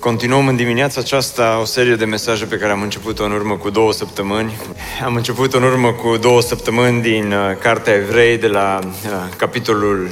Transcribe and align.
Continuăm 0.00 0.46
în 0.46 0.56
dimineața 0.56 1.00
aceasta 1.00 1.58
o 1.60 1.64
serie 1.64 1.94
de 1.94 2.04
mesaje 2.04 2.44
pe 2.44 2.56
care 2.56 2.72
am 2.72 2.82
început-o 2.82 3.24
în 3.24 3.32
urmă 3.32 3.56
cu 3.56 3.70
două 3.70 3.92
săptămâni. 3.92 4.56
Am 5.04 5.14
început 5.14 5.54
în 5.54 5.62
urmă 5.62 5.92
cu 5.92 6.16
două 6.16 6.40
săptămâni 6.40 7.02
din 7.02 7.32
uh, 7.32 7.56
Cartea 7.58 7.94
Evrei, 7.94 8.38
de 8.38 8.46
la 8.46 8.78
uh, 8.82 9.10
capitolul 9.36 10.10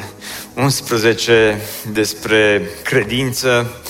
11 0.55 1.61
despre 1.93 2.71
credință. 2.83 3.81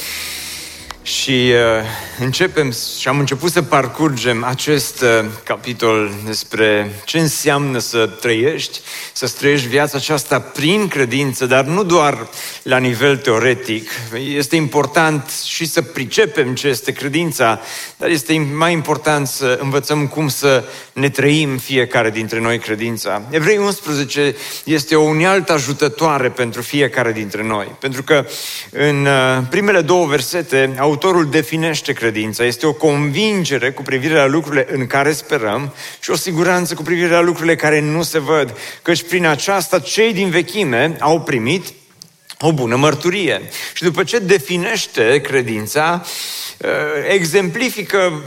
Și 1.08 1.30
uh, 1.30 1.84
începem 2.18 2.72
și 3.00 3.08
am 3.08 3.18
început 3.18 3.50
să 3.52 3.62
parcurgem 3.62 4.44
acest 4.44 5.00
uh, 5.00 5.24
capitol 5.44 6.10
despre 6.24 6.90
ce 7.04 7.18
înseamnă 7.18 7.78
să 7.78 8.06
trăiești, 8.06 8.80
să 9.12 9.28
trăiești 9.38 9.66
viața 9.66 9.96
aceasta 9.96 10.40
prin 10.40 10.88
credință, 10.88 11.46
dar 11.46 11.64
nu 11.64 11.84
doar 11.84 12.28
la 12.62 12.78
nivel 12.78 13.16
teoretic. 13.16 13.90
Este 14.34 14.56
important 14.56 15.30
și 15.46 15.66
să 15.66 15.82
pricepem 15.82 16.54
ce 16.54 16.68
este 16.68 16.92
credința, 16.92 17.60
dar 17.96 18.08
este 18.08 18.38
mai 18.54 18.72
important 18.72 19.26
să 19.26 19.58
învățăm 19.60 20.06
cum 20.06 20.28
să 20.28 20.64
ne 20.92 21.08
trăim 21.08 21.56
fiecare 21.56 22.10
dintre 22.10 22.40
noi 22.40 22.58
credința. 22.58 23.22
Evrei 23.30 23.56
11 23.56 24.36
este 24.64 24.96
o 24.96 25.02
unealtă 25.02 25.52
ajutătoare 25.52 26.28
pentru 26.28 26.62
fiecare 26.62 27.12
dintre 27.12 27.42
noi, 27.42 27.76
pentru 27.80 28.02
că 28.02 28.26
în 28.70 29.06
uh, 29.06 29.42
primele 29.50 29.80
două 29.80 30.06
versete 30.06 30.74
autorul 30.98 31.30
definește 31.30 31.92
credința. 31.92 32.44
Este 32.44 32.66
o 32.66 32.72
convingere 32.72 33.70
cu 33.70 33.82
privire 33.82 34.14
la 34.14 34.26
lucrurile 34.26 34.66
în 34.70 34.86
care 34.86 35.12
sperăm 35.12 35.74
și 36.00 36.10
o 36.10 36.16
siguranță 36.16 36.74
cu 36.74 36.82
privire 36.82 37.08
la 37.08 37.20
lucrurile 37.20 37.56
care 37.56 37.80
nu 37.80 38.02
se 38.02 38.18
văd. 38.18 38.56
Căci 38.82 39.02
prin 39.02 39.26
aceasta 39.26 39.78
cei 39.78 40.12
din 40.12 40.30
vechime 40.30 40.96
au 41.00 41.20
primit 41.20 41.66
o 42.40 42.52
bună 42.52 42.76
mărturie. 42.76 43.42
Și 43.74 43.82
după 43.82 44.04
ce 44.04 44.18
definește 44.18 45.20
credința, 45.20 46.04
uh, 46.58 46.68
exemplifică 47.08 48.22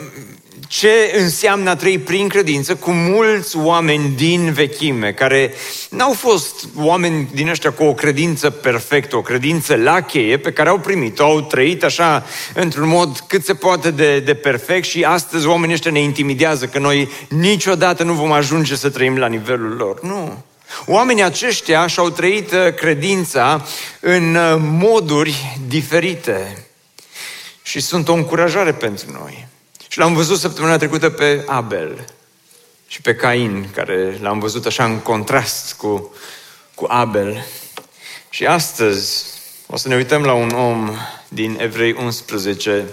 ce 0.72 1.12
înseamnă 1.18 1.70
a 1.70 1.76
trăi 1.76 2.00
prin 2.00 2.28
credință 2.28 2.76
cu 2.76 2.92
mulți 2.92 3.58
oameni 3.58 4.10
din 4.16 4.52
vechime, 4.54 5.12
care 5.12 5.54
n-au 5.90 6.14
fost 6.14 6.68
oameni 6.76 7.30
din 7.34 7.50
ăștia 7.50 7.72
cu 7.72 7.84
o 7.84 7.94
credință 7.94 8.50
perfectă, 8.50 9.16
o 9.16 9.22
credință 9.22 9.76
la 9.76 10.02
cheie, 10.02 10.38
pe 10.38 10.52
care 10.52 10.70
au 10.70 10.80
primit-o, 10.80 11.24
au 11.24 11.42
trăit 11.42 11.84
așa 11.84 12.26
într-un 12.54 12.88
mod 12.88 13.20
cât 13.28 13.46
se 13.46 13.54
poate 13.54 13.92
de, 13.92 14.20
de 14.20 14.34
perfect 14.34 14.86
și 14.86 15.04
astăzi 15.04 15.48
oamenii 15.48 15.74
ăștia 15.74 15.92
ne 15.92 16.02
intimidează 16.02 16.66
că 16.66 16.80
noi 16.80 17.10
niciodată 17.30 18.04
nu 18.04 18.14
vom 18.14 18.32
ajunge 18.32 18.76
să 18.76 18.90
trăim 18.90 19.18
la 19.18 19.28
nivelul 19.28 19.76
lor. 19.76 20.02
Nu. 20.04 20.44
Oamenii 20.86 21.24
aceștia 21.24 21.88
și-au 21.88 22.10
trăit 22.10 22.52
uh, 22.52 22.74
credința 22.76 23.66
în 24.00 24.36
uh, 24.36 24.56
moduri 24.60 25.58
diferite 25.68 26.66
și 27.62 27.80
sunt 27.80 28.08
o 28.08 28.14
încurajare 28.14 28.72
pentru 28.72 29.06
noi. 29.12 29.50
Și 29.92 29.98
l-am 29.98 30.14
văzut 30.14 30.40
săptămâna 30.40 30.78
trecută 30.78 31.10
pe 31.10 31.44
Abel 31.46 32.06
și 32.88 33.02
pe 33.02 33.16
Cain, 33.16 33.70
care 33.74 34.18
l-am 34.22 34.40
văzut 34.40 34.66
așa 34.66 34.86
în 34.86 35.00
contrast 35.00 35.74
cu, 35.74 36.16
cu 36.76 36.86
Abel. 36.90 37.46
Și 38.30 38.46
astăzi 38.46 39.26
o 39.68 39.78
să 39.78 39.88
ne 39.88 39.96
uităm 39.96 40.24
la 40.24 40.34
un 40.34 40.50
om 40.50 40.92
din 41.28 41.58
Evrei 41.62 41.94
11. 41.94 42.86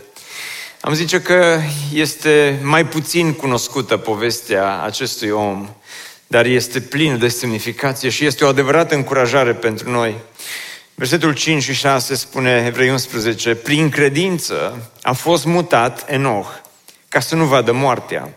Am 0.81 0.95
zice 0.95 1.21
că 1.21 1.61
este 1.93 2.61
mai 2.63 2.87
puțin 2.87 3.33
cunoscută 3.33 3.97
povestea 3.97 4.83
acestui 4.83 5.31
om, 5.31 5.69
dar 6.27 6.47
este 6.47 6.81
plină 6.81 7.17
de 7.17 7.29
semnificație 7.29 8.09
și 8.09 8.25
este 8.25 8.45
o 8.45 8.49
adevărată 8.49 8.95
încurajare 8.95 9.55
pentru 9.55 9.91
noi. 9.91 10.15
Versetul 10.95 11.35
5 11.35 11.63
și 11.63 11.73
6 11.73 12.15
spune 12.15 12.65
Evrei 12.67 12.91
11, 12.91 13.55
prin 13.55 13.89
credință 13.89 14.91
a 15.03 15.13
fost 15.13 15.45
mutat 15.45 16.11
Enoch 16.11 16.67
ca 17.09 17.21
să 17.21 17.35
nu 17.35 17.45
vadă 17.45 17.73
moartea. 17.73 18.35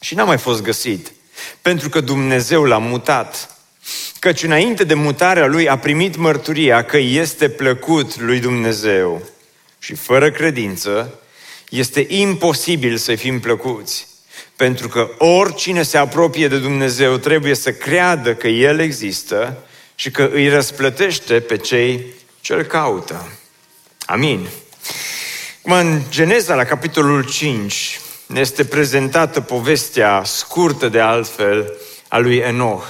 Și 0.00 0.14
n-a 0.14 0.24
mai 0.24 0.38
fost 0.38 0.62
găsit, 0.62 1.12
pentru 1.62 1.88
că 1.88 2.00
Dumnezeu 2.00 2.64
l-a 2.64 2.78
mutat. 2.78 3.56
Căci 4.18 4.42
înainte 4.42 4.84
de 4.84 4.94
mutarea 4.94 5.46
lui 5.46 5.68
a 5.68 5.78
primit 5.78 6.16
mărturia 6.16 6.84
că 6.84 6.96
este 6.96 7.48
plăcut 7.48 8.20
lui 8.20 8.40
Dumnezeu. 8.40 9.22
Și 9.78 9.94
fără 9.94 10.30
credință 10.30 11.20
este 11.68 12.06
imposibil 12.08 12.96
să 12.96 13.14
fim 13.14 13.40
plăcuți. 13.40 14.08
Pentru 14.56 14.88
că 14.88 15.10
oricine 15.18 15.82
se 15.82 15.98
apropie 15.98 16.48
de 16.48 16.58
Dumnezeu 16.58 17.16
trebuie 17.16 17.54
să 17.54 17.72
creadă 17.72 18.34
că 18.34 18.48
El 18.48 18.80
există 18.80 19.64
și 19.94 20.10
că 20.10 20.30
îi 20.32 20.48
răsplătește 20.48 21.40
pe 21.40 21.56
cei 21.56 22.06
ce 22.40 22.52
îl 22.52 22.62
caută. 22.62 23.32
Amin. 24.06 24.48
În 25.62 26.02
Geneza, 26.10 26.54
la 26.54 26.64
capitolul 26.64 27.24
5, 27.24 28.00
ne 28.26 28.40
este 28.40 28.64
prezentată 28.64 29.40
povestea 29.40 30.22
scurtă 30.24 30.88
de 30.88 31.00
altfel 31.00 31.72
a 32.08 32.18
lui 32.18 32.36
Enoch. 32.36 32.84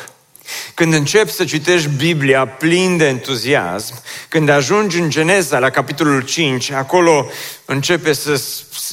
Când 0.74 0.94
începi 0.94 1.30
să 1.30 1.44
citești 1.44 1.88
Biblia 1.88 2.46
plin 2.46 2.96
de 2.96 3.06
entuziasm, 3.06 3.94
când 4.28 4.48
ajungi 4.48 4.98
în 4.98 5.10
Geneza, 5.10 5.58
la 5.58 5.70
capitolul 5.70 6.20
5, 6.20 6.70
acolo 6.70 7.30
începe 7.64 8.12
să, 8.12 8.42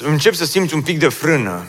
începi 0.03 0.35
să 0.35 0.45
simți 0.45 0.73
un 0.73 0.81
pic 0.81 0.99
de 0.99 1.07
frână. 1.07 1.65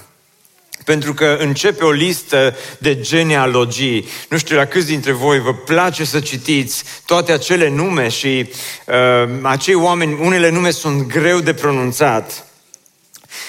Pentru 0.88 1.15
că 1.15 1.37
începe 1.41 1.84
o 1.84 1.91
listă 1.91 2.56
de 2.78 3.00
genealogii. 3.00 4.09
Nu 4.28 4.38
știu 4.38 4.56
la 4.56 4.65
câți 4.65 4.87
dintre 4.87 5.12
voi 5.12 5.41
vă 5.41 5.54
place 5.54 6.04
să 6.04 6.21
citiți 6.21 6.84
toate 7.06 7.32
acele 7.32 7.69
nume 7.69 8.09
și 8.09 8.50
uh, 8.87 9.28
acei 9.43 9.75
oameni, 9.75 10.19
unele 10.21 10.50
nume 10.50 10.71
sunt 10.71 11.06
greu 11.06 11.41
de 11.41 11.54
pronunțat. 11.54 12.47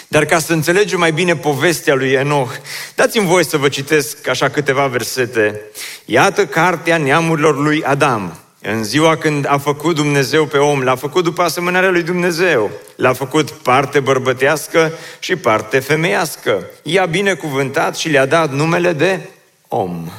Dar 0.07 0.25
ca 0.25 0.39
să 0.39 0.53
înțelegem 0.53 0.99
mai 0.99 1.11
bine 1.11 1.35
povestea 1.35 1.93
lui 1.93 2.11
Enoch, 2.11 2.51
dați-mi 2.95 3.27
voie 3.27 3.43
să 3.43 3.57
vă 3.57 3.69
citesc 3.69 4.27
așa 4.27 4.49
câteva 4.49 4.87
versete. 4.87 5.61
Iată 6.05 6.45
cartea 6.45 6.97
neamurilor 6.97 7.57
lui 7.57 7.83
Adam. 7.83 8.39
În 8.61 8.83
ziua 8.83 9.17
când 9.17 9.45
a 9.47 9.57
făcut 9.57 9.95
Dumnezeu 9.95 10.45
pe 10.45 10.57
om, 10.57 10.81
l-a 10.81 10.95
făcut 10.95 11.23
după 11.23 11.41
asemănarea 11.41 11.89
lui 11.89 12.03
Dumnezeu. 12.03 12.71
L-a 12.95 13.13
făcut 13.13 13.51
parte 13.51 13.99
bărbătească 13.99 14.91
și 15.19 15.35
parte 15.35 15.79
femeiască. 15.79 16.65
I-a 16.83 17.05
binecuvântat 17.05 17.97
și 17.97 18.09
le-a 18.09 18.25
dat 18.25 18.51
numele 18.51 18.93
de 18.93 19.29
om. 19.67 20.09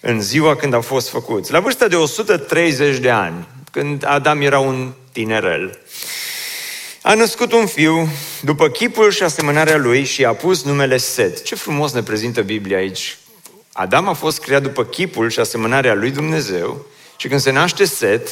În 0.00 0.20
ziua 0.20 0.56
când 0.56 0.74
au 0.74 0.80
fost 0.80 1.08
făcuți. 1.08 1.52
La 1.52 1.60
vârsta 1.60 1.88
de 1.88 1.96
130 1.96 2.98
de 2.98 3.10
ani, 3.10 3.48
când 3.70 4.04
Adam 4.06 4.40
era 4.40 4.58
un 4.58 4.92
tinerel, 5.12 5.78
a 7.02 7.14
născut 7.14 7.52
un 7.52 7.66
fiu 7.66 8.08
după 8.40 8.68
chipul 8.68 9.10
și 9.10 9.22
asemănarea 9.22 9.76
lui 9.76 10.04
și 10.04 10.24
a 10.24 10.32
pus 10.32 10.62
numele 10.62 10.96
Set. 10.96 11.42
Ce 11.42 11.54
frumos 11.54 11.92
ne 11.92 12.02
prezintă 12.02 12.42
Biblia 12.42 12.76
aici. 12.76 13.18
Adam 13.72 14.08
a 14.08 14.12
fost 14.12 14.40
creat 14.40 14.62
după 14.62 14.84
chipul 14.84 15.30
și 15.30 15.40
asemănarea 15.40 15.94
lui 15.94 16.10
Dumnezeu 16.10 16.86
și 17.26 17.32
când 17.32 17.44
se 17.44 17.50
naște 17.50 17.84
Set, 17.84 18.28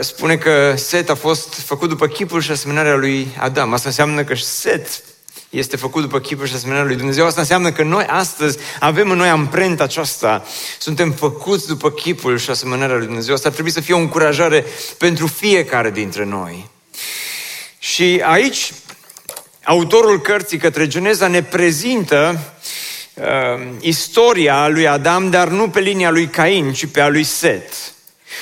spune 0.00 0.36
că 0.36 0.74
Set 0.76 1.10
a 1.10 1.14
fost 1.14 1.54
făcut 1.54 1.88
după 1.88 2.06
chipul 2.06 2.40
și 2.40 2.50
asemănarea 2.50 2.94
lui 2.94 3.28
Adam. 3.38 3.72
Asta 3.72 3.88
înseamnă 3.88 4.24
că 4.24 4.34
Set 4.34 5.02
este 5.50 5.76
făcut 5.76 6.02
după 6.02 6.20
chipul 6.20 6.46
și 6.46 6.54
asemănarea 6.54 6.86
lui 6.86 6.96
Dumnezeu. 6.96 7.26
Asta 7.26 7.40
înseamnă 7.40 7.72
că 7.72 7.82
noi 7.82 8.04
astăzi 8.04 8.58
avem 8.80 9.10
în 9.10 9.16
noi 9.16 9.28
amprenta 9.28 9.84
aceasta. 9.84 10.44
Suntem 10.78 11.12
făcuți 11.12 11.66
după 11.66 11.90
chipul 11.90 12.38
și 12.38 12.50
asemănarea 12.50 12.96
lui 12.96 13.06
Dumnezeu. 13.06 13.34
Asta 13.34 13.48
ar 13.48 13.54
trebui 13.54 13.70
să 13.72 13.80
fie 13.80 13.94
o 13.94 13.98
încurajare 13.98 14.64
pentru 14.98 15.26
fiecare 15.26 15.90
dintre 15.90 16.24
noi. 16.24 16.70
Și 17.78 18.22
aici, 18.24 18.72
autorul 19.64 20.20
cărții 20.20 20.58
către 20.58 20.86
Geneza 20.86 21.28
ne 21.28 21.42
prezintă 21.42 22.53
uh, 23.14 23.24
istoria 23.80 24.68
lui 24.68 24.88
Adam, 24.88 25.30
dar 25.30 25.48
nu 25.48 25.68
pe 25.68 25.80
linia 25.80 26.10
lui 26.10 26.26
Cain, 26.26 26.72
ci 26.72 26.86
pe 26.86 27.00
a 27.00 27.08
lui 27.08 27.24
Set. 27.24 27.72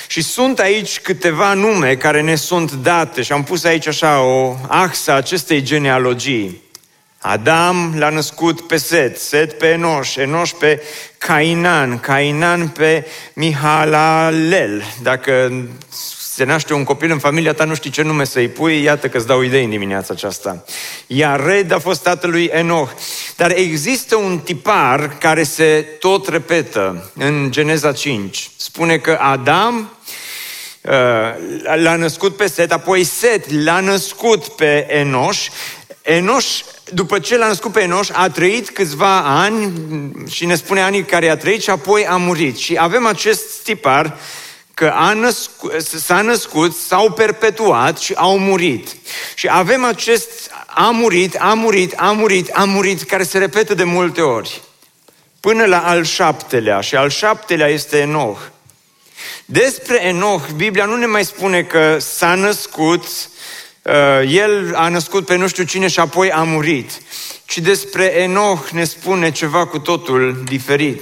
Și 0.07 0.21
sunt 0.21 0.59
aici 0.59 0.99
câteva 0.99 1.53
nume 1.53 1.95
care 1.95 2.21
ne 2.21 2.35
sunt 2.35 2.71
date 2.71 3.21
și 3.21 3.31
am 3.31 3.43
pus 3.43 3.63
aici 3.63 3.87
așa 3.87 4.21
o 4.21 4.55
axă 4.67 5.13
acestei 5.13 5.61
genealogii. 5.61 6.61
Adam 7.17 7.93
l-a 7.97 8.09
născut 8.09 8.61
pe 8.61 8.77
Set, 8.77 9.19
Set 9.19 9.57
pe 9.57 9.67
Enoș, 9.67 10.15
Enoș 10.15 10.51
pe 10.51 10.81
Cainan, 11.17 11.99
Cainan 11.99 12.67
pe 12.67 13.07
Mihalalel. 13.33 14.83
Dacă 15.01 15.53
se 16.35 16.43
naște 16.43 16.73
un 16.73 16.83
copil 16.83 17.11
în 17.11 17.19
familia 17.19 17.53
ta, 17.53 17.63
nu 17.63 17.75
știi 17.75 17.89
ce 17.89 18.01
nume 18.01 18.23
să-i 18.23 18.47
pui, 18.47 18.81
iată 18.81 19.09
că 19.09 19.17
îți 19.17 19.27
dau 19.27 19.41
idei 19.41 19.63
în 19.63 19.69
dimineața 19.69 20.13
aceasta. 20.13 20.63
Iared 21.07 21.71
a 21.71 21.79
fost 21.79 22.03
tatălui 22.03 22.45
Enoch. 22.45 22.91
Dar 23.35 23.51
există 23.51 24.15
un 24.15 24.39
tipar 24.39 25.17
care 25.17 25.43
se 25.43 25.85
tot 25.99 26.27
repetă 26.27 27.11
în 27.15 27.47
Geneza 27.51 27.91
5. 27.91 28.49
Spune 28.55 28.97
că 28.97 29.17
Adam 29.21 29.97
uh, 30.81 30.91
l-a 31.75 31.95
născut 31.95 32.35
pe 32.35 32.47
Set, 32.47 32.71
apoi 32.71 33.03
Set 33.03 33.51
l-a 33.63 33.79
născut 33.79 34.47
pe 34.47 34.85
Enoș. 34.89 35.47
Enoș, 36.01 36.45
după 36.93 37.19
ce 37.19 37.37
l-a 37.37 37.47
născut 37.47 37.71
pe 37.71 37.81
Enoș, 37.81 38.09
a 38.11 38.29
trăit 38.29 38.69
câțiva 38.69 39.17
ani 39.17 39.73
și 40.29 40.45
ne 40.45 40.55
spune 40.55 40.81
anii 40.81 41.03
care 41.03 41.29
a 41.29 41.37
trăit 41.37 41.61
și 41.61 41.69
apoi 41.69 42.05
a 42.05 42.17
murit. 42.17 42.57
Și 42.57 42.77
avem 42.79 43.05
acest 43.05 43.63
tipar 43.63 44.17
că 44.73 44.87
a 44.87 45.13
născut, 45.13 45.81
s-a 45.81 46.21
născut, 46.21 46.75
s-au 46.75 47.11
perpetuat 47.11 47.97
și 47.97 48.13
au 48.15 48.37
murit. 48.37 48.95
Și 49.35 49.47
avem 49.51 49.83
acest 49.83 50.51
a 50.65 50.89
murit, 50.89 51.35
a 51.39 51.53
murit, 51.53 51.93
a 51.95 52.11
murit, 52.11 52.49
a 52.53 52.63
murit, 52.63 53.03
care 53.03 53.23
se 53.23 53.37
repetă 53.37 53.73
de 53.73 53.83
multe 53.83 54.21
ori. 54.21 54.61
Până 55.39 55.65
la 55.65 55.87
al 55.87 56.03
șaptelea 56.03 56.81
și 56.81 56.95
al 56.95 57.09
șaptelea 57.09 57.67
este 57.67 57.97
Enoch. 57.97 58.39
Despre 59.45 60.03
Enoch, 60.03 60.49
Biblia 60.55 60.85
nu 60.85 60.95
ne 60.95 61.05
mai 61.05 61.25
spune 61.25 61.63
că 61.63 61.97
s-a 61.99 62.35
născut, 62.35 63.03
uh, 63.81 63.93
el 64.27 64.75
a 64.75 64.89
născut 64.89 65.25
pe 65.25 65.35
nu 65.35 65.47
știu 65.47 65.63
cine 65.63 65.87
și 65.87 65.99
apoi 65.99 66.31
a 66.31 66.43
murit, 66.43 66.91
ci 67.45 67.57
despre 67.57 68.03
Enoch 68.03 68.69
ne 68.69 68.83
spune 68.83 69.31
ceva 69.31 69.65
cu 69.65 69.79
totul 69.79 70.41
diferit. 70.43 71.01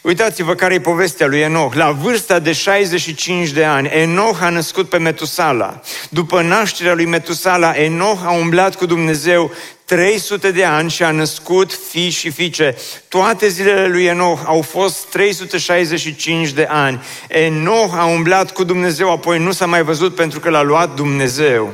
Uitați-vă 0.00 0.54
care 0.54 0.74
e 0.74 0.80
povestea 0.80 1.26
lui 1.26 1.40
Enoch. 1.40 1.74
La 1.74 1.90
vârsta 1.90 2.38
de 2.38 2.52
65 2.52 3.48
de 3.48 3.64
ani, 3.64 3.88
Enoch 3.88 4.38
a 4.40 4.48
născut 4.48 4.88
pe 4.88 4.98
Metusala. 4.98 5.80
După 6.10 6.42
nașterea 6.42 6.94
lui 6.94 7.04
Metusala, 7.04 7.72
Enoch 7.72 8.20
a 8.24 8.30
umblat 8.30 8.74
cu 8.74 8.86
Dumnezeu 8.86 9.52
300 9.84 10.50
de 10.50 10.64
ani 10.64 10.90
și 10.90 11.02
a 11.02 11.10
născut 11.10 11.78
fii 11.90 12.10
și 12.10 12.30
fiice. 12.30 12.76
Toate 13.08 13.48
zilele 13.48 13.88
lui 13.88 14.04
Enoch 14.04 14.40
au 14.44 14.62
fost 14.62 15.04
365 15.04 16.50
de 16.50 16.66
ani. 16.70 17.02
Enoch 17.28 17.94
a 17.96 18.04
umblat 18.04 18.52
cu 18.52 18.64
Dumnezeu, 18.64 19.10
apoi 19.10 19.38
nu 19.38 19.52
s-a 19.52 19.66
mai 19.66 19.82
văzut 19.82 20.14
pentru 20.14 20.40
că 20.40 20.50
l-a 20.50 20.62
luat 20.62 20.94
Dumnezeu. 20.94 21.72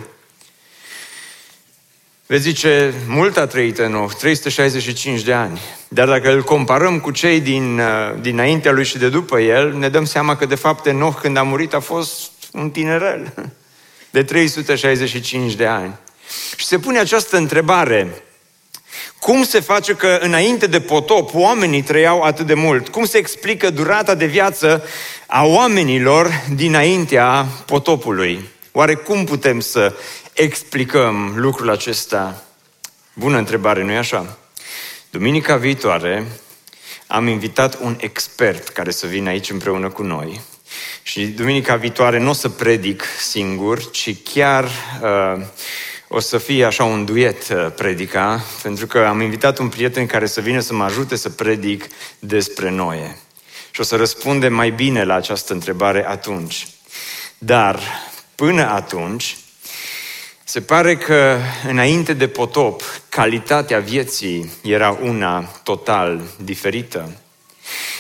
Vezi 2.33 2.49
zice, 2.49 2.95
mult 3.09 3.37
a 3.37 3.47
trăit 3.47 3.79
Enoch, 3.79 4.15
365 4.15 5.23
de 5.23 5.33
ani. 5.33 5.61
Dar 5.89 6.09
dacă 6.09 6.33
îl 6.33 6.43
comparăm 6.43 7.01
cu 7.01 7.11
cei 7.11 7.41
din, 7.41 7.79
uh, 7.79 8.21
dinaintea 8.21 8.73
lui 8.73 8.85
și 8.85 8.99
de 8.99 9.09
după 9.09 9.41
el, 9.41 9.73
ne 9.73 9.89
dăm 9.89 10.05
seama 10.05 10.37
că 10.37 10.47
de 10.47 10.55
fapt 10.55 10.87
Enoch 10.87 11.21
când 11.21 11.37
a 11.37 11.43
murit 11.43 11.75
a 11.75 11.81
fost 11.81 12.31
un 12.53 12.71
tinerel 12.71 13.33
de 14.11 14.23
365 14.23 15.53
de 15.55 15.67
ani. 15.67 15.95
Și 16.57 16.67
se 16.67 16.79
pune 16.79 16.99
această 16.99 17.37
întrebare, 17.37 18.23
cum 19.21 19.45
se 19.45 19.61
face 19.61 19.95
că 19.95 20.19
înainte 20.21 20.67
de 20.67 20.81
potop 20.81 21.31
oamenii 21.35 21.83
trăiau 21.83 22.23
atât 22.23 22.47
de 22.47 22.55
mult? 22.55 22.89
Cum 22.89 23.05
se 23.05 23.19
explică 23.19 23.71
durata 23.71 24.15
de 24.15 24.27
viață 24.27 24.85
a 25.27 25.45
oamenilor 25.45 26.45
dinaintea 26.55 27.47
potopului? 27.67 28.51
Oare 28.75 28.95
cum 28.95 29.25
putem 29.25 29.61
să 29.61 29.95
explicăm 30.33 31.33
lucrul 31.37 31.71
acesta? 31.71 32.43
Bună 33.15 33.39
întrebare, 33.39 33.83
nu-i 33.83 33.97
așa? 33.97 34.39
Duminica 35.11 35.57
viitoare 35.57 36.27
am 37.07 37.27
invitat 37.27 37.81
un 37.81 37.97
expert 38.01 38.69
care 38.69 38.91
să 38.91 39.07
vină 39.07 39.29
aici 39.29 39.51
împreună 39.51 39.89
cu 39.89 40.03
noi. 40.03 40.41
Și 41.03 41.27
duminica 41.27 41.77
viitoare 41.77 42.19
nu 42.19 42.29
o 42.29 42.33
să 42.33 42.49
predic 42.49 43.05
singur, 43.21 43.91
ci 43.91 44.23
chiar 44.23 44.65
uh, 45.03 45.45
o 46.09 46.21
să 46.21 46.39
fie 46.39 46.65
așa 46.65 46.85
un 46.85 47.05
duet 47.05 47.49
uh, 47.49 47.67
predica, 47.77 48.45
pentru 48.63 48.87
că 48.87 48.99
am 48.99 49.21
invitat 49.21 49.59
un 49.59 49.69
prieten 49.69 50.07
care 50.07 50.27
să 50.27 50.41
vină 50.41 50.61
să 50.61 50.75
mă 50.75 50.85
ajute 50.85 51.17
să 51.17 51.31
predic 51.31 51.87
despre 52.19 52.71
noi. 52.71 53.17
Și 53.71 53.81
o 53.81 53.85
să 53.85 53.97
răspundem 53.97 54.55
mai 54.55 54.71
bine 54.71 55.05
la 55.05 55.15
această 55.15 55.53
întrebare 55.53 56.07
atunci. 56.09 56.69
Dar, 57.39 57.81
până 58.35 58.71
atunci, 58.71 59.37
se 60.53 60.61
pare 60.61 60.97
că 60.97 61.37
înainte 61.69 62.13
de 62.13 62.27
potop, 62.27 62.83
calitatea 63.09 63.79
vieții 63.79 64.51
era 64.63 64.99
una 65.03 65.41
total 65.63 66.21
diferită. 66.45 67.13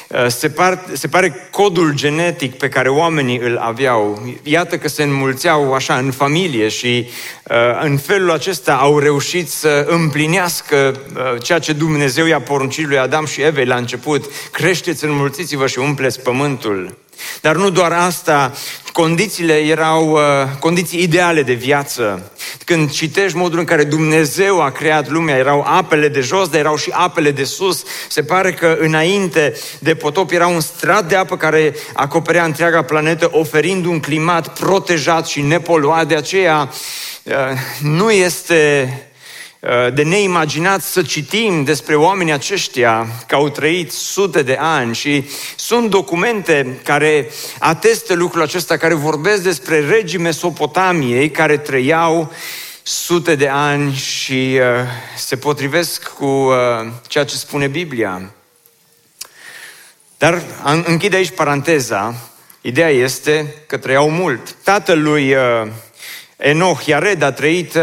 Uh, 0.08 0.26
se, 0.28 0.48
par, 0.48 0.84
se 0.92 1.08
pare 1.08 1.48
codul 1.50 1.94
genetic 1.94 2.54
pe 2.54 2.68
care 2.68 2.88
oamenii 2.88 3.38
îl 3.38 3.56
aveau, 3.56 4.22
iată 4.42 4.78
că 4.78 4.88
se 4.88 5.02
înmulțeau 5.02 5.74
așa 5.74 5.98
în 5.98 6.10
familie 6.10 6.68
și 6.68 7.08
uh, 7.50 7.56
în 7.82 7.96
felul 7.96 8.30
acesta 8.30 8.74
au 8.74 8.98
reușit 8.98 9.48
să 9.48 9.86
împlinească 9.88 11.00
uh, 11.16 11.42
ceea 11.42 11.58
ce 11.58 11.72
Dumnezeu 11.72 12.26
i-a 12.26 12.40
poruncit 12.40 12.86
lui 12.86 12.98
Adam 12.98 13.26
și 13.26 13.42
Evei 13.42 13.66
la 13.66 13.76
început. 13.76 14.30
Creșteți, 14.50 15.04
înmulțiți-vă 15.04 15.66
și 15.66 15.78
umpleți 15.78 16.20
pământul. 16.20 16.96
Dar 17.40 17.56
nu 17.56 17.70
doar 17.70 17.92
asta, 17.92 18.52
condițiile 18.92 19.58
erau 19.58 20.10
uh, 20.10 20.20
condiții 20.58 21.02
ideale 21.02 21.42
de 21.42 21.52
viață. 21.52 22.32
Când 22.64 22.90
citești 22.90 23.36
modul 23.36 23.58
în 23.58 23.64
care 23.64 23.84
Dumnezeu 23.84 24.60
a 24.60 24.70
creat 24.70 25.08
lumea, 25.08 25.36
erau 25.36 25.64
apele 25.68 26.08
de 26.08 26.20
jos, 26.20 26.48
dar 26.48 26.60
erau 26.60 26.76
și 26.76 26.90
apele 26.92 27.30
de 27.30 27.44
sus. 27.44 27.82
Se 28.08 28.22
pare 28.22 28.52
că 28.52 28.76
înainte 28.80 29.54
de 29.78 29.94
potop 29.94 30.30
era 30.30 30.46
un 30.46 30.60
strat 30.60 31.08
de 31.08 31.16
apă 31.16 31.36
care 31.36 31.74
acoperea 31.92 32.44
întreaga 32.44 32.82
planetă, 32.82 33.28
oferind 33.32 33.84
un 33.84 34.00
climat 34.00 34.58
protejat 34.58 35.26
și 35.26 35.40
nepoluat. 35.40 36.06
De 36.06 36.16
aceea 36.16 36.70
uh, 37.22 37.34
nu 37.80 38.10
este 38.10 38.88
Uh, 38.92 39.11
de 39.94 40.02
neimaginat 40.02 40.82
să 40.82 41.02
citim 41.02 41.64
despre 41.64 41.94
oamenii 41.94 42.32
aceștia 42.32 43.06
că 43.26 43.34
au 43.34 43.48
trăit 43.48 43.92
sute 43.92 44.42
de 44.42 44.56
ani 44.60 44.94
și 44.94 45.24
sunt 45.56 45.90
documente 45.90 46.80
care 46.84 47.30
atestă 47.58 48.14
lucrul 48.14 48.42
acesta, 48.42 48.76
care 48.76 48.94
vorbesc 48.94 49.42
despre 49.42 49.80
regii 49.80 50.18
Mesopotamiei 50.18 51.30
care 51.30 51.56
trăiau 51.56 52.32
sute 52.82 53.34
de 53.34 53.48
ani 53.48 53.94
și 53.94 54.58
uh, 54.58 54.88
se 55.16 55.36
potrivesc 55.36 56.08
cu 56.08 56.24
uh, 56.24 56.54
ceea 57.06 57.24
ce 57.24 57.36
spune 57.36 57.66
Biblia. 57.66 58.30
Dar 60.18 60.42
închid 60.84 61.14
aici 61.14 61.30
paranteza. 61.30 62.14
Ideea 62.60 62.88
este 62.88 63.54
că 63.66 63.76
trăiau 63.76 64.10
mult. 64.10 64.54
Tatălui 64.62 65.34
uh, 65.34 65.68
Enoch, 66.42 66.84
Iared 66.86 67.22
a 67.22 67.32
trăit 67.32 67.74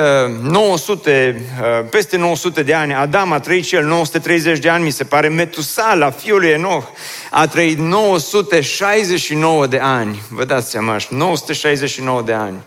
900, 0.42 1.36
uh, 1.36 1.66
uh, 1.82 1.88
peste 1.90 2.18
900 2.18 2.64
de 2.64 2.74
ani, 2.74 2.94
Adam 2.94 3.32
a 3.32 3.40
trăit 3.40 3.66
și 3.66 3.76
el 3.76 3.86
930 3.86 4.60
de 4.60 4.70
ani, 4.70 4.84
mi 4.84 4.92
se 4.92 5.04
pare, 5.04 5.28
Metusala, 5.28 6.12
fiul 6.12 6.40
lui 6.40 6.50
Enoch, 6.50 6.88
a 7.32 7.48
trăit 7.48 7.78
969 7.78 9.68
de 9.68 9.78
ani. 9.78 10.22
Vă 10.30 10.46
dați 10.46 10.70
seama, 10.70 10.98
969 11.10 12.22
de 12.22 12.34
ani. 12.34 12.58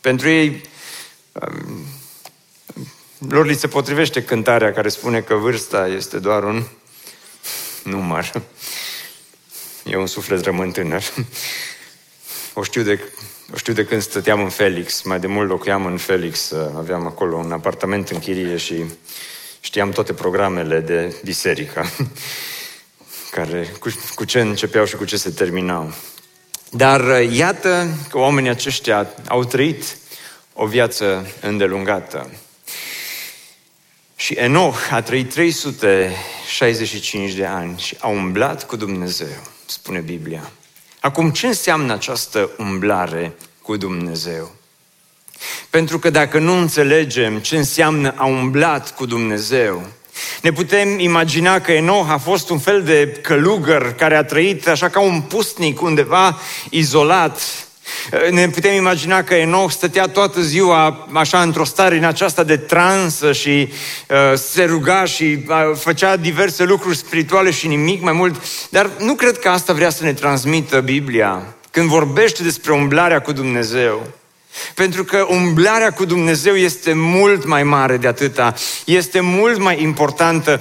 Pentru 0.00 0.28
ei, 0.28 0.62
um, 1.32 1.86
lor 3.28 3.46
li 3.46 3.54
se 3.54 3.68
potrivește 3.68 4.22
cântarea 4.22 4.72
care 4.72 4.88
spune 4.88 5.20
că 5.20 5.34
vârsta 5.34 5.86
este 5.86 6.18
doar 6.18 6.44
un 6.44 6.62
număr. 7.82 8.32
E 9.84 9.96
un 9.96 10.06
suflet 10.06 10.44
rămân 10.44 10.70
tânăr. 10.70 11.02
O 12.54 12.62
știu 12.62 12.82
de 12.82 13.00
o 13.02 13.35
știu 13.54 13.72
de 13.72 13.84
când 13.84 14.02
stăteam 14.02 14.42
în 14.42 14.48
Felix, 14.48 15.02
mai 15.02 15.20
de 15.20 15.26
mult 15.26 15.48
locuiam 15.48 15.86
în 15.86 15.96
Felix, 15.96 16.52
aveam 16.76 17.06
acolo 17.06 17.36
un 17.36 17.52
apartament 17.52 18.08
în 18.08 18.18
chirie 18.18 18.56
și 18.56 18.84
știam 19.60 19.90
toate 19.90 20.12
programele 20.12 20.80
de 20.80 21.20
biserică, 21.24 21.84
care, 23.36 23.72
cu, 23.78 23.88
cu 24.14 24.24
ce 24.24 24.40
începeau 24.40 24.84
și 24.84 24.96
cu 24.96 25.04
ce 25.04 25.16
se 25.16 25.30
terminau. 25.30 25.92
Dar 26.70 27.22
iată 27.22 27.88
că 28.10 28.18
oamenii 28.18 28.50
aceștia 28.50 29.08
au 29.28 29.44
trăit 29.44 29.96
o 30.52 30.66
viață 30.66 31.26
îndelungată. 31.40 32.30
Și 34.16 34.32
Enoch 34.32 34.88
a 34.90 35.02
trăit 35.02 35.30
365 35.30 37.32
de 37.32 37.44
ani 37.44 37.78
și 37.78 37.96
a 38.00 38.08
umblat 38.08 38.66
cu 38.66 38.76
Dumnezeu, 38.76 39.42
spune 39.66 40.00
Biblia. 40.00 40.50
Acum, 41.06 41.30
ce 41.30 41.46
înseamnă 41.46 41.92
această 41.92 42.50
umblare 42.58 43.32
cu 43.62 43.76
Dumnezeu? 43.76 44.54
Pentru 45.70 45.98
că 45.98 46.10
dacă 46.10 46.38
nu 46.38 46.58
înțelegem 46.58 47.38
ce 47.38 47.56
înseamnă 47.56 48.14
a 48.16 48.24
umblat 48.24 48.94
cu 48.94 49.06
Dumnezeu, 49.06 49.82
ne 50.42 50.52
putem 50.52 50.98
imagina 50.98 51.60
că 51.60 51.72
Enoch 51.72 52.10
a 52.10 52.18
fost 52.18 52.50
un 52.50 52.58
fel 52.58 52.82
de 52.82 53.18
călugăr 53.22 53.94
care 53.94 54.16
a 54.16 54.24
trăit 54.24 54.68
așa 54.68 54.88
ca 54.88 55.00
un 55.00 55.20
pustnic 55.20 55.82
undeva 55.82 56.40
izolat, 56.70 57.65
ne 58.30 58.48
putem 58.48 58.74
imagina 58.74 59.22
că 59.22 59.34
Enoch 59.34 59.70
stătea 59.70 60.06
toată 60.06 60.40
ziua 60.40 61.08
așa 61.12 61.40
într-o 61.42 61.64
stare 61.64 61.96
în 61.96 62.04
aceasta 62.04 62.42
de 62.42 62.56
transă 62.56 63.32
și 63.32 63.68
uh, 64.08 64.38
se 64.38 64.64
ruga 64.64 65.04
și 65.04 65.38
uh, 65.48 65.56
făcea 65.74 66.16
diverse 66.16 66.64
lucruri 66.64 66.96
spirituale 66.96 67.50
și 67.50 67.66
nimic 67.66 68.02
mai 68.02 68.12
mult. 68.12 68.42
Dar 68.70 68.90
nu 68.98 69.14
cred 69.14 69.38
că 69.38 69.48
asta 69.48 69.72
vrea 69.72 69.90
să 69.90 70.04
ne 70.04 70.12
transmită 70.12 70.80
Biblia. 70.80 71.42
când 71.70 71.88
vorbește 71.88 72.42
despre 72.42 72.72
umblarea 72.72 73.20
cu 73.20 73.32
Dumnezeu. 73.32 74.06
Pentru 74.74 75.04
că 75.04 75.26
umblarea 75.28 75.90
cu 75.90 76.04
Dumnezeu 76.04 76.54
este 76.54 76.92
mult 76.94 77.46
mai 77.46 77.62
mare 77.62 77.96
de 77.96 78.06
atâta, 78.06 78.54
este 78.84 79.20
mult 79.20 79.58
mai 79.58 79.82
importantă. 79.82 80.60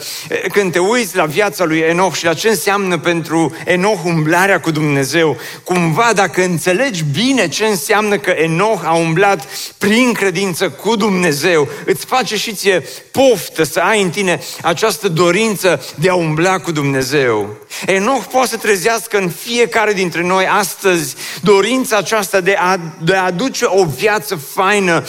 Când 0.52 0.72
te 0.72 0.80
uiți 0.80 1.16
la 1.16 1.26
viața 1.26 1.64
lui 1.64 1.80
Enoch 1.80 2.16
și 2.16 2.26
la 2.26 2.34
ce 2.34 2.50
înseamnă 2.50 2.98
pentru 2.98 3.56
Enoch 3.66 4.04
umblarea 4.04 4.60
cu 4.60 4.72
Dumnezeu, 4.72 5.38
cumva 5.64 6.12
dacă 6.16 6.44
înțelegi 6.44 7.04
bine 7.04 7.48
ce 7.48 7.66
înseamnă 7.66 8.18
că 8.18 8.30
Enoch 8.30 8.82
a 8.84 8.94
umblat 8.94 9.48
prin 9.78 10.14
credință 10.14 10.70
cu 10.70 10.96
Dumnezeu, 10.96 11.68
îți 11.86 12.06
face 12.06 12.38
și 12.38 12.54
ție 12.54 12.84
poftă 13.12 13.64
să 13.64 13.80
ai 13.80 14.02
în 14.02 14.10
tine 14.10 14.40
această 14.62 15.08
dorință 15.08 15.86
de 15.96 16.10
a 16.10 16.16
umbla 16.16 16.60
cu 16.60 16.72
Dumnezeu. 16.72 17.58
Enoch 17.86 18.24
poate 18.32 18.48
să 18.48 18.58
trezească 18.58 19.18
în 19.18 19.30
fiecare 19.30 19.94
dintre 19.94 20.22
noi 20.22 20.48
astăzi 20.48 21.16
dorința 21.42 21.98
aceasta 21.98 22.40
de 22.40 22.56
a, 22.60 22.80
de 23.04 23.16
a 23.16 23.24
aduce 23.24 23.66
o 23.66 23.85
viață 23.86 24.36
faină, 24.36 25.04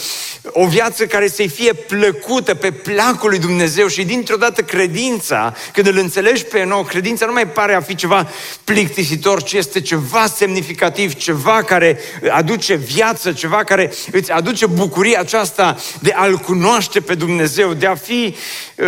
o 0.53 0.67
viață 0.67 1.07
care 1.07 1.29
să-i 1.29 1.49
fie 1.49 1.73
plăcută 1.73 2.55
pe 2.55 2.71
placul 2.71 3.29
lui 3.29 3.39
Dumnezeu 3.39 3.87
și 3.87 4.05
dintr-o 4.05 4.37
dată 4.37 4.63
credința, 4.63 5.55
când 5.73 5.87
îl 5.87 5.97
înțelegi 5.97 6.45
pe 6.45 6.65
nou, 6.65 6.83
credința 6.83 7.27
nu 7.27 7.33
mai 7.33 7.49
pare 7.49 7.75
a 7.75 7.81
fi 7.81 7.95
ceva 7.95 8.29
plictisitor, 8.65 9.43
ci 9.43 9.53
este 9.53 9.81
ceva 9.81 10.27
semnificativ, 10.27 11.15
ceva 11.15 11.63
care 11.63 11.99
aduce 12.31 12.75
viață, 12.75 13.33
ceva 13.33 13.65
care 13.65 13.93
îți 14.13 14.33
aduce 14.33 14.67
bucuria 14.67 15.21
aceasta 15.21 15.77
de 16.01 16.13
a-L 16.17 16.37
cunoaște 16.37 17.01
pe 17.01 17.15
Dumnezeu, 17.15 17.73
de 17.73 17.87
a 17.87 17.95
fi, 17.95 18.35
uh, 18.77 18.87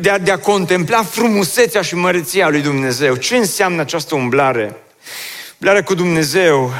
de 0.00 0.10
a, 0.10 0.18
de 0.18 0.30
a 0.30 0.38
contempla 0.38 1.02
frumusețea 1.02 1.82
și 1.82 1.94
măreția 1.94 2.48
lui 2.48 2.60
Dumnezeu. 2.60 3.16
Ce 3.16 3.36
înseamnă 3.36 3.80
această 3.80 4.14
umblare? 4.14 4.76
Umblarea 5.58 5.82
cu 5.82 5.94
Dumnezeu 5.94 6.72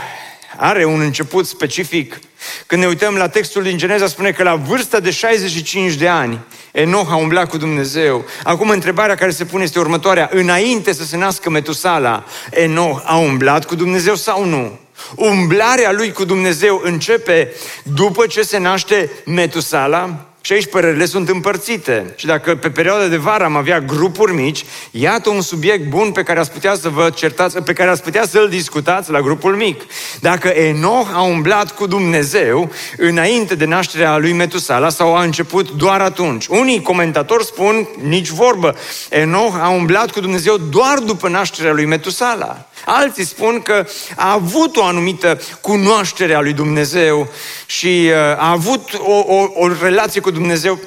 are 0.62 0.84
un 0.84 1.00
început 1.00 1.46
specific. 1.46 2.20
Când 2.66 2.80
ne 2.80 2.86
uităm 2.86 3.14
la 3.14 3.28
textul 3.28 3.62
din 3.62 3.78
Geneza, 3.78 4.06
spune 4.06 4.30
că 4.30 4.42
la 4.42 4.54
vârsta 4.54 5.00
de 5.00 5.10
65 5.10 5.92
de 5.92 6.08
ani, 6.08 6.38
Enoch 6.72 7.10
a 7.10 7.16
umblat 7.16 7.48
cu 7.48 7.56
Dumnezeu. 7.56 8.24
Acum, 8.42 8.68
întrebarea 8.68 9.14
care 9.14 9.30
se 9.30 9.44
pune 9.44 9.62
este 9.62 9.78
următoarea. 9.78 10.28
Înainte 10.32 10.92
să 10.92 11.04
se 11.04 11.16
nască 11.16 11.50
Metusala, 11.50 12.24
Enoch 12.50 13.02
a 13.04 13.16
umblat 13.16 13.64
cu 13.64 13.74
Dumnezeu 13.74 14.14
sau 14.14 14.44
nu? 14.44 14.78
Umblarea 15.16 15.92
lui 15.92 16.12
cu 16.12 16.24
Dumnezeu 16.24 16.80
începe 16.84 17.52
după 17.82 18.26
ce 18.26 18.42
se 18.42 18.58
naște 18.58 19.10
Metusala, 19.24 20.31
și 20.44 20.52
aici 20.52 20.66
părerile 20.66 21.04
sunt 21.04 21.28
împărțite. 21.28 22.14
Și 22.16 22.26
dacă 22.26 22.56
pe 22.56 22.70
perioada 22.70 23.06
de 23.06 23.16
vară 23.16 23.44
am 23.44 23.56
avea 23.56 23.80
grupuri 23.80 24.34
mici, 24.34 24.64
iată 24.90 25.30
un 25.30 25.40
subiect 25.40 25.88
bun 25.88 26.12
pe 26.12 26.22
care 26.22 26.38
ați 26.38 26.52
putea 26.52 26.74
să 26.74 26.88
vă 26.88 27.10
certați, 27.10 27.58
pe 27.58 27.72
care 27.72 27.90
ați 27.90 28.02
putea 28.02 28.26
să-l 28.26 28.48
discutați 28.48 29.10
la 29.10 29.20
grupul 29.20 29.56
mic. 29.56 29.82
Dacă 30.20 30.48
Enoch 30.48 31.08
a 31.14 31.22
umblat 31.22 31.74
cu 31.74 31.86
Dumnezeu 31.86 32.70
înainte 32.96 33.54
de 33.54 33.64
nașterea 33.64 34.16
lui 34.16 34.32
Metusala 34.32 34.88
sau 34.88 35.16
a 35.16 35.22
început 35.22 35.70
doar 35.70 36.00
atunci. 36.00 36.46
Unii 36.46 36.82
comentatori 36.82 37.44
spun 37.44 37.88
nici 38.02 38.28
vorbă. 38.28 38.76
Enoch 39.08 39.54
a 39.60 39.68
umblat 39.68 40.10
cu 40.10 40.20
Dumnezeu 40.20 40.56
doar 40.56 40.98
după 40.98 41.28
nașterea 41.28 41.72
lui 41.72 41.84
Metusala. 41.84 42.66
Alții 42.84 43.24
spun 43.24 43.60
că 43.60 43.86
a 44.16 44.32
avut 44.32 44.76
o 44.76 44.84
anumită 44.84 45.40
cunoaștere 45.60 46.34
a 46.34 46.40
lui 46.40 46.52
Dumnezeu 46.52 47.28
și 47.66 47.86
uh, 47.86 48.14
a 48.16 48.50
avut 48.50 48.94
o, 48.98 49.34
o, 49.34 49.48
o 49.54 49.68
relație 49.82 50.20
cu 50.20 50.30
Dumnezeu. 50.32 50.80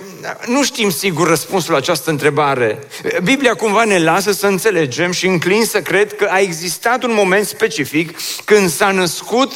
Nu 0.48 0.64
știm 0.64 0.90
sigur 0.90 1.28
răspunsul 1.28 1.72
la 1.72 1.78
această 1.78 2.10
întrebare. 2.10 2.80
Biblia 3.24 3.54
cumva 3.54 3.84
ne 3.84 4.00
lasă 4.00 4.32
să 4.32 4.48
înțelegem 4.48 5.12
și 5.12 5.28
înclin 5.28 5.66
să 5.66 5.82
cred 5.82 6.16
că 6.16 6.28
a 6.30 6.40
existat 6.40 7.04
un 7.04 7.14
moment 7.14 7.48
specific 7.48 8.18
când 8.46 8.70
s-a 8.70 8.92
născut 8.92 9.52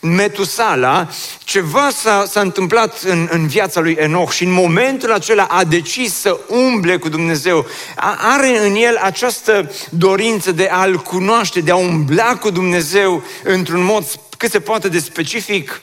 Metusala, 0.00 1.08
ceva 1.44 1.90
s-a, 1.90 2.24
s-a 2.28 2.40
întâmplat 2.40 3.02
în, 3.02 3.28
în 3.30 3.46
viața 3.46 3.80
lui 3.80 3.96
Enoch 3.98 4.32
și 4.32 4.44
în 4.44 4.52
momentul 4.52 5.12
acela 5.12 5.44
a 5.44 5.64
decis 5.64 6.14
să 6.14 6.40
umble 6.48 6.96
cu 6.96 7.08
Dumnezeu. 7.08 7.66
A, 7.96 8.16
are 8.20 8.66
în 8.66 8.74
el 8.74 8.96
această 8.96 9.72
dorință 9.90 10.52
de 10.52 10.68
a-L 10.72 10.96
cunoaște, 10.96 11.60
de 11.60 11.70
a 11.70 11.76
umbla 11.76 12.36
cu 12.36 12.50
Dumnezeu 12.50 13.22
într-un 13.42 13.82
mod 13.82 14.04
cât 14.36 14.50
se 14.50 14.60
poate 14.60 14.88
de 14.88 14.98
specific. 14.98 15.80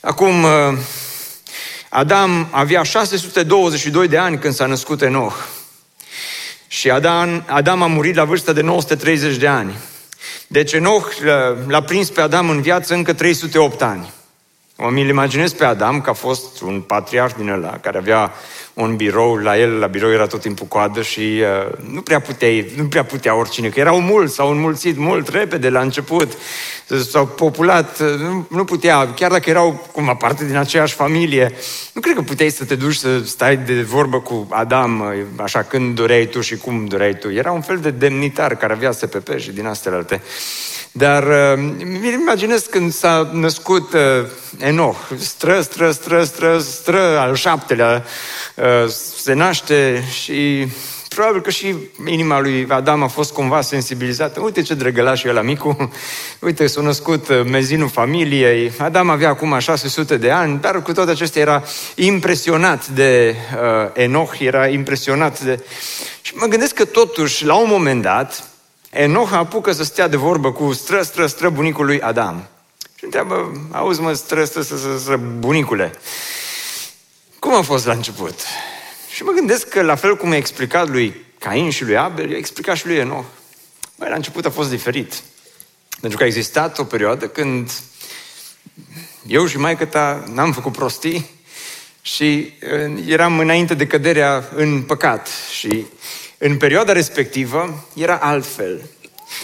Acum, 0.00 0.42
uh, 0.42 0.78
Adam 1.88 2.48
avea 2.50 2.82
622 2.82 4.08
de 4.08 4.18
ani 4.18 4.38
când 4.38 4.54
s-a 4.54 4.66
născut 4.66 5.02
Enoch. 5.02 5.34
Și 6.66 6.90
Adam, 6.90 7.44
Adam 7.46 7.82
a 7.82 7.86
murit 7.86 8.14
la 8.14 8.24
vârsta 8.24 8.52
de 8.52 8.60
930 8.60 9.36
de 9.36 9.46
ani. 9.46 9.74
Deci 10.46 10.72
Enoch 10.72 11.12
l-a 11.66 11.82
prins 11.82 12.10
pe 12.10 12.20
Adam 12.20 12.50
în 12.50 12.60
viață 12.60 12.94
încă 12.94 13.12
308 13.12 13.82
ani. 13.82 14.10
O 14.76 14.88
mi-l 14.88 15.08
imaginez 15.08 15.52
pe 15.52 15.64
Adam 15.64 16.00
că 16.00 16.10
a 16.10 16.12
fost 16.12 16.60
un 16.60 16.80
patriarh 16.80 17.34
din 17.36 17.48
ăla 17.48 17.78
care 17.78 17.98
avea 17.98 18.32
un 18.80 18.96
birou, 18.96 19.36
la 19.36 19.58
el 19.58 19.78
la 19.78 19.86
birou 19.86 20.10
era 20.10 20.26
tot 20.26 20.40
timpul 20.40 20.66
coadă 20.66 21.02
și 21.02 21.20
uh, 21.20 21.78
nu, 21.92 22.00
prea 22.00 22.20
putea, 22.20 22.48
nu 22.76 22.84
prea 22.84 23.04
putea 23.04 23.34
oricine, 23.34 23.68
că 23.68 23.80
erau 23.80 24.00
mulți, 24.00 24.34
s-au 24.34 24.50
înmulțit 24.50 24.96
mult 24.96 25.28
repede 25.28 25.68
la 25.68 25.80
început, 25.80 26.32
s-au 27.10 27.26
populat, 27.26 28.00
uh, 28.00 28.18
nu, 28.18 28.46
nu 28.50 28.64
putea, 28.64 29.12
chiar 29.14 29.30
dacă 29.30 29.50
erau 29.50 29.88
cum 29.92 30.16
parte 30.18 30.44
din 30.44 30.56
aceeași 30.56 30.94
familie, 30.94 31.52
nu 31.92 32.00
cred 32.00 32.14
că 32.14 32.22
puteai 32.22 32.50
să 32.50 32.64
te 32.64 32.74
duci 32.74 32.94
să 32.94 33.18
stai 33.24 33.56
de 33.56 33.82
vorbă 33.82 34.20
cu 34.20 34.46
Adam, 34.50 35.00
uh, 35.00 35.24
așa 35.36 35.62
când 35.62 35.94
doreai 35.94 36.26
tu 36.26 36.40
și 36.40 36.56
cum 36.56 36.84
doreai 36.84 37.14
tu. 37.14 37.30
Era 37.30 37.52
un 37.52 37.62
fel 37.62 37.78
de 37.78 37.90
demnitar 37.90 38.56
care 38.56 38.72
avea 38.72 38.90
SPP 38.90 39.38
și 39.38 39.50
din 39.50 39.66
astea 39.66 39.92
alte. 39.92 40.22
Dar 40.92 41.22
uh, 41.22 41.72
mi 41.84 42.12
imaginez 42.12 42.66
când 42.66 42.92
s-a 42.92 43.30
născut 43.32 43.92
uh, 43.92 44.00
Enoch, 44.58 44.96
stră, 45.18 45.60
stră, 45.60 45.90
stră, 45.90 46.24
stră, 46.24 46.58
stră, 46.58 47.18
al 47.18 47.34
șaptelea, 47.34 48.04
uh, 48.54 48.64
se 49.22 49.32
naște 49.32 50.04
și 50.10 50.66
probabil 51.08 51.40
că 51.40 51.50
și 51.50 51.74
inima 52.06 52.40
lui 52.40 52.66
Adam 52.68 53.02
a 53.02 53.06
fost 53.06 53.32
cumva 53.32 53.60
sensibilizată. 53.60 54.40
Uite 54.40 54.62
ce 54.62 54.74
drăgălaș 54.74 55.22
e 55.22 55.32
la 55.32 55.40
micu, 55.40 55.92
uite, 56.40 56.66
s-a 56.66 56.80
născut 56.80 57.28
uh, 57.28 57.42
mezinul 57.44 57.88
familiei. 57.88 58.72
Adam 58.78 59.10
avea 59.10 59.28
acum 59.28 59.58
600 59.58 60.16
de 60.16 60.30
ani, 60.30 60.60
dar 60.60 60.82
cu 60.82 60.92
toate 60.92 61.10
acestea 61.10 61.42
era 61.42 61.62
impresionat 61.94 62.88
de 62.88 63.34
uh, 63.54 63.90
Enoch, 63.92 64.38
era 64.38 64.66
impresionat 64.66 65.40
de... 65.40 65.64
Și 66.20 66.32
mă 66.34 66.46
gândesc 66.46 66.74
că 66.74 66.84
totuși, 66.84 67.44
la 67.44 67.54
un 67.54 67.68
moment 67.68 68.02
dat, 68.02 68.44
Enoch 68.90 69.32
apucă 69.32 69.72
să 69.72 69.84
stea 69.84 70.08
de 70.08 70.16
vorbă 70.16 70.52
cu 70.52 70.72
stră, 70.72 71.02
stră, 71.02 71.26
stră 71.26 71.48
bunicul 71.48 71.84
lui 71.84 72.00
Adam. 72.00 72.48
Și 72.94 73.04
întreabă, 73.04 73.52
auzi 73.70 74.00
mă, 74.00 74.12
stră, 74.12 74.44
stră, 74.44 74.62
stră, 74.62 74.76
stră, 74.76 74.96
stră 74.98 75.16
bunicule, 75.16 75.92
cum 77.38 77.54
a 77.54 77.62
fost 77.62 77.86
la 77.86 77.92
început? 77.92 78.40
Și 79.10 79.22
mă 79.22 79.32
gândesc 79.32 79.68
că 79.68 79.82
la 79.82 79.94
fel 79.94 80.16
cum 80.16 80.30
a 80.30 80.36
explicat 80.36 80.88
lui 80.88 81.26
Cain 81.38 81.70
și 81.70 81.84
lui 81.84 81.96
Abel, 81.96 82.30
i-a 82.30 82.36
explicat 82.36 82.76
și 82.76 82.86
lui 82.86 82.96
Enoch. 82.96 83.24
Băi, 83.96 84.08
la 84.08 84.14
început 84.14 84.44
a 84.44 84.50
fost 84.50 84.70
diferit. 84.70 85.22
Pentru 86.00 86.18
că 86.18 86.24
a 86.24 86.26
existat 86.26 86.78
o 86.78 86.84
perioadă 86.84 87.28
când 87.28 87.70
eu 89.26 89.46
și 89.46 89.58
maică 89.58 89.84
ta 89.84 90.24
n-am 90.32 90.52
făcut 90.52 90.72
prostii 90.72 91.30
și 92.02 92.52
uh, 92.62 93.04
eram 93.06 93.38
înainte 93.38 93.74
de 93.74 93.86
căderea 93.86 94.48
în 94.54 94.82
păcat 94.82 95.28
și 95.58 95.86
în 96.38 96.56
perioada 96.56 96.92
respectivă 96.92 97.88
era 97.94 98.16
altfel. 98.16 98.88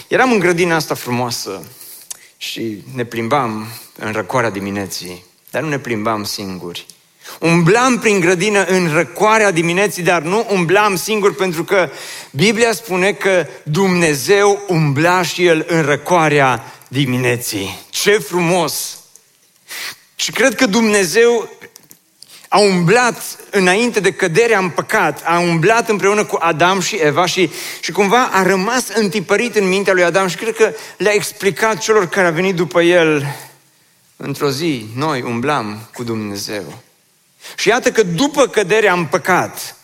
Eram 0.07 0.31
în 0.31 0.39
grădina 0.39 0.75
asta 0.75 0.95
frumoasă 0.95 1.63
și 2.37 2.83
ne 2.93 3.05
plimbam 3.05 3.67
în 3.97 4.11
răcoarea 4.11 4.49
dimineții, 4.49 5.23
dar 5.51 5.61
nu 5.61 5.69
ne 5.69 5.79
plimbam 5.79 6.23
singuri. 6.23 6.85
Umblam 7.39 7.99
prin 7.99 8.19
grădină 8.19 8.63
în 8.63 8.93
răcoarea 8.93 9.51
dimineții, 9.51 10.03
dar 10.03 10.21
nu 10.21 10.47
umblam 10.51 10.95
singur 10.95 11.35
pentru 11.35 11.63
că 11.63 11.89
Biblia 12.31 12.71
spune 12.71 13.11
că 13.11 13.47
Dumnezeu 13.63 14.63
umbla 14.67 15.21
și 15.21 15.45
El 15.45 15.65
în 15.67 15.81
răcoarea 15.81 16.73
dimineții. 16.87 17.79
Ce 17.89 18.11
frumos! 18.11 18.99
Și 20.15 20.31
cred 20.31 20.55
că 20.55 20.65
Dumnezeu 20.65 21.49
a 22.47 22.59
umblat 22.59 23.21
înainte 23.49 23.99
de 23.99 24.11
căderea 24.11 24.59
în 24.59 24.69
păcat, 24.69 25.21
a 25.25 25.39
umblat 25.39 25.89
împreună 25.89 26.25
cu 26.25 26.37
Adam 26.41 26.79
și 26.79 26.95
Eva 26.95 27.25
și, 27.25 27.49
și 27.79 27.91
cumva 27.91 28.29
a 28.31 28.43
rămas 28.43 28.87
întipărit 28.93 29.55
în 29.55 29.67
mintea 29.67 29.93
lui 29.93 30.03
Adam 30.03 30.27
și 30.27 30.35
cred 30.35 30.55
că 30.55 30.73
le-a 30.97 31.13
explicat 31.13 31.77
celor 31.77 32.07
care 32.07 32.27
au 32.27 32.33
venit 32.33 32.55
după 32.55 32.81
el 32.81 33.25
într-o 34.15 34.49
zi, 34.49 34.85
noi 34.95 35.21
umblam 35.21 35.89
cu 35.93 36.03
Dumnezeu. 36.03 36.83
Și 37.55 37.67
iată 37.67 37.91
că 37.91 38.03
după 38.03 38.47
căderea 38.47 38.93
în 38.93 39.05
păcat, 39.05 39.75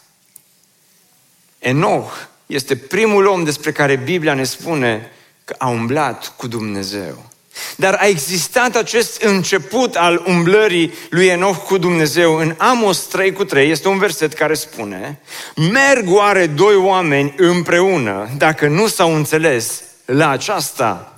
Enoch 1.60 2.12
este 2.46 2.76
primul 2.76 3.26
om 3.26 3.44
despre 3.44 3.72
care 3.72 3.96
Biblia 3.96 4.34
ne 4.34 4.44
spune 4.44 5.12
că 5.46 5.56
a 5.58 5.68
umblat 5.68 6.34
cu 6.38 6.48
Dumnezeu. 6.48 7.30
Dar 7.76 7.94
a 7.94 8.08
existat 8.08 8.76
acest 8.76 9.22
început 9.22 9.96
al 9.96 10.24
umblării 10.28 10.94
lui 11.10 11.28
Enoch 11.28 11.64
cu 11.66 11.78
Dumnezeu. 11.78 12.36
În 12.36 12.56
Amos 12.58 13.00
3 13.00 13.34
cu 13.34 13.44
3 13.44 13.70
este 13.70 13.88
un 13.88 13.98
verset 13.98 14.34
care 14.34 14.54
spune 14.54 15.20
Merg 15.56 16.14
oare 16.14 16.48
doi 16.48 16.76
oameni 16.76 17.34
împreună 17.38 18.30
dacă 18.38 18.68
nu 18.68 18.88
s-au 18.88 19.16
înțeles 19.16 19.82
la 20.06 20.30
aceasta? 20.30 21.16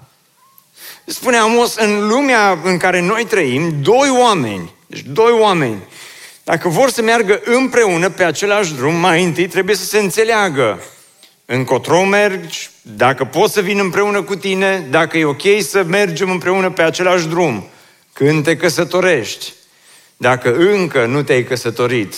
Spune 1.06 1.38
Amos, 1.38 1.76
în 1.76 2.08
lumea 2.08 2.60
în 2.64 2.78
care 2.78 3.02
noi 3.02 3.26
trăim, 3.26 3.82
doi 3.82 4.10
oameni, 4.10 4.74
deci 4.88 5.04
doi 5.08 5.32
oameni, 5.32 5.82
dacă 6.44 6.70
vor 6.70 6.90
să 6.90 7.02
meargă 7.02 7.42
împreună 7.46 8.10
pe 8.10 8.24
același 8.24 8.74
drum, 8.74 8.96
mai 8.96 9.24
întâi 9.24 9.48
trebuie 9.48 9.76
să 9.76 9.86
se 9.86 10.00
înțeleagă. 10.00 10.80
Încotro 11.46 12.04
mergi, 12.04 12.70
dacă 12.82 13.26
poți 13.26 13.54
să 13.54 13.62
vin 13.62 13.80
împreună 13.80 14.22
cu 14.22 14.36
tine, 14.36 14.88
dacă 14.90 15.18
e 15.18 15.26
ok 15.26 15.42
să 15.62 15.84
mergem 15.84 16.30
împreună 16.30 16.72
pe 16.72 16.82
același 16.82 17.28
drum, 17.28 17.68
când 18.14 18.44
te 18.44 18.58
căsătorești, 18.58 19.54
dacă 20.18 20.56
încă 20.56 21.06
nu 21.06 21.24
te-ai 21.24 21.44
căsătorit 21.44 22.16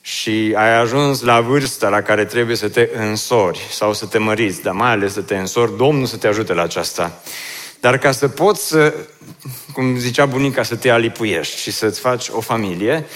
și 0.00 0.52
ai 0.56 0.76
ajuns 0.78 1.20
la 1.20 1.40
vârsta 1.40 1.88
la 1.88 2.02
care 2.02 2.24
trebuie 2.24 2.56
să 2.56 2.68
te 2.68 2.88
însori 2.94 3.66
sau 3.70 3.92
să 3.92 4.06
te 4.06 4.18
măriți, 4.18 4.62
dar 4.62 4.74
mai 4.74 4.90
ales 4.90 5.12
să 5.12 5.20
te 5.20 5.36
însori, 5.36 5.76
Domnul 5.76 6.06
să 6.06 6.16
te 6.16 6.26
ajute 6.26 6.54
la 6.54 6.62
aceasta. 6.62 7.22
Dar 7.80 7.98
ca 7.98 8.12
să 8.12 8.28
poți 8.28 8.66
să, 8.66 8.94
cum 9.72 9.98
zicea 9.98 10.26
bunica, 10.26 10.62
să 10.62 10.76
te 10.76 10.90
alipuiești 10.90 11.60
și 11.60 11.70
să-ți 11.70 12.00
faci 12.00 12.28
o 12.28 12.40
familie, 12.40 13.06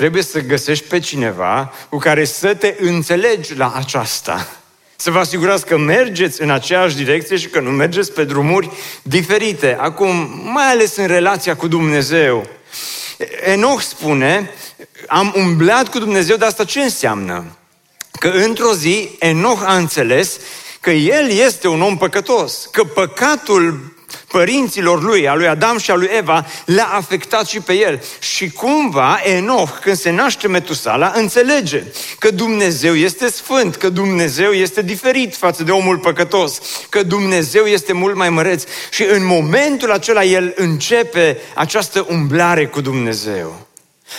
trebuie 0.00 0.22
să 0.22 0.40
găsești 0.40 0.84
pe 0.84 0.98
cineva 0.98 1.72
cu 1.88 1.98
care 1.98 2.24
să 2.24 2.54
te 2.54 2.74
înțelegi 2.78 3.54
la 3.54 3.72
aceasta. 3.76 4.48
Să 4.96 5.10
vă 5.10 5.18
asigurați 5.18 5.66
că 5.66 5.78
mergeți 5.78 6.42
în 6.42 6.50
aceeași 6.50 6.96
direcție 6.96 7.36
și 7.36 7.48
că 7.48 7.60
nu 7.60 7.70
mergeți 7.70 8.12
pe 8.12 8.24
drumuri 8.24 8.70
diferite. 9.02 9.76
Acum, 9.80 10.40
mai 10.52 10.64
ales 10.64 10.96
în 10.96 11.06
relația 11.06 11.56
cu 11.56 11.68
Dumnezeu. 11.68 12.46
Enoch 13.44 13.80
spune, 13.80 14.50
am 15.06 15.32
umblat 15.36 15.88
cu 15.88 15.98
Dumnezeu, 15.98 16.36
dar 16.36 16.48
asta 16.48 16.64
ce 16.64 16.80
înseamnă? 16.80 17.44
Că 18.18 18.28
într-o 18.28 18.74
zi 18.74 19.16
Enoch 19.18 19.62
a 19.64 19.76
înțeles 19.76 20.38
că 20.80 20.90
el 20.90 21.30
este 21.30 21.68
un 21.68 21.82
om 21.82 21.96
păcătos, 21.96 22.68
că 22.72 22.84
păcatul 22.84 23.96
părinților 24.30 25.02
lui, 25.02 25.28
a 25.28 25.34
lui 25.34 25.48
Adam 25.48 25.78
și 25.78 25.90
a 25.90 25.94
lui 25.94 26.08
Eva, 26.18 26.46
l-a 26.64 26.90
afectat 26.94 27.46
și 27.46 27.60
pe 27.60 27.72
el. 27.72 28.02
Și 28.18 28.50
cumva 28.50 29.20
Enoch, 29.24 29.78
când 29.80 29.96
se 29.96 30.10
naște 30.10 30.48
Metusala, 30.48 31.12
înțelege 31.16 31.82
că 32.18 32.30
Dumnezeu 32.30 32.94
este 32.94 33.30
sfânt, 33.30 33.76
că 33.76 33.88
Dumnezeu 33.88 34.50
este 34.50 34.82
diferit 34.82 35.36
față 35.36 35.62
de 35.62 35.70
omul 35.70 35.98
păcătos, 35.98 36.60
că 36.88 37.02
Dumnezeu 37.02 37.64
este 37.64 37.92
mult 37.92 38.16
mai 38.16 38.30
măreț. 38.30 38.64
Și 38.90 39.02
în 39.02 39.26
momentul 39.26 39.92
acela 39.92 40.24
el 40.24 40.52
începe 40.56 41.38
această 41.54 42.06
umblare 42.08 42.66
cu 42.66 42.80
Dumnezeu. 42.80 43.68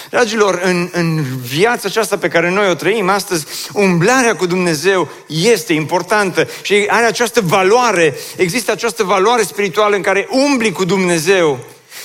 Dragilor, 0.10 0.62
în, 0.63 0.89
în 0.91 1.24
viața 1.41 1.88
aceasta 1.88 2.17
pe 2.17 2.27
care 2.27 2.50
noi 2.50 2.69
o 2.69 2.74
trăim 2.74 3.10
astăzi, 3.10 3.45
umblarea 3.74 4.36
cu 4.36 4.45
Dumnezeu 4.45 5.10
este 5.27 5.74
importantă 5.74 6.48
și 6.62 6.86
are 6.88 7.05
această 7.05 7.41
valoare, 7.41 8.15
există 8.36 8.71
această 8.71 9.03
valoare 9.03 9.43
spirituală 9.43 9.95
în 9.95 10.01
care 10.01 10.27
umbli 10.29 10.71
cu 10.71 10.86
Dumnezeu. 10.86 11.60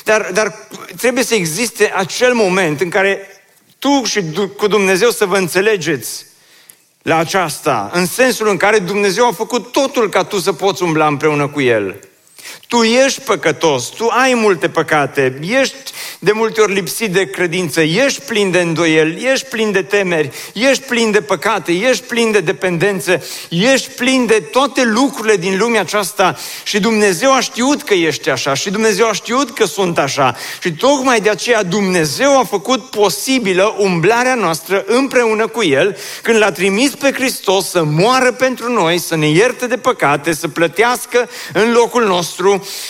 Dar, 0.04 0.30
dar 0.32 0.68
trebuie 0.96 1.24
să 1.24 1.34
existe 1.34 1.92
acel 1.94 2.34
moment 2.34 2.80
în 2.80 2.88
care 2.88 3.28
tu 3.78 4.04
și 4.04 4.22
cu 4.56 4.66
Dumnezeu 4.66 5.10
să 5.10 5.24
vă 5.24 5.36
înțelegeți 5.36 6.26
la 7.02 7.16
aceasta, 7.16 7.90
în 7.92 8.06
sensul 8.06 8.48
în 8.48 8.56
care 8.56 8.78
Dumnezeu 8.78 9.26
a 9.26 9.32
făcut 9.32 9.72
totul 9.72 10.08
ca 10.08 10.24
tu 10.24 10.38
să 10.38 10.52
poți 10.52 10.82
umbla 10.82 11.06
împreună 11.06 11.48
cu 11.48 11.60
El. 11.60 12.05
Tu 12.68 12.82
ești 12.82 13.20
păcătos, 13.20 13.88
tu 13.88 14.08
ai 14.08 14.34
multe 14.34 14.68
păcate, 14.68 15.38
ești 15.60 15.76
de 16.18 16.32
multe 16.32 16.60
ori 16.60 16.72
lipsit 16.72 17.12
de 17.12 17.30
credință, 17.30 17.80
ești 17.80 18.20
plin 18.20 18.50
de 18.50 18.60
îndoieli, 18.60 19.28
ești 19.32 19.46
plin 19.46 19.72
de 19.72 19.82
temeri, 19.82 20.30
ești 20.52 20.82
plin 20.82 21.10
de 21.10 21.20
păcate, 21.20 21.72
ești 21.72 22.04
plin 22.04 22.30
de 22.30 22.40
dependență, 22.40 23.22
ești 23.48 23.90
plin 23.90 24.26
de 24.26 24.42
toate 24.50 24.84
lucrurile 24.84 25.36
din 25.36 25.58
lumea 25.58 25.80
aceasta. 25.80 26.36
Și 26.64 26.80
Dumnezeu 26.80 27.32
a 27.32 27.40
știut 27.40 27.82
că 27.82 27.94
ești 27.94 28.30
așa 28.30 28.54
și 28.54 28.70
Dumnezeu 28.70 29.08
a 29.08 29.12
știut 29.12 29.54
că 29.54 29.64
sunt 29.64 29.98
așa. 29.98 30.36
Și 30.62 30.72
tocmai 30.72 31.20
de 31.20 31.30
aceea 31.30 31.62
Dumnezeu 31.62 32.38
a 32.38 32.44
făcut 32.44 32.90
posibilă 32.90 33.74
umblarea 33.78 34.34
noastră 34.34 34.84
împreună 34.86 35.46
cu 35.46 35.64
El 35.64 35.96
când 36.22 36.38
l-a 36.38 36.52
trimis 36.52 36.94
pe 36.94 37.12
Hristos 37.12 37.68
să 37.68 37.82
moară 37.84 38.32
pentru 38.32 38.72
noi, 38.72 38.98
să 38.98 39.16
ne 39.16 39.28
ierte 39.28 39.66
de 39.66 39.76
păcate, 39.76 40.32
să 40.32 40.48
plătească 40.48 41.28
în 41.52 41.72
locul 41.72 42.06
nostru, 42.06 42.35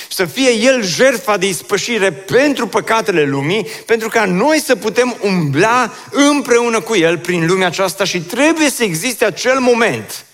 să 0.09 0.25
fie 0.25 0.51
El 0.51 0.85
jertfa 0.85 1.37
de 1.37 1.49
ispășire 1.49 2.13
pentru 2.13 2.67
păcatele 2.67 3.25
lumii, 3.25 3.67
pentru 3.87 4.09
ca 4.09 4.25
noi 4.25 4.61
să 4.61 4.77
putem 4.77 5.17
umbla 5.21 5.93
împreună 6.11 6.81
cu 6.81 6.97
El 6.97 7.19
prin 7.19 7.47
lumea 7.47 7.67
aceasta 7.67 8.05
și 8.05 8.21
trebuie 8.21 8.71
să 8.71 8.83
existe 8.83 9.25
acel 9.25 9.59
moment, 9.59 10.25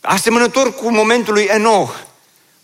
asemănător 0.00 0.74
cu 0.74 0.90
momentul 0.90 1.34
lui 1.34 1.48
Enoch. 1.50 1.94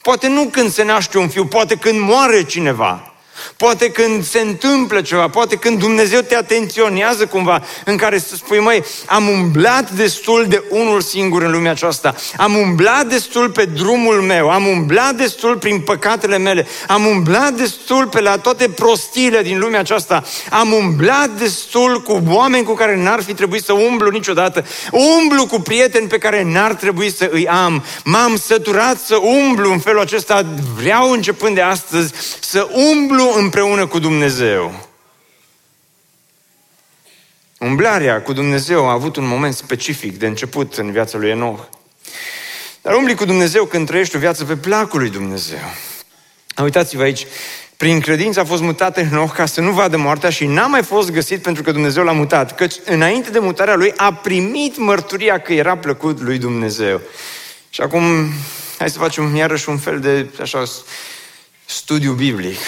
Poate 0.03 0.29
nu 0.29 0.45
când 0.45 0.73
se 0.73 0.83
naște 0.83 1.19
un 1.19 1.29
fiu, 1.29 1.47
poate 1.47 1.77
când 1.77 2.01
moare 2.01 2.45
cineva. 2.45 3.12
Poate 3.57 3.91
când 3.91 4.25
se 4.25 4.41
întâmplă 4.41 5.01
ceva, 5.01 5.29
poate 5.29 5.57
când 5.57 5.79
Dumnezeu 5.79 6.21
te 6.21 6.37
atenționează 6.37 7.27
cumva, 7.27 7.63
în 7.85 7.97
care 7.97 8.19
să 8.19 8.35
spui, 8.35 8.59
măi, 8.59 8.85
am 9.07 9.29
umblat 9.29 9.91
destul 9.91 10.47
de 10.49 10.63
unul 10.71 11.01
singur 11.01 11.43
în 11.43 11.51
lumea 11.51 11.71
aceasta, 11.71 12.15
am 12.37 12.55
umblat 12.55 13.07
destul 13.07 13.51
pe 13.51 13.65
drumul 13.65 14.15
meu, 14.15 14.51
am 14.51 14.67
umblat 14.67 15.15
destul 15.15 15.57
prin 15.57 15.81
păcatele 15.81 16.39
mele, 16.39 16.67
am 16.87 17.07
umblat 17.07 17.53
destul 17.53 18.07
pe 18.07 18.21
la 18.21 18.39
toate 18.39 18.69
prostiile 18.69 19.43
din 19.43 19.59
lumea 19.59 19.81
aceasta, 19.81 20.23
am 20.51 20.73
umblat 20.73 21.31
destul 21.31 22.03
cu 22.03 22.23
oameni 22.29 22.65
cu 22.65 22.75
care 22.75 22.97
n-ar 22.97 23.23
fi 23.23 23.35
trebuit 23.35 23.65
să 23.65 23.73
umblu 23.73 24.11
niciodată, 24.11 24.67
umblu 24.91 25.47
cu 25.47 25.61
prieteni 25.61 26.09
pe 26.09 26.19
care 26.19 26.43
n-ar 26.43 26.75
trebui 26.75 27.13
să 27.13 27.29
îi 27.33 27.49
am, 27.49 27.85
m-am 28.05 28.37
săturat 28.37 28.99
să 28.99 29.17
umblu 29.17 29.73
în 29.73 29.79
felul 29.79 30.01
acesta, 30.01 30.47
vreau 30.77 31.11
începând 31.11 31.55
de 31.55 31.61
astăzi 31.61 32.13
să 32.41 32.69
umblu 32.73 33.22
împreună 33.31 33.87
cu 33.87 33.99
Dumnezeu. 33.99 34.89
Umblarea 37.59 38.23
cu 38.23 38.33
Dumnezeu 38.33 38.89
a 38.89 38.93
avut 38.93 39.17
un 39.17 39.27
moment 39.27 39.55
specific 39.55 40.19
de 40.19 40.27
început 40.27 40.75
în 40.75 40.93
viața 40.93 41.19
lui 41.19 41.31
Enoch. 41.31 41.69
Dar 42.83 42.95
umbli 42.95 43.15
cu 43.15 43.25
Dumnezeu 43.25 43.65
când 43.65 43.87
trăiești 43.87 44.17
o 44.17 44.19
viață 44.19 44.45
pe 44.45 44.57
placul 44.57 45.01
lui 45.01 45.11
Dumnezeu. 45.11 45.75
Uitați-vă 46.63 47.03
aici, 47.03 47.27
prin 47.77 48.01
credință 48.01 48.41
a 48.41 48.45
fost 48.45 48.63
mutat 48.63 48.97
în 48.97 49.07
Enoch 49.07 49.35
ca 49.35 49.47
să 49.47 49.61
nu 49.61 49.71
vadă 49.71 49.97
moartea 49.97 50.31
și 50.31 50.47
n-a 50.47 50.67
mai 50.67 50.83
fost 50.83 51.11
găsit 51.11 51.43
pentru 51.43 51.63
că 51.63 51.73
Dumnezeu 51.73 52.05
l-a 52.05 52.13
mutat, 52.13 52.55
căci 52.55 52.75
înainte 52.85 53.31
de 53.31 53.39
mutarea 53.39 53.75
lui 53.75 53.93
a 53.97 54.13
primit 54.13 54.77
mărturia 54.77 55.41
că 55.41 55.53
era 55.53 55.77
plăcut 55.77 56.21
lui 56.21 56.39
Dumnezeu. 56.39 57.01
Și 57.71 57.81
acum, 57.81 58.05
hai 58.79 58.91
să 58.91 58.99
facem 58.99 59.37
iarăși 59.37 59.69
un 59.69 59.79
fel 59.79 60.01
de 60.01 60.27
așa, 60.41 60.63
studiu 61.65 62.13
biblic 62.13 62.59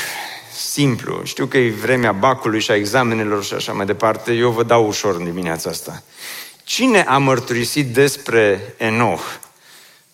simplu. 0.74 1.24
Știu 1.24 1.46
că 1.46 1.58
e 1.58 1.70
vremea 1.70 2.12
bacului 2.12 2.60
și 2.60 2.70
a 2.70 2.74
examenelor 2.74 3.44
și 3.44 3.54
așa 3.54 3.72
mai 3.72 3.86
departe. 3.86 4.32
Eu 4.32 4.50
vă 4.50 4.62
dau 4.62 4.86
ușor 4.86 5.14
în 5.16 5.24
dimineața 5.24 5.70
asta. 5.70 6.02
Cine 6.64 7.02
a 7.02 7.18
mărturisit 7.18 7.86
despre 7.86 8.74
Enoch 8.76 9.22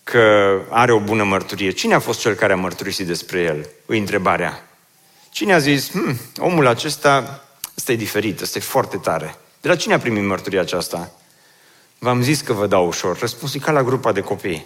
că 0.03 0.57
are 0.69 0.91
o 0.91 0.99
bună 0.99 1.23
mărturie? 1.23 1.71
Cine 1.71 1.93
a 1.93 1.99
fost 1.99 2.19
cel 2.19 2.33
care 2.33 2.53
a 2.53 2.55
mărturisit 2.55 3.07
despre 3.07 3.39
el? 3.39 3.69
Îi 3.85 3.99
întrebarea. 3.99 4.69
Cine 5.29 5.53
a 5.53 5.59
zis, 5.59 5.91
hm, 5.91 6.19
omul 6.37 6.67
acesta, 6.67 7.43
ăsta 7.77 7.91
e 7.91 7.95
diferit, 7.95 8.41
ăsta 8.41 8.57
e 8.57 8.61
foarte 8.61 8.97
tare. 8.97 9.35
De 9.61 9.67
la 9.67 9.75
cine 9.75 9.93
a 9.93 9.99
primit 9.99 10.23
mărturia 10.23 10.61
aceasta? 10.61 11.11
V-am 11.99 12.21
zis 12.21 12.41
că 12.41 12.53
vă 12.53 12.67
dau 12.67 12.87
ușor. 12.87 13.19
Răspunsul 13.19 13.59
e 13.61 13.65
ca 13.65 13.71
la 13.71 13.83
grupa 13.83 14.11
de 14.11 14.21
copii. 14.21 14.65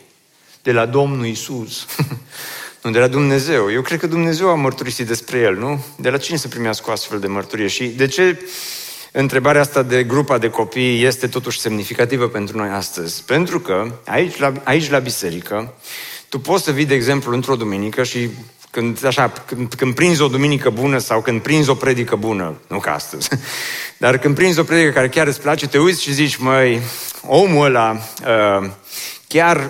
De 0.62 0.72
la 0.72 0.86
Domnul 0.86 1.26
Isus. 1.26 1.86
Nu, 2.86 2.92
de 2.92 3.00
la 3.00 3.08
Dumnezeu. 3.08 3.72
Eu 3.72 3.82
cred 3.82 4.00
că 4.00 4.08
Dumnezeu 4.08 4.50
a 4.50 4.56
mărturisit 4.56 5.08
despre 5.08 5.38
el, 5.38 5.56
nu? 5.56 5.86
De 5.98 6.10
la 6.10 6.18
cine 6.18 6.38
să 6.38 6.48
primească 6.48 6.90
o 6.90 6.92
astfel 6.92 7.20
de 7.20 7.28
mărturie? 7.28 7.68
Și 7.68 7.86
de 7.86 8.08
ce 8.08 8.40
întrebarea 9.12 9.62
asta 9.62 9.82
de 9.82 10.04
grupa 10.04 10.38
de 10.38 10.50
copii 10.50 11.04
este 11.04 11.28
totuși 11.28 11.60
semnificativă 11.60 12.28
pentru 12.28 12.58
noi 12.58 12.70
astăzi? 12.70 13.24
Pentru 13.24 13.60
că 13.60 13.92
aici 14.06 14.38
la, 14.38 14.54
aici 14.64 14.90
la 14.90 15.00
biserică, 15.00 15.74
tu 16.30 16.40
poți 16.40 16.64
să 16.64 16.72
vii, 16.72 16.86
de 16.86 16.94
exemplu, 16.94 17.34
într-o 17.34 17.56
duminică 17.56 18.04
și 18.04 18.30
când, 18.72 19.06
așa, 19.06 19.30
când, 19.46 19.74
când 19.74 19.96
prinzi 19.96 20.22
o 20.22 20.28
duminică 20.28 20.70
bună 20.70 20.98
sau 20.98 21.22
când 21.22 21.42
prinzi 21.42 21.70
o 21.70 21.76
predică 21.76 22.16
bună, 22.16 22.56
nu 22.68 22.80
ca 22.80 22.94
astăzi, 22.94 23.30
dar 23.98 24.18
când 24.18 24.36
prinzi 24.36 24.60
o 24.60 24.64
predică 24.64 24.92
care 24.92 25.10
chiar 25.10 25.28
îți 25.28 25.42
place, 25.42 25.68
te 25.68 25.80
uiți 25.80 26.02
și 26.02 26.14
zici, 26.14 26.36
măi, 26.36 26.82
omul 27.22 27.66
ăla 27.66 27.92
uh, 27.92 28.70
chiar, 29.28 29.70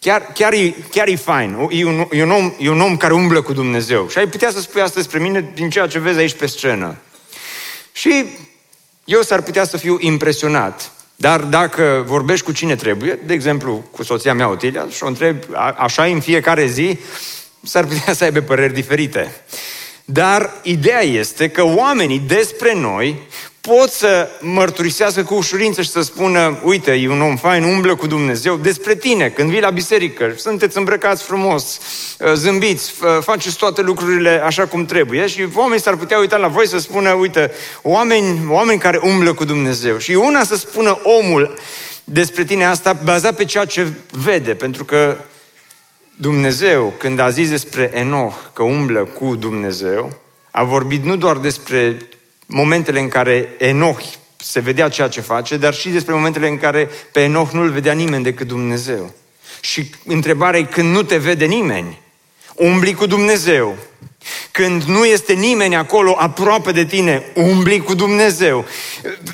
Chiar, 0.00 0.32
chiar, 0.32 0.52
e, 0.52 0.74
chiar 0.90 1.08
e 1.08 1.16
fain. 1.16 1.68
E 1.70 1.84
un, 1.84 2.06
e, 2.10 2.22
un 2.22 2.30
om, 2.30 2.54
e 2.58 2.70
un 2.70 2.80
om 2.80 2.96
care 2.96 3.12
umblă 3.12 3.42
cu 3.42 3.52
Dumnezeu. 3.52 4.08
Și 4.08 4.18
ai 4.18 4.28
putea 4.28 4.50
să 4.50 4.60
spui 4.60 4.80
asta 4.80 5.00
despre 5.00 5.18
mine 5.18 5.50
din 5.54 5.70
ceea 5.70 5.86
ce 5.86 5.98
vezi 5.98 6.18
aici 6.18 6.34
pe 6.34 6.46
scenă. 6.46 6.96
Și 7.92 8.24
eu 9.04 9.22
s-ar 9.22 9.42
putea 9.42 9.64
să 9.64 9.76
fiu 9.76 9.96
impresionat. 10.00 10.92
Dar 11.16 11.40
dacă 11.40 12.04
vorbești 12.06 12.44
cu 12.44 12.52
cine 12.52 12.76
trebuie, 12.76 13.18
de 13.24 13.32
exemplu 13.32 13.84
cu 13.90 14.02
soția 14.02 14.34
mea 14.34 14.48
Otilia, 14.48 14.86
și 14.90 15.02
o 15.02 15.06
întreb 15.06 15.36
așa 15.76 16.04
în 16.04 16.20
fiecare 16.20 16.66
zi, 16.66 16.98
s-ar 17.62 17.84
putea 17.84 18.12
să 18.12 18.24
aibă 18.24 18.40
păreri 18.40 18.72
diferite. 18.72 19.42
Dar 20.04 20.50
ideea 20.62 21.02
este 21.02 21.48
că 21.48 21.62
oamenii 21.62 22.18
despre 22.18 22.74
noi 22.74 23.20
pot 23.60 23.90
să 23.90 24.28
mărturisească 24.40 25.22
cu 25.22 25.34
ușurință 25.34 25.82
și 25.82 25.88
să 25.90 26.00
spună, 26.00 26.60
uite, 26.64 26.92
e 26.92 27.08
un 27.08 27.20
om 27.20 27.36
fain, 27.36 27.62
umblă 27.62 27.94
cu 27.94 28.06
Dumnezeu, 28.06 28.56
despre 28.56 28.94
tine, 28.94 29.28
când 29.28 29.50
vii 29.50 29.60
la 29.60 29.70
biserică, 29.70 30.34
sunteți 30.36 30.76
îmbrăcați 30.76 31.22
frumos, 31.22 31.78
uh, 32.18 32.32
zâmbiți, 32.34 32.92
faceți 33.20 33.56
toate 33.56 33.82
lucrurile 33.82 34.42
așa 34.44 34.66
cum 34.66 34.84
trebuie 34.84 35.26
și 35.26 35.48
oamenii 35.54 35.82
s-ar 35.82 35.96
putea 35.96 36.18
uita 36.18 36.36
la 36.36 36.48
voi 36.48 36.68
să 36.68 36.78
spună, 36.78 37.12
uite, 37.12 37.50
oameni, 37.82 38.40
oameni 38.48 38.78
care 38.78 39.00
umblă 39.02 39.34
cu 39.34 39.44
Dumnezeu. 39.44 39.98
Și 39.98 40.12
una 40.12 40.44
să 40.44 40.56
spună 40.56 41.00
omul 41.02 41.54
despre 42.04 42.44
tine 42.44 42.64
asta 42.64 42.92
bazat 42.92 43.36
pe 43.36 43.44
ceea 43.44 43.64
ce 43.64 43.86
vede, 44.10 44.54
pentru 44.54 44.84
că 44.84 45.16
Dumnezeu, 46.16 46.94
când 46.98 47.18
a 47.18 47.30
zis 47.30 47.50
despre 47.50 47.90
Enoch 47.94 48.34
că 48.52 48.62
umblă 48.62 49.04
cu 49.04 49.36
Dumnezeu, 49.36 50.12
a 50.50 50.64
vorbit 50.64 51.04
nu 51.04 51.16
doar 51.16 51.36
despre 51.36 51.96
momentele 52.50 53.00
în 53.00 53.08
care 53.08 53.48
Enoch 53.58 54.02
se 54.36 54.60
vedea 54.60 54.88
ceea 54.88 55.08
ce 55.08 55.20
face, 55.20 55.56
dar 55.56 55.74
și 55.74 55.88
despre 55.88 56.14
momentele 56.14 56.48
în 56.48 56.58
care 56.58 56.88
pe 57.12 57.20
Enoch 57.20 57.50
nu-l 57.50 57.70
vedea 57.70 57.92
nimeni 57.92 58.24
decât 58.24 58.46
Dumnezeu. 58.46 59.14
Și 59.60 59.90
întrebarea 60.04 60.60
e 60.60 60.64
când 60.64 60.94
nu 60.94 61.02
te 61.02 61.16
vede 61.16 61.44
nimeni, 61.44 62.00
umbli 62.54 62.94
cu 62.94 63.06
Dumnezeu. 63.06 63.76
Când 64.50 64.82
nu 64.82 65.04
este 65.04 65.32
nimeni 65.32 65.76
acolo 65.76 66.16
aproape 66.18 66.72
de 66.72 66.84
tine, 66.84 67.32
umbli 67.34 67.82
cu 67.82 67.94
Dumnezeu. 67.94 68.64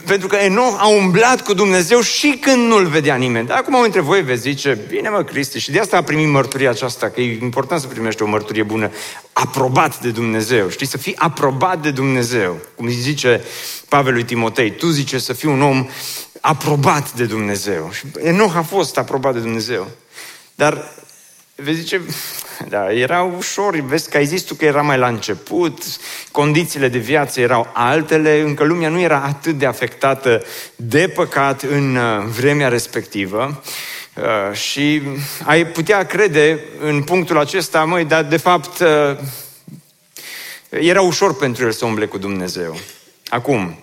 Pentru 0.07 0.29
că 0.29 0.37
Enoch 0.37 0.77
a 0.79 0.87
umblat 0.87 1.43
cu 1.43 1.55
Dumnezeu 1.55 2.01
și 2.01 2.39
când 2.41 2.67
nu-l 2.67 2.87
vedea 2.87 3.15
nimeni. 3.15 3.47
Dar 3.47 3.59
acum 3.59 3.81
între 3.81 4.01
voi 4.01 4.23
veți 4.23 4.41
zice, 4.41 4.79
bine 4.89 5.09
mă 5.09 5.23
Cristi, 5.23 5.59
și 5.59 5.71
de 5.71 5.81
asta 5.81 5.97
a 5.97 6.03
primit 6.03 6.29
mărturia 6.29 6.71
aceasta, 6.71 7.09
că 7.09 7.21
e 7.21 7.39
important 7.43 7.81
să 7.81 7.87
primești 7.87 8.23
o 8.23 8.27
mărturie 8.27 8.63
bună, 8.63 8.91
aprobat 9.33 10.01
de 10.01 10.11
Dumnezeu. 10.11 10.69
Știi, 10.69 10.87
să 10.87 10.99
fii 10.99 11.17
aprobat 11.17 11.83
de 11.83 11.91
Dumnezeu. 11.91 12.57
Cum 12.75 12.89
zice 12.89 13.45
Pavel 13.89 14.13
lui 14.13 14.25
Timotei, 14.25 14.71
tu 14.71 14.89
zice 14.89 15.19
să 15.19 15.33
fii 15.33 15.49
un 15.49 15.63
om 15.63 15.89
aprobat 16.41 17.13
de 17.13 17.25
Dumnezeu. 17.25 17.91
Și 17.93 18.05
Enoch 18.23 18.57
a 18.57 18.63
fost 18.63 18.99
aprobat 18.99 19.33
de 19.33 19.41
Dumnezeu. 19.41 19.91
Dar 20.55 20.95
Vezi 21.57 21.85
ce? 21.85 22.01
Da, 22.69 22.93
era 22.93 23.23
ușor, 23.23 23.77
vezi 23.77 24.11
că 24.11 24.17
ai 24.17 24.27
zis 24.27 24.43
tu 24.43 24.55
că 24.55 24.65
era 24.65 24.83
mai 24.83 24.99
la 24.99 25.09
început, 25.09 25.83
condițiile 26.31 26.89
de 26.89 26.99
viață 26.99 27.41
erau 27.41 27.71
altele, 27.73 28.41
încă 28.41 28.65
lumea 28.65 28.89
nu 28.89 29.01
era 29.01 29.23
atât 29.23 29.59
de 29.59 29.67
afectată 29.67 30.45
de 30.77 31.09
păcat 31.09 31.63
în 31.63 31.97
uh, 31.97 32.25
vremea 32.25 32.69
respectivă. 32.69 33.63
Uh, 34.15 34.57
și 34.57 35.03
ai 35.45 35.67
putea 35.67 36.07
crede 36.07 36.61
în 36.81 37.03
punctul 37.03 37.39
acesta, 37.39 37.85
măi, 37.85 38.05
dar 38.05 38.25
de 38.25 38.37
fapt 38.37 38.79
uh, 38.79 39.19
era 40.69 41.01
ușor 41.01 41.37
pentru 41.37 41.65
el 41.65 41.73
să 41.73 41.85
umble 41.85 42.07
cu 42.07 42.19
Dumnezeu. 42.19 42.77
Acum, 43.29 43.79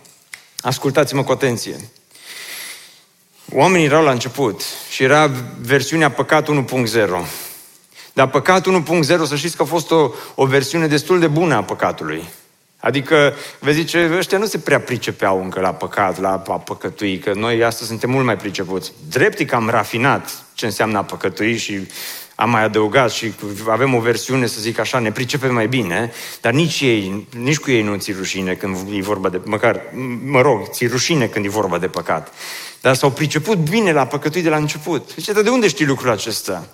ascultați-mă 0.62 1.24
cu 1.24 1.32
atenție. 1.32 1.76
Oamenii 3.52 3.86
erau 3.86 4.04
la 4.04 4.12
început 4.12 4.62
și 4.90 5.04
era 5.04 5.32
versiunea 5.62 6.12
Păcat 6.12 6.50
1.0. 6.50 6.64
Dar 8.14 8.28
păcatul 8.28 8.84
1.0, 9.02 9.06
să 9.06 9.36
știți 9.36 9.56
că 9.56 9.62
a 9.62 9.66
fost 9.66 9.92
o, 9.92 10.10
o 10.36 10.46
versiune 10.46 10.88
destul 10.88 11.20
de 11.20 11.28
bună 11.28 11.56
a 11.56 11.64
păcatului. 11.64 12.24
Adică, 12.84 13.34
vezi 13.60 13.80
zice, 13.80 14.12
ăștia 14.18 14.38
nu 14.38 14.46
se 14.46 14.58
prea 14.58 14.80
pricepeau 14.80 15.44
încă 15.44 15.60
la 15.60 15.74
păcat, 15.74 16.20
la 16.20 16.44
a 16.48 16.58
păcătui, 16.58 17.18
că 17.18 17.34
noi 17.36 17.64
astăzi 17.64 17.90
suntem 17.90 18.10
mult 18.10 18.26
mai 18.26 18.38
pricepuți. 18.38 18.94
Drept 19.10 19.40
e 19.40 19.46
că 19.46 19.56
am 19.56 19.70
rafinat 19.70 20.44
ce 20.54 20.66
înseamnă 20.66 20.98
a 20.98 21.04
păcătui 21.04 21.58
și 21.58 21.88
am 22.36 22.50
mai 22.50 22.64
adăugat 22.64 23.12
și 23.12 23.34
avem 23.68 23.94
o 23.94 24.00
versiune, 24.00 24.46
să 24.46 24.60
zic 24.60 24.80
așa, 24.80 25.00
ne 25.00 25.12
pricepem 25.12 25.54
mai 25.54 25.68
bine, 25.68 26.12
dar 26.42 26.54
nici 26.54 26.82
ei, 26.82 27.28
nici 27.38 27.58
cu 27.58 27.72
ei 27.72 27.82
nu 27.82 27.96
ți 27.96 28.12
rușine 28.12 28.54
când 28.54 28.76
e 28.92 29.02
vorba 29.02 29.30
de, 29.30 29.42
măcar, 29.44 29.82
mă 30.26 30.42
rog, 30.42 30.70
ți 30.70 30.88
rușine 30.88 31.28
când 31.28 31.46
e 31.46 31.50
vorba 31.50 31.78
de 31.78 31.88
păcat. 31.88 32.34
Dar 32.82 32.96
s-au 32.96 33.12
priceput 33.12 33.58
bine 33.58 33.92
la 33.92 34.06
păcătui 34.06 34.42
de 34.42 34.50
la 34.50 34.58
început. 34.58 35.10
Zice, 35.16 35.42
de 35.42 35.50
unde 35.50 35.68
știi 35.68 35.86
lucrul 35.86 36.12
acesta? 36.12 36.68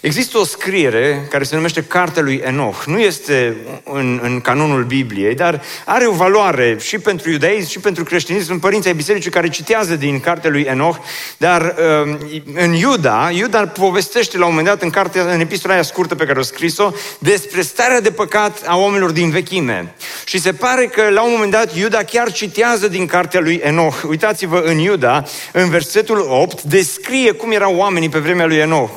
Există 0.00 0.38
o 0.38 0.44
scriere 0.44 1.26
care 1.30 1.44
se 1.44 1.54
numește 1.54 1.82
Cartea 1.82 2.22
lui 2.22 2.40
Enoch. 2.44 2.84
Nu 2.86 2.98
este 2.98 3.56
în, 3.84 4.20
în 4.22 4.40
canonul 4.40 4.84
Bibliei, 4.84 5.34
dar 5.34 5.62
are 5.84 6.06
o 6.06 6.12
valoare 6.12 6.76
și 6.80 6.98
pentru 6.98 7.30
iudaism 7.30 7.68
și 7.70 7.78
pentru 7.78 8.04
creștinism. 8.04 8.46
Sunt 8.46 8.60
părinții 8.60 8.90
ai 8.90 8.96
bisericii 8.96 9.30
care 9.30 9.48
citează 9.48 9.96
din 9.96 10.20
Cartea 10.20 10.50
lui 10.50 10.62
Enoch, 10.62 10.96
dar 11.36 11.74
um, 12.04 12.18
în 12.54 12.72
Iuda, 12.72 13.30
Iuda 13.30 13.66
povestește 13.66 14.38
la 14.38 14.44
un 14.44 14.50
moment 14.50 14.68
dat 14.68 14.82
în, 14.82 14.90
cartea, 14.90 15.22
în 15.22 15.40
epistola 15.40 15.72
aia 15.72 15.82
scurtă 15.82 16.14
pe 16.14 16.24
care 16.24 16.38
o 16.38 16.42
scris-o 16.42 16.92
despre 17.18 17.62
starea 17.62 18.00
de 18.00 18.10
păcat 18.10 18.62
a 18.66 18.76
oamenilor 18.76 19.10
din 19.10 19.30
vechime. 19.30 19.94
Și 20.24 20.38
se 20.38 20.52
pare 20.52 20.86
că 20.86 21.08
la 21.08 21.22
un 21.22 21.30
moment 21.32 21.50
dat 21.50 21.76
Iuda 21.76 22.02
chiar 22.02 22.32
citează 22.32 22.88
din 22.88 23.06
Cartea 23.06 23.40
lui 23.40 23.60
Enoch. 23.62 24.02
Uitați-vă 24.08 24.62
în 24.64 24.78
Iuda, 24.78 25.24
în 25.52 25.68
versetul 25.68 26.26
8, 26.28 26.62
descrie 26.62 27.32
cum 27.32 27.52
erau 27.52 27.76
oamenii 27.76 28.08
pe 28.08 28.18
vremea 28.18 28.46
lui 28.46 28.56
Enoch. 28.56 28.90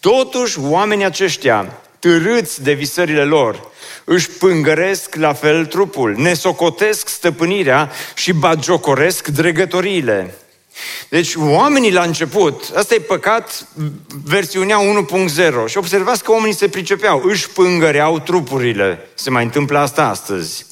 Totuși, 0.00 0.58
oamenii 0.60 1.04
aceștia, 1.04 1.80
târâți 1.98 2.62
de 2.62 2.72
visările 2.72 3.24
lor, 3.24 3.70
își 4.04 4.28
pângăresc 4.28 5.14
la 5.14 5.32
fel 5.32 5.66
trupul, 5.66 6.14
ne 6.16 6.34
socotesc 6.34 7.08
stăpânirea 7.08 7.92
și 8.14 8.32
bagiocoresc 8.32 9.28
dregătoriile. 9.28 10.34
Deci 11.08 11.34
oamenii 11.36 11.92
la 11.92 12.02
început, 12.02 12.70
asta 12.74 12.94
e 12.94 12.98
păcat, 12.98 13.66
versiunea 14.24 14.78
1.0 15.66 15.66
și 15.66 15.78
observați 15.78 16.24
că 16.24 16.30
oamenii 16.30 16.54
se 16.54 16.68
pricepeau, 16.68 17.22
își 17.24 17.50
pângăreau 17.50 18.18
trupurile. 18.18 19.08
Se 19.14 19.30
mai 19.30 19.44
întâmplă 19.44 19.78
asta 19.78 20.08
astăzi. 20.08 20.66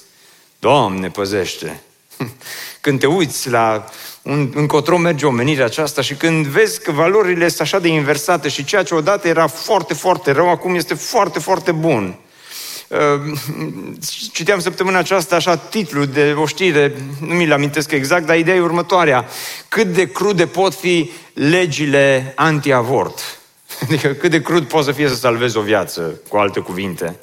Doamne, 0.58 1.08
păzește! 1.08 1.80
Când 2.81 3.00
te 3.00 3.07
uiți 3.07 3.50
la 3.50 3.85
un, 4.22 4.52
încotro 4.55 4.96
merge 4.96 5.26
omenirea 5.26 5.64
aceasta 5.64 6.02
și 6.02 6.14
când 6.14 6.46
vezi 6.46 6.83
că 6.83 6.92
valorile 6.92 7.48
sunt 7.48 7.61
așa 7.61 7.79
de 7.79 7.88
inversate 7.88 8.48
și 8.48 8.64
ceea 8.64 8.83
ce 8.83 8.94
odată 8.94 9.29
era 9.29 9.46
foarte, 9.46 9.94
foarte 9.94 10.31
rău, 10.31 10.50
acum 10.50 10.74
este 10.74 10.94
foarte, 10.94 11.38
foarte 11.38 11.72
bun. 11.72 12.18
Uh, 12.88 13.38
citeam 14.33 14.61
săptămâna 14.61 14.98
aceasta 14.98 15.37
așa 15.37 15.57
titlul 15.57 16.07
de 16.07 16.35
o 16.37 16.46
știre, 16.46 16.96
nu 17.20 17.35
mi-l 17.35 17.52
amintesc 17.52 17.90
exact, 17.90 18.26
dar 18.26 18.38
ideea 18.38 18.57
e 18.57 18.61
următoarea. 18.61 19.29
Cât 19.68 19.87
de 19.87 20.11
crude 20.11 20.46
pot 20.46 20.74
fi 20.74 21.11
legile 21.33 22.33
anti-avort? 22.37 23.20
Adică 23.83 24.09
cât 24.09 24.31
de 24.31 24.42
crud 24.42 24.64
poate 24.64 24.87
să 24.87 24.92
fie 24.92 25.09
să 25.09 25.14
salvezi 25.14 25.57
o 25.57 25.61
viață, 25.61 26.20
cu 26.29 26.37
alte 26.37 26.61
cuvinte. 26.61 27.18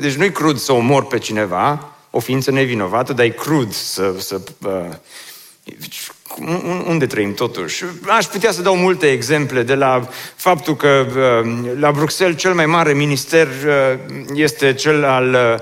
Deci 0.00 0.14
nu-i 0.14 0.32
crud 0.32 0.58
să 0.58 0.72
omor 0.72 1.06
pe 1.06 1.18
cineva, 1.18 1.96
o 2.14 2.20
ființă 2.20 2.50
nevinovată, 2.50 3.12
dar 3.12 3.24
e 3.24 3.28
crud 3.28 3.72
să, 3.72 4.14
să 4.18 4.40
uh, 4.66 4.88
unde 6.86 7.06
trăim 7.06 7.34
totuși? 7.34 7.84
Aș 8.06 8.24
putea 8.24 8.52
să 8.52 8.62
dau 8.62 8.76
multe 8.76 9.10
exemple 9.10 9.62
de 9.62 9.74
la 9.74 10.08
faptul 10.34 10.76
că 10.76 11.06
uh, 11.06 11.72
la 11.78 11.92
Bruxelles 11.92 12.36
cel 12.36 12.54
mai 12.54 12.66
mare 12.66 12.92
minister 12.92 13.46
uh, 13.46 13.98
este 14.34 14.74
cel 14.74 15.04
al 15.04 15.32
uh, 15.32 15.60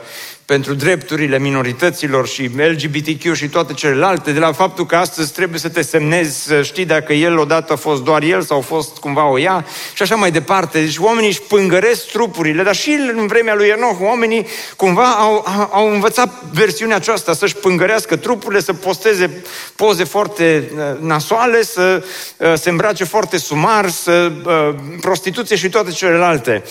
pentru 0.50 0.74
drepturile 0.74 1.38
minorităților 1.38 2.28
și 2.28 2.50
LGBTQ 2.56 3.34
și 3.34 3.48
toate 3.48 3.72
celelalte, 3.72 4.32
de 4.32 4.38
la 4.38 4.52
faptul 4.52 4.86
că 4.86 4.96
astăzi 4.96 5.32
trebuie 5.32 5.58
să 5.58 5.68
te 5.68 5.82
semnezi, 5.82 6.42
să 6.42 6.62
știi 6.62 6.84
dacă 6.84 7.12
el 7.12 7.38
odată 7.38 7.72
a 7.72 7.76
fost 7.76 8.02
doar 8.02 8.22
el 8.22 8.42
sau 8.42 8.58
a 8.58 8.60
fost 8.60 8.96
cumva 8.96 9.28
o 9.28 9.38
ea 9.38 9.66
și 9.94 10.02
așa 10.02 10.14
mai 10.14 10.30
departe. 10.30 10.80
Deci 10.80 10.96
oamenii 10.98 11.28
își 11.28 11.42
pângăresc 11.42 12.06
trupurile, 12.06 12.62
dar 12.62 12.74
și 12.74 12.98
în 13.16 13.26
vremea 13.26 13.54
lui 13.54 13.68
Enoch 13.68 14.00
oamenii 14.00 14.46
cumva 14.76 15.04
au, 15.04 15.46
au 15.72 15.92
învățat 15.92 16.44
versiunea 16.52 16.96
aceasta, 16.96 17.32
să-și 17.32 17.56
pângărească 17.56 18.16
trupurile, 18.16 18.60
să 18.60 18.72
posteze 18.72 19.42
poze 19.76 20.04
foarte 20.04 20.70
uh, 20.74 21.00
nasoale, 21.00 21.62
să 21.62 22.04
uh, 22.36 22.52
se 22.56 22.70
îmbrace 22.70 23.04
foarte 23.04 23.38
sumar, 23.38 23.88
să 23.88 24.32
uh, 24.44 24.74
prostituție 25.00 25.56
și 25.56 25.68
toate 25.68 25.90
celelalte. 25.90 26.62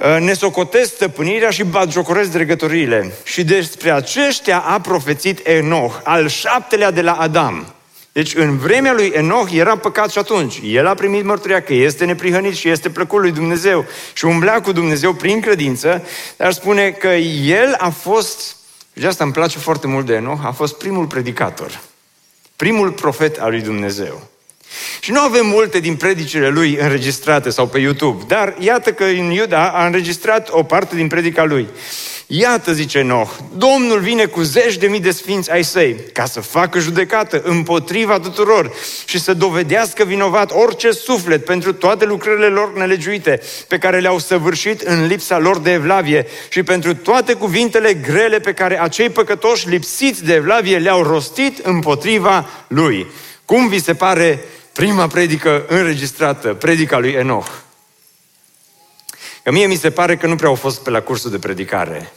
Uh, 0.00 0.16
ne 0.20 0.32
socotesc 0.32 0.94
stăpânirea 0.94 1.50
și 1.50 1.64
batjocoresc 1.64 2.30
dregătoriile. 2.30 3.12
Și 3.24 3.44
despre 3.44 3.90
aceștia 3.90 4.58
a 4.58 4.80
profețit 4.80 5.46
Enoch, 5.46 6.00
al 6.04 6.28
șaptelea 6.28 6.90
de 6.90 7.02
la 7.02 7.12
Adam. 7.12 7.74
Deci 8.12 8.34
în 8.34 8.58
vremea 8.58 8.92
lui 8.92 9.12
Enoch 9.14 9.52
era 9.52 9.76
păcat 9.76 10.10
și 10.10 10.18
atunci. 10.18 10.60
El 10.64 10.86
a 10.86 10.94
primit 10.94 11.24
mărturia 11.24 11.62
că 11.62 11.74
este 11.74 12.04
neprihănit 12.04 12.54
și 12.54 12.68
este 12.68 12.90
plăcut 12.90 13.20
lui 13.20 13.32
Dumnezeu 13.32 13.84
și 14.12 14.24
umblea 14.24 14.60
cu 14.60 14.72
Dumnezeu 14.72 15.12
prin 15.12 15.40
credință, 15.40 16.04
dar 16.36 16.52
spune 16.52 16.90
că 16.90 17.08
el 17.44 17.74
a 17.78 17.88
fost, 17.88 18.56
și 18.98 19.06
asta 19.06 19.24
îmi 19.24 19.32
place 19.32 19.58
foarte 19.58 19.86
mult 19.86 20.06
de 20.06 20.14
Enoch, 20.14 20.40
a 20.44 20.50
fost 20.52 20.78
primul 20.78 21.06
predicator, 21.06 21.80
primul 22.56 22.90
profet 22.90 23.40
al 23.40 23.50
lui 23.50 23.60
Dumnezeu. 23.60 24.28
Și 25.00 25.10
nu 25.10 25.20
avem 25.20 25.46
multe 25.46 25.78
din 25.80 25.96
predicile 25.96 26.48
lui 26.48 26.76
înregistrate 26.76 27.50
sau 27.50 27.66
pe 27.66 27.78
YouTube, 27.78 28.24
dar 28.26 28.54
iată 28.58 28.92
că 28.92 29.04
în 29.04 29.30
Iuda 29.30 29.70
a 29.70 29.86
înregistrat 29.86 30.48
o 30.50 30.62
parte 30.62 30.96
din 30.96 31.08
predica 31.08 31.44
lui. 31.44 31.68
Iată, 32.32 32.72
zice 32.72 33.02
Noh, 33.02 33.28
Domnul 33.56 33.98
vine 33.98 34.24
cu 34.24 34.42
zeci 34.42 34.76
de 34.76 34.86
mii 34.86 35.00
de 35.00 35.10
sfinți 35.10 35.50
ai 35.50 35.64
săi 35.64 35.96
ca 36.12 36.24
să 36.24 36.40
facă 36.40 36.78
judecată 36.78 37.42
împotriva 37.44 38.18
tuturor 38.18 38.72
și 39.04 39.20
să 39.20 39.34
dovedească 39.34 40.04
vinovat 40.04 40.52
orice 40.52 40.90
suflet 40.90 41.44
pentru 41.44 41.72
toate 41.72 42.04
lucrările 42.04 42.46
lor 42.46 42.76
nelegiuite 42.76 43.40
pe 43.68 43.78
care 43.78 43.98
le-au 43.98 44.18
săvârșit 44.18 44.80
în 44.80 45.06
lipsa 45.06 45.38
lor 45.38 45.58
de 45.58 45.72
evlavie 45.72 46.26
și 46.48 46.62
pentru 46.62 46.94
toate 46.94 47.32
cuvintele 47.32 47.94
grele 47.94 48.38
pe 48.38 48.52
care 48.52 48.80
acei 48.80 49.10
păcătoși 49.10 49.68
lipsiți 49.68 50.24
de 50.24 50.34
evlavie 50.34 50.78
le-au 50.78 51.02
rostit 51.02 51.58
împotriva 51.58 52.48
lui. 52.66 53.06
Cum 53.44 53.68
vi 53.68 53.80
se 53.80 53.94
pare 53.94 54.44
prima 54.80 55.06
predică 55.06 55.64
înregistrată, 55.68 56.54
predica 56.54 56.98
lui 56.98 57.10
Enoch? 57.10 57.48
Că 59.42 59.50
mie 59.50 59.66
mi 59.66 59.74
se 59.74 59.90
pare 59.90 60.16
că 60.16 60.26
nu 60.26 60.36
prea 60.36 60.48
au 60.48 60.54
fost 60.54 60.82
pe 60.82 60.90
la 60.90 61.00
cursul 61.00 61.30
de 61.30 61.38
predicare 61.38 62.12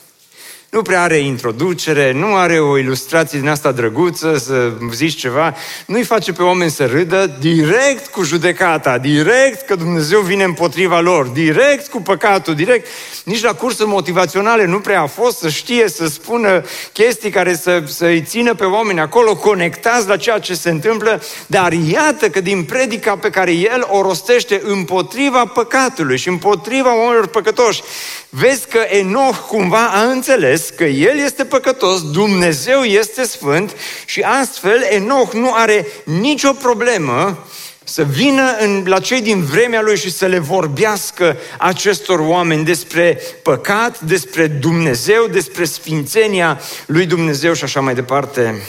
nu 0.73 0.81
prea 0.81 1.01
are 1.01 1.17
introducere, 1.17 2.11
nu 2.11 2.35
are 2.35 2.59
o 2.59 2.77
ilustrație 2.77 3.39
din 3.39 3.47
asta 3.47 3.71
drăguță 3.71 4.37
să 4.37 4.71
zici 4.91 5.19
ceva, 5.19 5.55
nu-i 5.85 6.03
face 6.03 6.31
pe 6.31 6.43
oameni 6.43 6.71
să 6.71 6.85
râdă, 6.85 7.37
direct 7.39 8.07
cu 8.07 8.23
judecata, 8.23 8.97
direct 8.97 9.65
că 9.65 9.75
Dumnezeu 9.75 10.19
vine 10.19 10.43
împotriva 10.43 10.99
lor, 10.99 11.25
direct 11.25 11.87
cu 11.87 12.01
păcatul, 12.01 12.55
direct. 12.55 12.87
Nici 13.23 13.41
la 13.41 13.53
cursuri 13.53 13.89
motivaționale 13.89 14.65
nu 14.65 14.79
prea 14.79 15.01
a 15.01 15.05
fost 15.05 15.37
să 15.37 15.49
știe, 15.49 15.89
să 15.89 16.07
spună 16.07 16.63
chestii 16.93 17.29
care 17.29 17.55
să, 17.55 17.83
să-i 17.85 18.21
țină 18.21 18.53
pe 18.53 18.65
oameni 18.65 18.99
acolo 18.99 19.35
conectați 19.35 20.07
la 20.07 20.17
ceea 20.17 20.39
ce 20.39 20.53
se 20.53 20.69
întâmplă, 20.69 21.21
dar 21.47 21.71
iată 21.71 22.29
că 22.29 22.41
din 22.41 22.63
predica 22.63 23.17
pe 23.17 23.29
care 23.29 23.51
el 23.51 23.87
o 23.89 24.01
rostește 24.01 24.61
împotriva 24.63 25.45
păcatului 25.45 26.17
și 26.17 26.27
împotriva 26.27 26.95
oamenilor 26.95 27.27
păcătoși, 27.27 27.81
vezi 28.29 28.67
că 28.67 28.77
Enoch 28.77 29.37
cumva 29.47 29.87
a 29.87 30.01
înțeles 30.01 30.62
că 30.69 30.83
el 30.83 31.17
este 31.17 31.45
păcătos, 31.45 32.11
Dumnezeu 32.11 32.81
este 32.81 33.23
sfânt 33.23 33.75
și 34.05 34.21
astfel 34.21 34.81
Enoch 34.81 35.33
nu 35.33 35.53
are 35.53 35.87
nicio 36.03 36.53
problemă 36.53 37.45
să 37.83 38.03
vină 38.03 38.55
în, 38.59 38.83
la 38.85 38.99
cei 38.99 39.21
din 39.21 39.43
vremea 39.43 39.81
lui 39.81 39.97
și 39.97 40.11
să 40.11 40.25
le 40.25 40.39
vorbească 40.39 41.37
acestor 41.57 42.19
oameni 42.19 42.65
despre 42.65 43.19
păcat, 43.43 43.99
despre 43.99 44.47
Dumnezeu, 44.47 45.27
despre 45.27 45.65
sfințenia 45.65 46.59
lui 46.85 47.05
Dumnezeu 47.05 47.53
și 47.53 47.63
așa 47.63 47.81
mai 47.81 47.95
departe. 47.95 48.61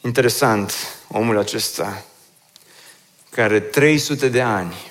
Interesant, 0.00 0.72
omul 1.08 1.38
acesta, 1.38 2.04
care 3.30 3.60
300 3.60 4.28
de 4.28 4.40
ani 4.40 4.90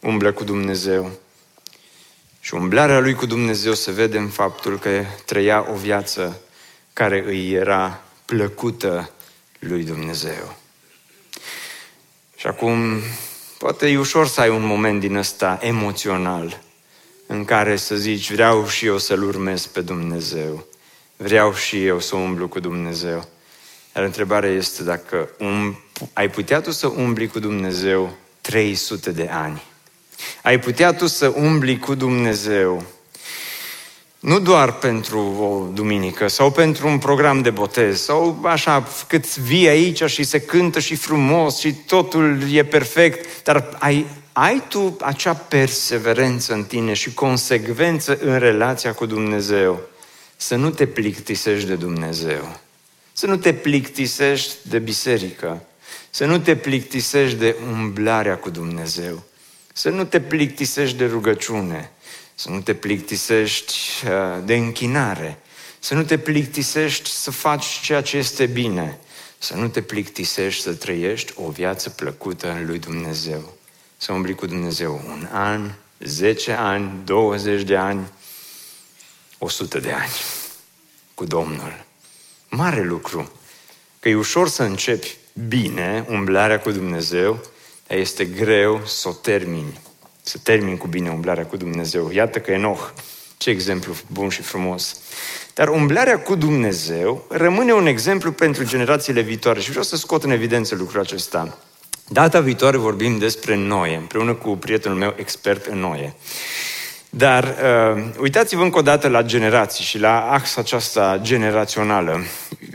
umblă 0.00 0.32
cu 0.32 0.44
Dumnezeu, 0.44 1.10
și 2.40 2.54
umblarea 2.54 2.98
lui 2.98 3.14
cu 3.14 3.26
Dumnezeu 3.26 3.74
se 3.74 3.90
vede 3.90 4.18
în 4.18 4.28
faptul 4.28 4.78
că 4.78 5.04
trăia 5.24 5.66
o 5.70 5.74
viață 5.74 6.40
care 6.92 7.22
îi 7.26 7.52
era 7.52 8.02
plăcută 8.24 9.10
lui 9.58 9.84
Dumnezeu. 9.84 10.56
Și 12.36 12.46
acum, 12.46 13.00
poate 13.58 13.88
e 13.88 13.98
ușor 13.98 14.26
să 14.26 14.40
ai 14.40 14.48
un 14.48 14.64
moment 14.64 15.00
din 15.00 15.16
ăsta 15.16 15.58
emoțional 15.62 16.60
în 17.26 17.44
care 17.44 17.76
să 17.76 17.96
zici, 17.96 18.32
vreau 18.32 18.68
și 18.68 18.86
eu 18.86 18.98
să-L 18.98 19.22
urmez 19.22 19.66
pe 19.66 19.80
Dumnezeu. 19.80 20.66
Vreau 21.16 21.54
și 21.54 21.86
eu 21.86 22.00
să 22.00 22.16
umblu 22.16 22.48
cu 22.48 22.60
Dumnezeu. 22.60 23.28
Iar 23.96 24.04
întrebarea 24.04 24.50
este 24.50 24.82
dacă 24.82 25.28
um, 25.38 25.78
ai 26.12 26.30
putea 26.30 26.60
tu 26.60 26.70
să 26.70 26.86
umbli 26.86 27.28
cu 27.28 27.38
Dumnezeu 27.38 28.16
300 28.40 29.10
de 29.10 29.28
ani. 29.28 29.62
Ai 30.42 30.58
putea 30.58 30.92
tu 30.92 31.06
să 31.06 31.32
umbli 31.36 31.78
cu 31.78 31.94
Dumnezeu 31.94 32.84
nu 34.20 34.38
doar 34.38 34.72
pentru 34.72 35.18
o 35.18 35.72
duminică 35.74 36.28
sau 36.28 36.50
pentru 36.50 36.88
un 36.88 36.98
program 36.98 37.42
de 37.42 37.50
botez 37.50 38.00
sau 38.00 38.40
așa 38.42 38.88
cât 39.06 39.36
vii 39.36 39.68
aici 39.68 40.04
și 40.04 40.22
se 40.22 40.40
cântă 40.40 40.78
și 40.78 40.94
frumos 40.94 41.58
și 41.58 41.72
totul 41.72 42.52
e 42.52 42.64
perfect, 42.64 43.42
dar 43.42 43.76
ai, 43.78 44.06
ai 44.32 44.62
tu 44.68 44.96
acea 45.00 45.34
perseverență 45.34 46.52
în 46.52 46.64
tine 46.64 46.92
și 46.92 47.14
consecvență 47.14 48.18
în 48.20 48.38
relația 48.38 48.92
cu 48.92 49.06
Dumnezeu. 49.06 49.80
Să 50.36 50.54
nu 50.56 50.70
te 50.70 50.86
plictisești 50.86 51.66
de 51.66 51.74
Dumnezeu. 51.74 52.58
Să 53.12 53.26
nu 53.26 53.36
te 53.36 53.52
plictisești 53.52 54.54
de 54.62 54.78
biserică. 54.78 55.62
Să 56.10 56.24
nu 56.24 56.38
te 56.38 56.56
plictisești 56.56 57.38
de 57.38 57.56
umblarea 57.72 58.36
cu 58.36 58.50
Dumnezeu. 58.50 59.22
Să 59.80 59.88
nu 59.88 60.04
te 60.04 60.20
plictisești 60.20 60.96
de 60.96 61.06
rugăciune, 61.06 61.90
să 62.34 62.50
nu 62.50 62.60
te 62.60 62.74
plictisești 62.74 63.74
uh, 64.04 64.44
de 64.44 64.54
închinare, 64.54 65.38
să 65.78 65.94
nu 65.94 66.02
te 66.02 66.18
plictisești 66.18 67.10
să 67.10 67.30
faci 67.30 67.80
ceea 67.82 68.02
ce 68.02 68.16
este 68.16 68.46
bine, 68.46 68.98
să 69.38 69.54
nu 69.54 69.68
te 69.68 69.82
plictisești 69.82 70.62
să 70.62 70.72
trăiești 70.72 71.32
o 71.36 71.50
viață 71.50 71.90
plăcută 71.90 72.50
în 72.50 72.66
lui 72.66 72.78
Dumnezeu. 72.78 73.56
Să 73.96 74.12
umbli 74.12 74.34
cu 74.34 74.46
Dumnezeu 74.46 75.02
un 75.06 75.28
an, 75.32 75.72
10 75.98 76.52
ani, 76.52 76.92
20 77.04 77.62
de 77.62 77.76
ani, 77.76 78.06
100 79.38 79.78
de 79.78 79.92
ani 79.92 80.12
cu 81.14 81.24
Domnul. 81.24 81.84
Mare 82.48 82.82
lucru. 82.82 83.32
Că 84.00 84.08
e 84.08 84.14
ușor 84.14 84.48
să 84.48 84.62
începi 84.62 85.16
bine 85.48 86.06
umblarea 86.08 86.60
cu 86.60 86.70
Dumnezeu, 86.70 87.40
este 87.94 88.24
greu 88.24 88.80
să 88.84 89.08
o 89.08 89.12
termini, 89.12 89.80
să 90.22 90.38
termini 90.42 90.78
cu 90.78 90.86
bine 90.86 91.10
umblarea 91.10 91.46
cu 91.46 91.56
Dumnezeu. 91.56 92.10
Iată 92.10 92.38
că 92.38 92.50
Enoch, 92.50 92.92
ce 93.36 93.50
exemplu 93.50 93.94
bun 94.06 94.28
și 94.28 94.42
frumos. 94.42 95.00
Dar 95.54 95.68
umblarea 95.68 96.20
cu 96.20 96.34
Dumnezeu 96.34 97.24
rămâne 97.28 97.72
un 97.72 97.86
exemplu 97.86 98.32
pentru 98.32 98.64
generațiile 98.64 99.20
viitoare 99.20 99.60
și 99.60 99.68
vreau 99.68 99.84
să 99.84 99.96
scot 99.96 100.24
în 100.24 100.30
evidență 100.30 100.74
lucrul 100.74 101.00
acesta. 101.00 101.58
Data 102.08 102.40
viitoare 102.40 102.76
vorbim 102.76 103.18
despre 103.18 103.54
Noe, 103.54 103.96
împreună 103.96 104.34
cu 104.34 104.56
prietenul 104.56 104.98
meu 104.98 105.14
expert 105.16 105.66
în 105.66 105.78
Noe. 105.78 106.14
Dar 107.10 107.44
uh, 107.44 108.04
uitați-vă 108.18 108.62
încă 108.62 108.78
o 108.78 108.82
dată 108.82 109.08
la 109.08 109.22
generații 109.22 109.84
și 109.84 109.98
la 109.98 110.30
axa 110.30 110.60
aceasta 110.60 111.18
generațională. 111.22 112.24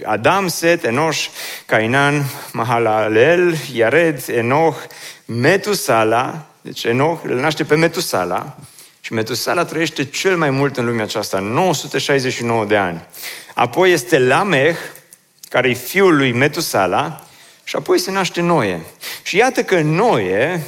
Adam, 0.04 0.48
Set, 0.48 0.84
Enoș, 0.84 1.30
Cainan, 1.65 2.24
Mahalalel, 2.52 3.56
Iared, 3.74 4.24
Enoch, 4.28 4.78
Metusala, 5.26 6.45
deci 6.62 6.84
Enoch 6.84 7.19
îl 7.24 7.39
naște 7.39 7.63
pe 7.63 7.76
Metusala 7.76 8.58
și 9.02 9.13
Metusala 9.13 9.65
trăiește 9.65 10.06
cel 10.06 10.38
mai 10.38 10.50
mult 10.50 10.78
în 10.78 10.86
lumea 10.86 11.04
aceasta, 11.04 11.39
969 11.39 12.65
de 12.65 12.76
ani. 12.76 13.06
Apoi 13.54 13.91
este 13.91 14.19
Lameh, 14.19 14.76
care 15.50 15.69
e 15.69 15.74
fiul 15.74 16.15
lui 16.15 16.32
Metusala, 16.32 17.26
și 17.63 17.76
apoi 17.76 18.00
se 18.00 18.12
naște 18.12 18.41
Noe. 18.41 18.82
Și 19.24 19.38
iată 19.38 19.63
că 19.63 19.82
Noe 19.82 20.63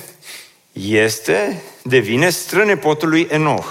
este, 0.71 1.61
devine 1.87 2.29
strănepotul 2.29 3.09
lui 3.09 3.27
Enoch 3.29 3.67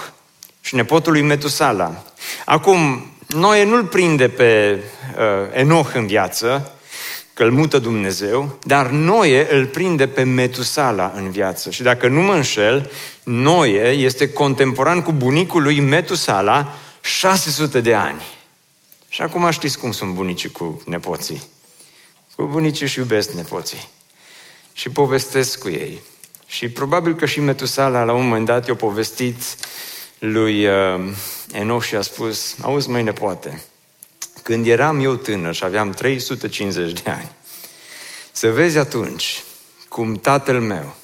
și 0.61 0.75
nepotul 0.75 1.11
lui 1.11 1.21
Metusala. 1.21 2.03
Acum, 2.45 3.11
Noe 3.27 3.63
nu-l 3.63 3.85
prinde 3.85 4.29
pe 4.29 4.79
uh, 5.17 5.23
Enoch 5.53 5.93
în 5.93 6.07
viață, 6.07 6.71
că 7.33 7.43
îl 7.43 7.51
mută 7.51 7.79
Dumnezeu, 7.79 8.59
dar 8.63 8.89
Noe 8.89 9.55
îl 9.55 9.65
prinde 9.65 10.07
pe 10.07 10.23
Metusala 10.23 11.13
în 11.15 11.31
viață. 11.31 11.69
Și 11.69 11.81
dacă 11.81 12.07
nu 12.07 12.21
mă 12.21 12.33
înșel, 12.33 12.91
Noe 13.23 13.89
este 13.89 14.29
contemporan 14.31 15.01
cu 15.01 15.11
bunicul 15.11 15.61
lui 15.61 15.79
Metusala 15.79 16.73
600 17.01 17.81
de 17.81 17.93
ani. 17.93 18.21
Și 19.09 19.21
acum 19.21 19.49
știți 19.49 19.79
cum 19.79 19.91
sunt 19.91 20.13
bunicii 20.13 20.51
cu 20.51 20.81
nepoții. 20.85 21.41
Cu 22.35 22.43
bunicii 22.43 22.85
își 22.85 22.99
iubesc 22.99 23.31
nepoții. 23.31 23.87
Și 24.73 24.89
povestesc 24.89 25.59
cu 25.59 25.69
ei. 25.69 26.01
Și 26.47 26.69
probabil 26.69 27.15
că 27.15 27.25
și 27.25 27.39
Metusala 27.39 28.03
la 28.03 28.13
un 28.13 28.23
moment 28.23 28.45
dat 28.45 28.67
i-a 28.67 28.75
povestit 28.75 29.41
lui 30.19 30.67
uh, 30.67 30.73
Enoch 31.51 31.83
și 31.83 31.95
a 31.95 32.01
spus, 32.01 32.55
auzi 32.61 32.89
măi 32.89 33.03
nepoate, 33.03 33.61
când 34.43 34.67
eram 34.67 34.99
eu 34.99 35.15
tânăr 35.15 35.53
și 35.53 35.63
aveam 35.63 35.91
350 35.91 37.01
de 37.01 37.09
ani, 37.09 37.31
să 38.31 38.51
vezi 38.51 38.77
atunci 38.77 39.43
cum 39.87 40.15
tatăl 40.15 40.59
meu, 40.59 40.95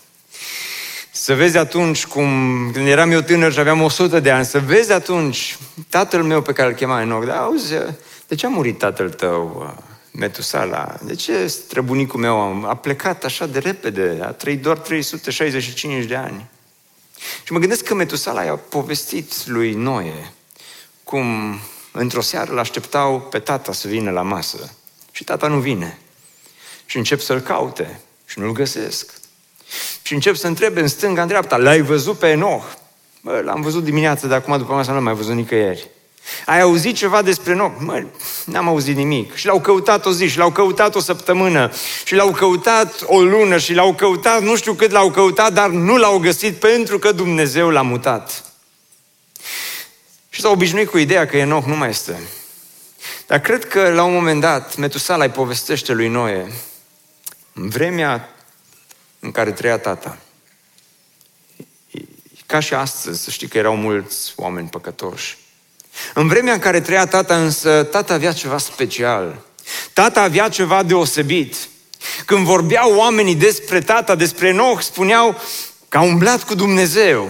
să 1.11 1.35
vezi 1.35 1.57
atunci 1.57 2.05
cum, 2.05 2.27
când 2.73 2.87
eram 2.87 3.11
eu 3.11 3.21
tânăr 3.21 3.51
și 3.51 3.59
aveam 3.59 3.81
100 3.81 4.19
de 4.19 4.31
ani, 4.31 4.45
să 4.45 4.59
vezi 4.59 4.91
atunci 4.91 5.57
tatăl 5.89 6.23
meu 6.23 6.41
pe 6.41 6.53
care 6.53 6.69
îl 6.69 6.75
chema 6.75 7.01
Enoch, 7.01 7.25
dar 7.25 7.37
auzi, 7.37 7.73
de 8.27 8.35
ce 8.35 8.45
a 8.45 8.49
murit 8.49 8.77
tatăl 8.77 9.09
tău, 9.09 9.73
uh, 9.77 9.92
Metusala? 10.13 10.97
De 11.03 11.15
ce 11.15 11.47
străbunicul 11.47 12.19
meu 12.19 12.65
a 12.69 12.75
plecat 12.75 13.23
așa 13.23 13.45
de 13.45 13.59
repede? 13.59 14.19
A 14.21 14.31
trăit 14.31 14.61
doar 14.61 14.77
365 14.77 16.05
de 16.05 16.15
ani. 16.15 16.49
Și 17.43 17.51
mă 17.51 17.59
gândesc 17.59 17.83
că 17.83 17.93
Metusala 17.93 18.43
i-a 18.43 18.55
povestit 18.55 19.47
lui 19.47 19.73
Noe 19.73 20.31
cum 21.03 21.59
într-o 21.91 22.21
seară 22.21 22.51
îl 22.51 22.59
așteptau 22.59 23.21
pe 23.21 23.39
tata 23.39 23.73
să 23.73 23.87
vină 23.87 24.11
la 24.11 24.21
masă. 24.21 24.73
Și 25.11 25.23
tata 25.23 25.47
nu 25.47 25.59
vine. 25.59 25.99
Și 26.85 26.97
încep 26.97 27.19
să-l 27.19 27.39
caute 27.39 27.99
și 28.25 28.39
nu-l 28.39 28.51
găsesc. 28.51 29.13
Și 30.01 30.13
încep 30.13 30.35
să 30.35 30.47
întrebe 30.47 30.81
în 30.81 30.87
stânga, 30.87 31.21
în 31.21 31.27
dreapta, 31.27 31.57
l-ai 31.57 31.81
văzut 31.81 32.17
pe 32.17 32.27
Enoch? 32.27 32.65
Bă, 33.21 33.41
l-am 33.45 33.61
văzut 33.61 33.83
dimineața, 33.83 34.27
dar 34.27 34.37
acum 34.37 34.57
după 34.57 34.73
masă 34.73 34.89
nu 34.89 34.95
l-am 34.95 35.03
mai 35.03 35.13
văzut 35.13 35.33
nicăieri. 35.33 35.89
Ai 36.45 36.61
auzit 36.61 36.95
ceva 36.95 37.21
despre 37.21 37.51
Enoch? 37.51 37.75
Mă, 37.79 38.05
n-am 38.45 38.67
auzit 38.67 38.95
nimic. 38.95 39.35
Și 39.35 39.45
l-au 39.45 39.61
căutat 39.61 40.05
o 40.05 40.11
zi, 40.11 40.27
și 40.27 40.37
l-au 40.37 40.51
căutat 40.51 40.95
o 40.95 40.99
săptămână, 40.99 41.71
și 42.05 42.15
l-au 42.15 42.31
căutat 42.31 43.01
o 43.05 43.21
lună, 43.21 43.57
și 43.57 43.73
l-au 43.73 43.93
căutat, 43.93 44.41
nu 44.41 44.55
știu 44.55 44.73
cât 44.73 44.91
l-au 44.91 45.11
căutat, 45.11 45.53
dar 45.53 45.69
nu 45.69 45.97
l-au 45.97 46.17
găsit 46.17 46.55
pentru 46.55 46.99
că 46.99 47.11
Dumnezeu 47.11 47.69
l-a 47.69 47.81
mutat. 47.81 48.43
Și 50.29 50.41
s-au 50.41 50.51
obișnuit 50.51 50.89
cu 50.89 50.97
ideea 50.97 51.25
că 51.25 51.37
Enoch 51.37 51.65
nu 51.65 51.75
mai 51.75 51.89
este. 51.89 52.19
Dar 53.27 53.39
cred 53.39 53.65
că 53.65 53.89
la 53.89 54.03
un 54.03 54.13
moment 54.13 54.41
dat 54.41 54.75
Metusala 54.75 55.23
îi 55.23 55.29
povestește 55.29 55.93
lui 55.93 56.07
Noe 56.07 56.51
în 57.53 57.69
vremea 57.69 58.29
în 59.19 59.31
care 59.31 59.51
trăia 59.51 59.77
tata. 59.77 60.17
Ca 62.45 62.59
și 62.59 62.73
astăzi, 62.73 63.23
să 63.23 63.29
știi 63.29 63.47
că 63.47 63.57
erau 63.57 63.75
mulți 63.75 64.33
oameni 64.35 64.69
păcătoși. 64.69 65.37
În 66.13 66.27
vremea 66.27 66.53
în 66.53 66.59
care 66.59 66.81
trăia 66.81 67.05
tata 67.05 67.35
însă, 67.35 67.87
tata 67.91 68.13
avea 68.13 68.31
ceva 68.31 68.57
special. 68.57 69.41
Tata 69.93 70.21
avea 70.21 70.49
ceva 70.49 70.83
deosebit. 70.83 71.55
Când 72.25 72.45
vorbeau 72.45 72.95
oamenii 72.95 73.35
despre 73.35 73.81
tata, 73.81 74.15
despre 74.15 74.47
Enoch, 74.47 74.81
spuneau 74.81 75.39
că 75.89 75.97
a 75.97 76.01
umblat 76.01 76.43
cu 76.43 76.55
Dumnezeu. 76.55 77.29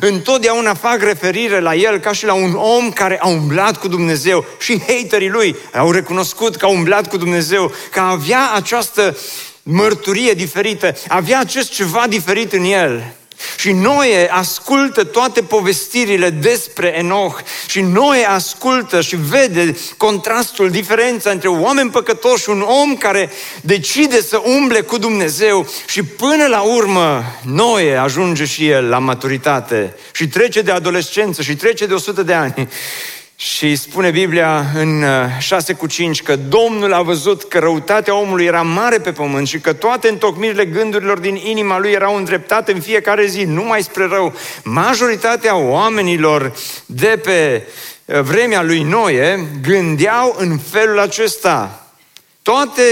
Întotdeauna 0.00 0.74
fac 0.74 1.02
referire 1.02 1.60
la 1.60 1.74
el 1.74 1.98
ca 1.98 2.12
și 2.12 2.24
la 2.24 2.32
un 2.32 2.54
om 2.54 2.90
care 2.90 3.18
a 3.20 3.26
umblat 3.26 3.76
cu 3.76 3.88
Dumnezeu. 3.88 4.44
Și 4.58 4.82
haterii 4.86 5.28
lui 5.28 5.56
au 5.74 5.90
recunoscut 5.90 6.56
că 6.56 6.64
a 6.64 6.68
umblat 6.68 7.08
cu 7.08 7.16
Dumnezeu, 7.16 7.72
că 7.90 8.00
avea 8.00 8.52
această 8.54 9.16
mărturie 9.62 10.32
diferită, 10.32 10.94
avea 11.08 11.40
acest 11.40 11.72
ceva 11.72 12.06
diferit 12.08 12.52
în 12.52 12.64
el. 12.64 13.14
Și 13.56 13.72
Noe 13.72 14.30
ascultă 14.30 15.04
toate 15.04 15.42
povestirile 15.42 16.30
despre 16.30 16.94
Enoch. 16.98 17.38
Și 17.66 17.80
Noe 17.80 18.24
ascultă 18.28 19.00
și 19.00 19.16
vede 19.16 19.76
contrastul, 19.96 20.70
diferența 20.70 21.30
între 21.30 21.48
un 21.48 21.62
oameni 21.62 21.90
păcătoși 21.90 22.42
și 22.42 22.50
un 22.50 22.60
om 22.60 22.96
care 22.96 23.30
decide 23.60 24.20
să 24.20 24.42
umble 24.44 24.80
cu 24.80 24.98
Dumnezeu. 24.98 25.68
Și 25.86 26.02
până 26.02 26.46
la 26.46 26.60
urmă 26.60 27.24
Noe 27.42 27.96
ajunge 27.96 28.44
și 28.44 28.68
el 28.68 28.88
la 28.88 28.98
maturitate. 28.98 29.94
Și 30.12 30.28
trece 30.28 30.60
de 30.60 30.70
adolescență 30.70 31.42
și 31.42 31.56
trece 31.56 31.86
de 31.86 31.94
100 31.94 32.22
de 32.22 32.32
ani 32.32 32.68
și 33.38 33.76
spune 33.76 34.10
Biblia 34.10 34.64
în 34.74 35.04
6 35.38 35.72
uh, 35.72 35.78
cu 35.78 35.86
5 35.86 36.22
că 36.22 36.36
Domnul 36.36 36.92
a 36.92 37.02
văzut 37.02 37.44
că 37.44 37.58
răutatea 37.58 38.14
omului 38.14 38.44
era 38.44 38.62
mare 38.62 38.98
pe 38.98 39.12
pământ 39.12 39.46
și 39.46 39.58
că 39.58 39.72
toate 39.72 40.08
întocmirile 40.08 40.64
gândurilor 40.64 41.18
din 41.18 41.34
inima 41.34 41.78
lui 41.78 41.90
erau 41.90 42.16
îndreptate 42.16 42.72
în 42.72 42.80
fiecare 42.80 43.26
zi, 43.26 43.44
numai 43.44 43.82
spre 43.82 44.04
rău. 44.04 44.34
Majoritatea 44.64 45.56
oamenilor 45.56 46.56
de 46.86 47.20
pe 47.24 47.66
uh, 48.04 48.20
vremea 48.20 48.62
lui 48.62 48.82
Noe 48.82 49.46
gândeau 49.62 50.34
în 50.38 50.58
felul 50.58 50.98
acesta. 50.98 51.86
Toate 52.42 52.82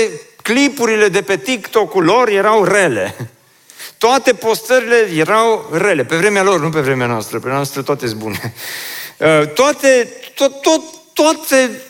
clipurile 0.43 1.09
de 1.09 1.23
pe 1.23 1.37
TikTok-ul 1.37 2.05
lor 2.05 2.29
erau 2.29 2.65
rele. 2.65 3.31
Toate 3.99 4.33
postările 4.33 5.09
erau 5.17 5.71
rele. 5.73 6.05
Pe 6.05 6.17
vremea 6.17 6.43
lor, 6.43 6.61
nu 6.61 6.69
pe 6.69 6.81
vremea 6.81 7.07
noastră. 7.07 7.33
Pe 7.33 7.39
vremea 7.39 7.57
noastră 7.57 7.83
toate 7.83 8.07
sunt 8.07 8.19
bune. 8.21 8.55
Uh, 9.19 9.49
toate 9.49 10.09
tot, 10.35 10.63
tot, 10.63 10.83
toate 11.13 11.83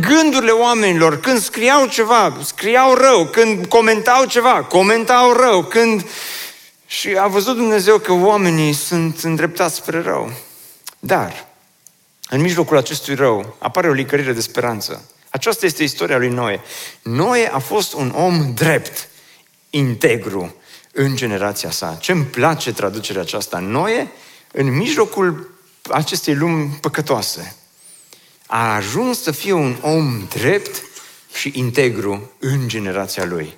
gândurile 0.00 0.50
oamenilor, 0.50 1.20
când 1.20 1.40
scriau 1.40 1.86
ceva, 1.86 2.38
scriau 2.44 2.94
rău, 2.94 3.26
când 3.26 3.66
comentau 3.66 4.24
ceva, 4.24 4.62
comentau 4.62 5.32
rău, 5.32 5.64
când... 5.64 6.06
Și 6.86 7.16
a 7.18 7.26
văzut 7.26 7.56
Dumnezeu 7.56 7.98
că 7.98 8.12
oamenii 8.12 8.72
sunt 8.72 9.20
îndreptați 9.20 9.74
spre 9.74 10.00
rău. 10.00 10.32
Dar, 10.98 11.46
în 12.28 12.40
mijlocul 12.40 12.76
acestui 12.76 13.14
rău, 13.14 13.56
apare 13.58 13.88
o 13.88 13.92
licărire 13.92 14.32
de 14.32 14.40
speranță. 14.40 15.10
Aceasta 15.28 15.66
este 15.66 15.82
istoria 15.82 16.18
lui 16.18 16.28
Noe. 16.28 16.60
Noe 17.02 17.50
a 17.52 17.58
fost 17.58 17.92
un 17.92 18.12
om 18.16 18.54
drept, 18.54 19.08
integru 19.70 20.54
în 20.92 21.16
generația 21.16 21.70
sa. 21.70 21.98
Ce-mi 22.00 22.24
place 22.24 22.72
traducerea 22.72 23.22
aceasta? 23.22 23.58
Noe, 23.58 24.10
în 24.52 24.76
mijlocul 24.76 25.51
acestei 25.90 26.34
lumi 26.34 26.78
păcătoase, 26.80 27.56
a 28.46 28.74
ajuns 28.74 29.22
să 29.22 29.30
fie 29.30 29.52
un 29.52 29.76
om 29.80 30.26
drept 30.28 30.82
și 31.34 31.52
integru 31.54 32.30
în 32.38 32.68
generația 32.68 33.24
lui. 33.24 33.56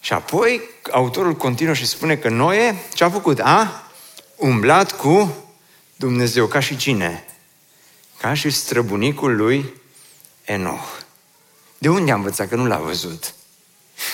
Și 0.00 0.12
apoi 0.12 0.60
autorul 0.90 1.34
continuă 1.34 1.74
și 1.74 1.86
spune 1.86 2.16
că 2.16 2.28
Noe 2.28 2.76
ce 2.94 3.04
a 3.04 3.10
făcut? 3.10 3.38
A 3.38 3.90
umblat 4.36 4.96
cu 4.96 5.36
Dumnezeu, 5.96 6.46
ca 6.46 6.60
și 6.60 6.76
cine? 6.76 7.26
Ca 8.18 8.34
și 8.34 8.50
străbunicul 8.50 9.36
lui 9.36 9.72
Enoch. 10.44 11.00
De 11.78 11.88
unde 11.88 12.10
a 12.10 12.14
învățat 12.14 12.48
că 12.48 12.56
nu 12.56 12.66
l-a 12.66 12.78
văzut? 12.78 13.34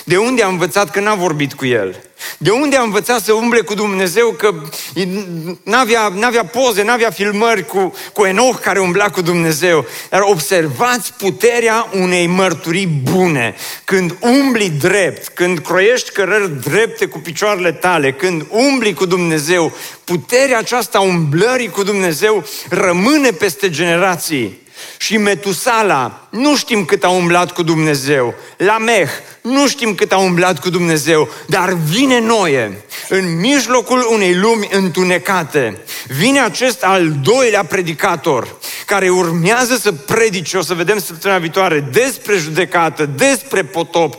De 0.03 0.17
unde 0.17 0.43
a 0.43 0.47
învățat 0.47 0.91
că 0.91 0.99
n-a 0.99 1.15
vorbit 1.15 1.53
cu 1.53 1.65
el? 1.65 2.03
De 2.37 2.49
unde 2.49 2.75
a 2.75 2.81
învățat 2.81 3.23
să 3.23 3.33
umble 3.33 3.59
cu 3.59 3.73
Dumnezeu 3.73 4.29
că 4.29 4.53
n-avea, 5.63 6.07
n-avea 6.15 6.45
poze, 6.45 6.83
n-avea 6.83 7.09
filmări 7.09 7.65
cu, 7.65 7.93
cu 8.13 8.25
Enoch 8.25 8.59
care 8.59 8.79
umbla 8.79 9.09
cu 9.09 9.21
Dumnezeu? 9.21 9.85
Dar 10.09 10.21
observați 10.21 11.13
puterea 11.13 11.89
unei 11.93 12.27
mărturii 12.27 12.87
bune. 12.87 13.55
Când 13.83 14.17
umbli 14.19 14.69
drept, 14.69 15.27
când 15.27 15.59
croiești 15.59 16.11
cărări 16.11 16.61
drepte 16.61 17.05
cu 17.05 17.19
picioarele 17.19 17.71
tale, 17.71 18.11
când 18.11 18.45
umbli 18.49 18.93
cu 18.93 19.05
Dumnezeu, 19.05 19.73
puterea 20.03 20.57
aceasta 20.57 20.99
umblării 20.99 21.69
cu 21.69 21.83
Dumnezeu 21.83 22.45
rămâne 22.69 23.31
peste 23.31 23.69
generații. 23.69 24.67
Și 24.97 25.17
Metusala, 25.17 26.27
nu 26.29 26.57
știm 26.57 26.85
cât 26.85 27.03
a 27.03 27.09
umblat 27.09 27.51
cu 27.51 27.63
Dumnezeu. 27.63 28.33
Lameh, 28.57 29.09
nu 29.41 29.67
știm 29.67 29.95
cât 29.95 30.11
a 30.11 30.17
umblat 30.17 30.59
cu 30.59 30.69
Dumnezeu, 30.69 31.29
dar 31.47 31.73
vine 31.73 32.19
Noe, 32.19 32.81
în 33.09 33.39
mijlocul 33.39 34.07
unei 34.11 34.35
lumi 34.35 34.67
întunecate. 34.71 35.81
Vine 36.07 36.39
acest 36.39 36.83
al 36.83 37.11
doilea 37.23 37.63
predicator, 37.63 38.57
care 38.85 39.09
urmează 39.09 39.77
să 39.77 39.91
predice, 39.91 40.57
o 40.57 40.61
să 40.61 40.73
vedem 40.73 40.99
săptămâna 40.99 41.39
viitoare, 41.39 41.89
despre 41.91 42.37
judecată, 42.37 43.05
despre 43.05 43.63
potop. 43.63 44.15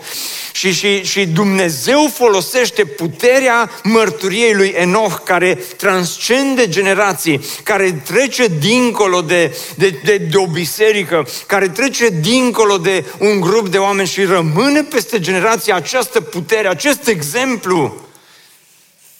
Și, 0.52 0.72
și, 0.72 1.04
și 1.04 1.26
Dumnezeu 1.26 2.10
folosește 2.14 2.84
puterea 2.84 3.70
mărturiei 3.82 4.54
lui 4.54 4.74
Enoch, 4.76 5.24
care 5.24 5.54
transcende 5.76 6.68
generații, 6.68 7.40
care 7.62 8.02
trece 8.06 8.46
dincolo 8.58 9.20
de, 9.20 9.56
de, 9.74 10.00
de, 10.04 10.16
de 10.16 10.36
o 10.36 10.46
biserică, 10.46 11.28
care 11.46 11.68
trece 11.68 11.99
dincolo 12.08 12.78
de 12.78 13.04
un 13.18 13.40
grup 13.40 13.68
de 13.68 13.78
oameni 13.78 14.08
și 14.08 14.24
rămâne 14.24 14.82
peste 14.82 15.20
generații 15.20 15.72
această 15.72 16.20
putere, 16.20 16.68
acest 16.68 17.06
exemplu. 17.06 18.08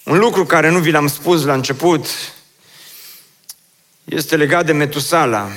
Un 0.03 0.17
lucru 0.17 0.45
care 0.45 0.69
nu 0.69 0.79
vi 0.79 0.91
l-am 0.91 1.07
spus 1.07 1.43
la 1.43 1.53
început 1.53 2.07
este 4.03 4.35
legat 4.35 4.65
de 4.65 4.71
Metusala. 4.71 5.49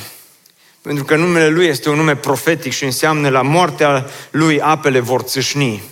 Pentru 0.82 1.04
că 1.04 1.16
numele 1.16 1.48
lui 1.48 1.66
este 1.66 1.88
un 1.88 1.96
nume 1.96 2.16
profetic 2.16 2.72
și 2.72 2.84
înseamnă 2.84 3.28
la 3.28 3.42
moartea 3.42 4.06
lui 4.30 4.60
apele 4.60 5.00
vor 5.00 5.20
țâșni. 5.20 5.82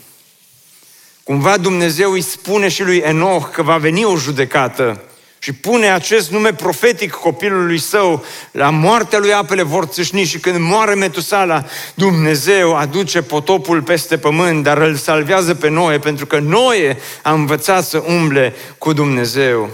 Cumva 1.22 1.56
Dumnezeu 1.56 2.12
îi 2.12 2.20
spune 2.20 2.68
și 2.68 2.82
lui 2.82 2.98
Enoch 2.98 3.50
că 3.50 3.62
va 3.62 3.76
veni 3.76 4.04
o 4.04 4.16
judecată 4.16 5.02
și 5.44 5.52
pune 5.52 5.92
acest 5.92 6.30
nume 6.30 6.52
profetic 6.52 7.10
copilului 7.10 7.78
său, 7.78 8.24
la 8.50 8.70
moartea 8.70 9.18
lui 9.18 9.32
apele 9.32 9.62
vor 9.62 9.84
țâșni 9.84 10.24
și 10.24 10.38
când 10.38 10.58
moare 10.58 10.94
Metusala, 10.94 11.64
Dumnezeu 11.94 12.76
aduce 12.76 13.22
potopul 13.22 13.82
peste 13.82 14.18
pământ, 14.18 14.62
dar 14.62 14.78
îl 14.78 14.94
salvează 14.94 15.54
pe 15.54 15.68
Noe, 15.68 15.98
pentru 15.98 16.26
că 16.26 16.38
Noe 16.38 16.98
a 17.22 17.32
învățat 17.32 17.84
să 17.84 18.04
umble 18.06 18.54
cu 18.78 18.92
Dumnezeu. 18.92 19.70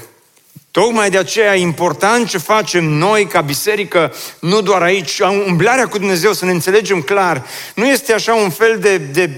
Tocmai 0.71 1.11
de 1.11 1.19
aceea 1.19 1.57
e 1.57 1.61
important 1.61 2.29
ce 2.29 2.39
facem 2.39 2.85
noi 2.85 3.27
ca 3.27 3.41
biserică, 3.41 4.15
nu 4.39 4.61
doar 4.61 4.83
aici, 4.83 5.19
umblarea 5.47 5.87
cu 5.87 5.99
Dumnezeu, 5.99 6.33
să 6.33 6.45
ne 6.45 6.51
înțelegem 6.51 7.01
clar. 7.01 7.47
Nu 7.75 7.87
este 7.87 8.13
așa 8.13 8.35
un 8.35 8.51
fel 8.51 8.79
de, 8.81 8.97
de 8.97 9.31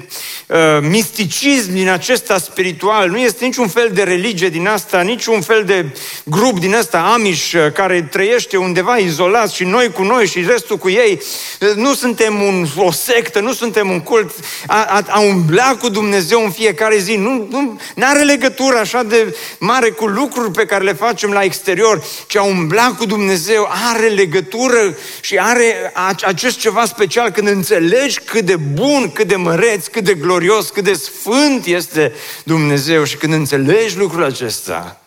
uh, 0.47 0.57
misticism 0.81 1.73
din 1.73 1.89
acesta 1.89 2.39
spiritual, 2.39 3.09
nu 3.11 3.19
este 3.19 3.45
niciun 3.45 3.69
fel 3.69 3.91
de 3.93 4.03
religie 4.03 4.49
din 4.49 4.67
asta, 4.67 5.01
niciun 5.01 5.41
fel 5.41 5.65
de 5.65 5.87
grup 6.25 6.59
din 6.59 6.75
asta 6.75 6.99
amish 6.99 7.53
uh, 7.53 7.73
care 7.73 8.03
trăiește 8.03 8.57
undeva 8.57 8.97
izolat 8.97 9.51
și 9.51 9.65
noi 9.65 9.91
cu 9.91 10.03
noi 10.03 10.27
și 10.27 10.45
restul 10.47 10.77
cu 10.77 10.89
ei. 10.89 11.23
Uh, 11.61 11.69
nu 11.75 11.95
suntem 11.95 12.43
un, 12.43 12.67
o 12.77 12.91
sectă, 12.91 13.41
nu 13.41 13.53
suntem 13.53 13.91
un 13.91 14.01
cult. 14.01 14.35
A, 14.67 14.85
a, 14.85 15.05
a 15.09 15.21
umbla 15.21 15.77
cu 15.81 15.89
Dumnezeu 15.89 16.45
în 16.45 16.51
fiecare 16.51 16.99
zi 16.99 17.15
nu, 17.15 17.47
nu 17.51 18.07
are 18.07 18.23
legătură 18.23 18.77
așa 18.77 19.03
de 19.03 19.37
mare 19.59 19.91
cu 19.91 20.07
lucruri 20.07 20.51
pe 20.51 20.65
care 20.65 20.85
le 20.85 20.93
facem 20.93 21.20
facem 21.21 21.37
la 21.37 21.45
exterior, 21.45 22.05
ci 22.27 22.37
a 22.37 22.43
umbla 22.43 22.95
cu 22.99 23.05
Dumnezeu 23.05 23.69
are 23.93 24.09
legătură 24.09 24.97
și 25.21 25.39
are 25.39 25.93
acest 26.25 26.59
ceva 26.59 26.85
special 26.85 27.31
când 27.31 27.49
înțelegi 27.49 28.21
cât 28.21 28.45
de 28.45 28.57
bun, 28.57 29.11
cât 29.13 29.27
de 29.27 29.37
măreț, 29.37 29.87
cât 29.87 30.05
de 30.05 30.15
glorios, 30.15 30.69
cât 30.69 30.85
de 30.85 30.93
sfânt 30.93 31.67
este 31.67 32.13
Dumnezeu 32.45 33.05
și 33.05 33.17
când 33.17 33.33
înțelegi 33.33 33.97
lucrul 33.97 34.25
acesta 34.25 35.01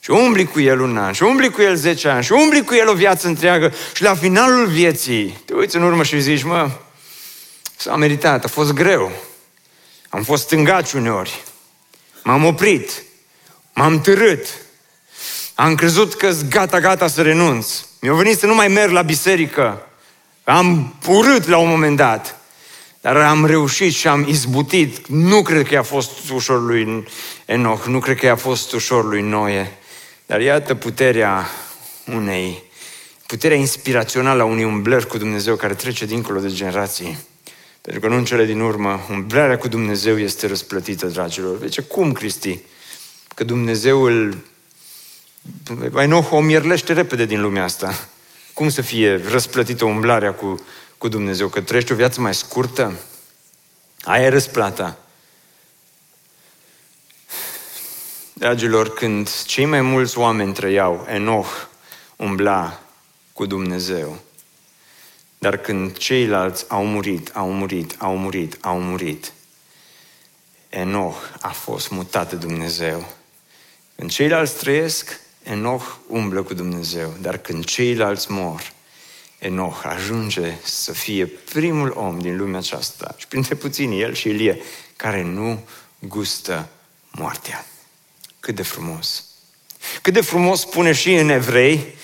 Și 0.00 0.10
umbli 0.10 0.44
cu 0.44 0.60
el 0.60 0.80
un 0.80 0.96
an, 0.96 1.12
și 1.12 1.22
umbli 1.22 1.50
cu 1.50 1.62
el 1.62 1.76
10 1.76 2.08
ani, 2.08 2.24
și 2.24 2.32
umbli 2.32 2.64
cu 2.64 2.74
el 2.74 2.88
o 2.88 2.94
viață 2.94 3.26
întreagă 3.26 3.72
și 3.94 4.02
la 4.02 4.14
finalul 4.14 4.66
vieții 4.66 5.38
te 5.44 5.54
uiți 5.54 5.76
în 5.76 5.82
urmă 5.82 6.02
și 6.02 6.20
zici, 6.20 6.42
mă, 6.42 6.70
s-a 7.76 7.96
meritat, 7.96 8.44
a 8.44 8.48
fost 8.48 8.72
greu. 8.72 9.12
Am 10.08 10.22
fost 10.22 10.42
stângaci 10.42 10.92
uneori. 10.92 11.42
M-am 12.22 12.44
oprit. 12.44 13.02
M-am 13.72 14.00
târât. 14.00 14.46
Am 15.58 15.74
crezut 15.74 16.14
că 16.14 16.32
gata, 16.48 16.80
gata 16.80 17.06
să 17.06 17.22
renunț. 17.22 17.84
Mi-a 18.00 18.14
venit 18.14 18.38
să 18.38 18.46
nu 18.46 18.54
mai 18.54 18.68
merg 18.68 18.92
la 18.92 19.02
biserică. 19.02 19.86
Am 20.44 20.94
urât 21.08 21.46
la 21.46 21.58
un 21.58 21.68
moment 21.68 21.96
dat. 21.96 22.40
Dar 23.00 23.16
am 23.16 23.46
reușit 23.46 23.92
și 23.92 24.08
am 24.08 24.26
izbutit. 24.28 25.06
Nu 25.06 25.42
cred 25.42 25.66
că 25.66 25.74
i-a 25.74 25.82
fost 25.82 26.30
ușor 26.30 26.62
lui 26.62 27.06
Enoch, 27.44 27.84
nu 27.86 27.98
cred 27.98 28.18
că 28.18 28.26
i-a 28.26 28.36
fost 28.36 28.72
ușor 28.72 29.04
lui 29.04 29.22
Noe. 29.22 29.78
Dar 30.26 30.40
iată 30.40 30.74
puterea 30.74 31.50
unei, 32.14 32.62
puterea 33.26 33.56
inspirațională 33.56 34.42
a 34.42 34.46
unui 34.46 34.64
umblări 34.64 35.06
cu 35.06 35.18
Dumnezeu 35.18 35.56
care 35.56 35.74
trece 35.74 36.04
dincolo 36.04 36.40
de 36.40 36.48
generații. 36.48 37.18
Pentru 37.80 38.00
că 38.00 38.08
nu 38.08 38.16
în 38.16 38.24
cele 38.24 38.44
din 38.44 38.60
urmă, 38.60 39.06
umblarea 39.10 39.58
cu 39.58 39.68
Dumnezeu 39.68 40.18
este 40.18 40.46
răsplătită, 40.46 41.06
dragilor. 41.06 41.56
Deci 41.56 41.80
cum, 41.80 42.12
Cristi? 42.12 42.58
Că 43.34 43.44
Dumnezeu 43.44 44.02
îl... 44.02 44.36
Enoch 45.96 46.32
o 46.32 46.40
mierlește 46.40 46.92
repede 46.92 47.24
din 47.24 47.40
lumea 47.40 47.64
asta. 47.64 48.08
Cum 48.54 48.68
să 48.68 48.82
fie 48.82 49.22
răsplătită 49.28 49.84
umblarea 49.84 50.34
cu, 50.34 50.64
cu 50.98 51.08
Dumnezeu? 51.08 51.48
Că 51.48 51.60
trăiești 51.60 51.92
o 51.92 51.96
viață 51.96 52.20
mai 52.20 52.34
scurtă? 52.34 52.92
Aia 54.02 54.24
e 54.24 54.28
răsplata. 54.28 54.98
Dragilor, 58.32 58.94
când 58.94 59.44
cei 59.44 59.64
mai 59.64 59.80
mulți 59.80 60.18
oameni 60.18 60.52
trăiau, 60.52 61.06
Enoch 61.08 61.66
umbla 62.16 62.80
cu 63.32 63.46
Dumnezeu. 63.46 64.18
Dar 65.38 65.56
când 65.56 65.96
ceilalți 65.96 66.64
au 66.68 66.86
murit, 66.86 67.30
au 67.34 67.52
murit, 67.52 67.94
au 67.98 68.16
murit, 68.16 68.56
au 68.60 68.80
murit, 68.80 69.32
Enoch 70.68 71.16
a 71.40 71.48
fost 71.48 71.90
mutat 71.90 72.30
de 72.30 72.36
Dumnezeu. 72.36 73.12
Când 73.96 74.10
ceilalți 74.10 74.56
trăiesc, 74.56 75.20
Enoch 75.50 75.96
umblă 76.08 76.42
cu 76.42 76.54
Dumnezeu. 76.54 77.14
Dar 77.20 77.38
când 77.38 77.64
ceilalți 77.64 78.30
mor, 78.30 78.72
Enoch 79.38 79.84
ajunge 79.84 80.54
să 80.64 80.92
fie 80.92 81.26
primul 81.26 81.92
om 81.96 82.18
din 82.18 82.36
lumea 82.36 82.58
aceasta 82.58 83.14
și 83.16 83.26
printre 83.26 83.54
puțini 83.54 84.00
el 84.00 84.14
și 84.14 84.28
Ilie 84.28 84.60
care 84.96 85.22
nu 85.22 85.64
gustă 85.98 86.68
moartea. 87.10 87.66
Cât 88.40 88.54
de 88.54 88.62
frumos! 88.62 89.24
Cât 90.02 90.12
de 90.12 90.20
frumos 90.20 90.60
spune 90.60 90.92
și 90.92 91.14
în 91.14 91.28
evrei 91.28 91.94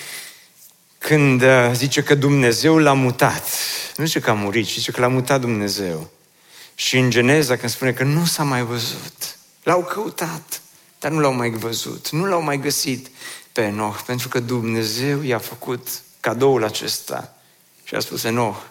când 0.97 1.41
uh, 1.41 1.71
zice 1.73 2.03
că 2.03 2.15
Dumnezeu 2.15 2.77
l-a 2.77 2.93
mutat. 2.93 3.47
Nu 3.97 4.05
zice 4.05 4.19
că 4.19 4.29
a 4.29 4.33
murit, 4.33 4.65
ci 4.65 4.73
zice 4.73 4.91
că 4.91 5.01
l-a 5.01 5.07
mutat 5.07 5.39
Dumnezeu. 5.39 6.09
Și 6.75 6.97
în 6.97 7.09
Geneza 7.09 7.55
când 7.55 7.71
spune 7.71 7.93
că 7.93 8.03
nu 8.03 8.25
s-a 8.25 8.43
mai 8.43 8.63
văzut, 8.63 9.37
l-au 9.63 9.83
căutat, 9.83 10.61
dar 11.03 11.11
nu 11.11 11.19
l-au 11.19 11.33
mai 11.33 11.49
văzut, 11.49 12.09
nu 12.09 12.25
l-au 12.25 12.41
mai 12.41 12.59
găsit 12.59 13.07
pe 13.51 13.61
Enoch, 13.61 14.01
pentru 14.05 14.27
că 14.27 14.39
Dumnezeu 14.39 15.21
i-a 15.21 15.37
făcut 15.37 15.87
cadoul 16.19 16.63
acesta 16.63 17.37
și 17.83 17.95
a 17.95 17.99
spus 17.99 18.23
Enoch, 18.23 18.63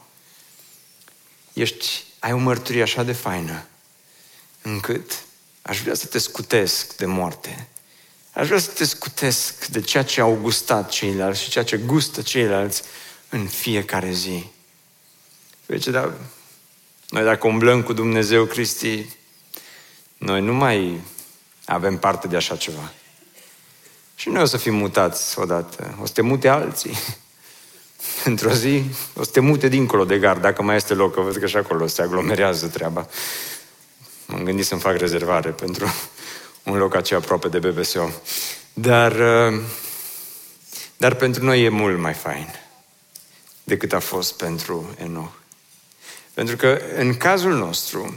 ești, 1.53 2.05
ai 2.19 2.33
o 2.33 2.37
mărturie 2.37 2.83
așa 2.83 3.03
de 3.03 3.13
faină, 3.13 3.67
încât 4.63 5.25
aș 5.63 5.81
vrea 5.81 5.95
să 5.95 6.07
te 6.07 6.19
scutesc 6.19 6.97
de 6.97 7.07
moarte. 7.07 7.69
Aș 8.33 8.47
vrea 8.47 8.59
să 8.59 8.71
te 8.71 8.85
scutesc 8.85 9.67
de 9.67 9.81
ceea 9.81 10.05
ce 10.05 10.21
au 10.21 10.39
gustat 10.43 10.89
ceilalți 10.89 11.43
și 11.43 11.51
ceea 11.51 11.65
ce 11.65 11.77
gustă 11.77 12.23
ceilalți 12.23 12.83
în 13.29 13.47
fiecare 13.47 14.13
zi. 14.13 14.45
Deci, 15.67 15.87
dar 15.87 16.13
noi 17.09 17.25
dacă 17.25 17.47
umblăm 17.47 17.83
cu 17.83 17.93
Dumnezeu 17.93 18.45
Cristi, 18.45 19.07
noi 20.19 20.41
nu 20.41 20.55
mai 20.55 21.01
avem 21.65 21.99
parte 21.99 22.29
de 22.29 22.37
așa 22.37 22.57
ceva. 22.57 22.93
Și 24.15 24.29
noi 24.29 24.43
o 24.43 24.45
să 24.45 24.57
fim 24.57 24.75
mutați 24.75 25.39
odată. 25.39 25.99
O 26.01 26.07
să 26.07 26.13
te 26.13 26.21
mute 26.21 26.49
alții. 26.49 26.99
Într-o 28.25 28.53
zi 28.53 28.85
o 29.15 29.23
să 29.23 29.31
te 29.31 29.41
mute 29.41 29.69
dincolo 29.69 30.05
de 30.05 30.19
gard, 30.19 30.41
dacă 30.41 30.63
mai 30.63 30.77
este 30.77 30.95
loc, 30.95 31.15
că 31.15 31.21
văd 31.21 31.37
că 31.37 31.47
și 31.47 31.57
acolo 31.57 31.87
se 31.87 32.03
aglomerează 32.03 32.69
treaba. 32.69 33.09
M-am 34.27 34.43
gândit 34.45 34.67
să-mi 34.67 34.81
fac 34.81 34.97
rezervare 34.97 35.51
pentru 35.51 35.87
un 36.71 36.77
loc 36.77 36.95
aceea 36.95 37.19
aproape 37.19 37.49
de 37.49 37.59
BBSO. 37.59 38.11
Dar, 38.73 39.13
uh, 39.13 39.61
dar 40.97 41.15
pentru 41.15 41.45
noi 41.45 41.65
e 41.65 41.69
mult 41.69 41.99
mai 41.99 42.15
fain 42.15 42.47
decât 43.65 43.93
a 43.93 43.99
fost 43.99 44.37
pentru 44.37 44.95
Enoch. 44.99 45.33
Pentru 46.35 46.57
că 46.57 46.81
în 46.97 47.17
cazul 47.17 47.53
nostru, 47.53 48.15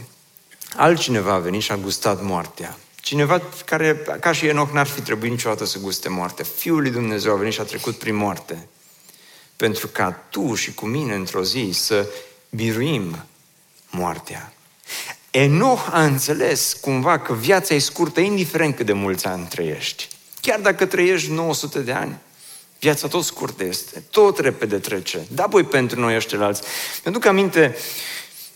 altcineva 0.76 1.32
a 1.32 1.38
venit 1.38 1.62
și 1.62 1.72
a 1.72 1.76
gustat 1.76 2.22
moartea. 2.22 2.78
Cineva 3.06 3.42
care, 3.64 3.96
ca 4.20 4.32
și 4.32 4.46
Enoch, 4.46 4.72
n-ar 4.72 4.86
fi 4.86 5.00
trebuit 5.00 5.30
niciodată 5.30 5.64
să 5.64 5.78
guste 5.78 6.08
moartea. 6.08 6.44
Fiul 6.56 6.80
lui 6.80 6.90
Dumnezeu 6.90 7.32
a 7.32 7.36
venit 7.36 7.52
și 7.52 7.60
a 7.60 7.64
trecut 7.64 7.98
prin 7.98 8.14
moarte. 8.14 8.68
Pentru 9.56 9.88
ca 9.88 10.10
tu 10.10 10.54
și 10.54 10.74
cu 10.74 10.86
mine 10.86 11.14
într-o 11.14 11.42
zi 11.42 11.70
să 11.72 12.08
biruim 12.50 13.24
moartea. 13.90 14.52
Enoch 15.30 15.88
a 15.90 16.04
înțeles 16.04 16.72
cumva 16.80 17.18
că 17.18 17.34
viața 17.34 17.74
e 17.74 17.78
scurtă, 17.78 18.20
indiferent 18.20 18.76
cât 18.76 18.86
de 18.86 18.92
mulți 18.92 19.26
ani 19.26 19.46
trăiești. 19.46 20.08
Chiar 20.40 20.60
dacă 20.60 20.86
trăiești 20.86 21.30
900 21.30 21.78
de 21.78 21.92
ani, 21.92 22.18
viața 22.78 23.08
tot 23.08 23.24
scurtă 23.24 23.64
este, 23.64 24.02
tot 24.10 24.38
repede 24.38 24.78
trece. 24.78 25.26
Da, 25.28 25.46
voi 25.46 25.64
pentru 25.64 26.00
noi 26.00 26.16
ăștilalți. 26.16 26.62
Mi-aduc 27.04 27.24
aminte, 27.24 27.76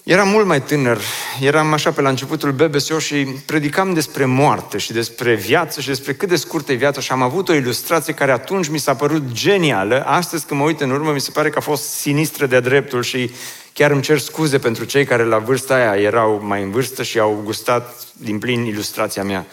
Eram 0.05 0.29
mult 0.29 0.47
mai 0.47 0.63
tânăr, 0.63 1.01
eram 1.41 1.73
așa 1.73 1.91
pe 1.93 2.01
la 2.01 2.09
începutul 2.09 2.53
BBSO 2.53 2.99
și 2.99 3.15
predicam 3.47 3.95
despre 3.95 4.25
moarte 4.25 4.79
și 4.79 4.93
despre 4.93 5.35
viață 5.35 5.81
și 5.81 5.87
despre 5.87 6.15
cât 6.15 6.29
de 6.29 6.37
scurtă 6.37 6.73
e 6.73 6.75
viața 6.75 7.01
și 7.01 7.13
am 7.13 7.23
avut 7.23 7.49
o 7.49 7.55
ilustrație 7.55 8.15
care 8.15 8.33
atunci 8.33 8.69
mi 8.69 8.79
s-a 8.79 8.95
părut 8.95 9.33
genială. 9.33 10.05
Astăzi 10.07 10.47
când 10.47 10.61
mă 10.61 10.67
uit 10.67 10.81
în 10.81 10.91
urmă 10.91 11.13
mi 11.13 11.21
se 11.21 11.31
pare 11.31 11.51
că 11.51 11.59
a 11.59 11.61
fost 11.61 11.83
sinistră 11.83 12.47
de 12.47 12.61
dreptul 12.61 13.03
și 13.03 13.31
chiar 13.73 13.91
îmi 13.91 14.03
cer 14.03 14.19
scuze 14.19 14.59
pentru 14.59 14.85
cei 14.85 15.05
care 15.05 15.25
la 15.25 15.39
vârsta 15.39 15.75
aia 15.75 16.03
erau 16.03 16.41
mai 16.43 16.63
în 16.63 16.71
vârstă 16.71 17.03
și 17.03 17.19
au 17.19 17.41
gustat 17.45 18.07
din 18.13 18.39
plin 18.39 18.65
ilustrația 18.65 19.23
mea 19.23 19.47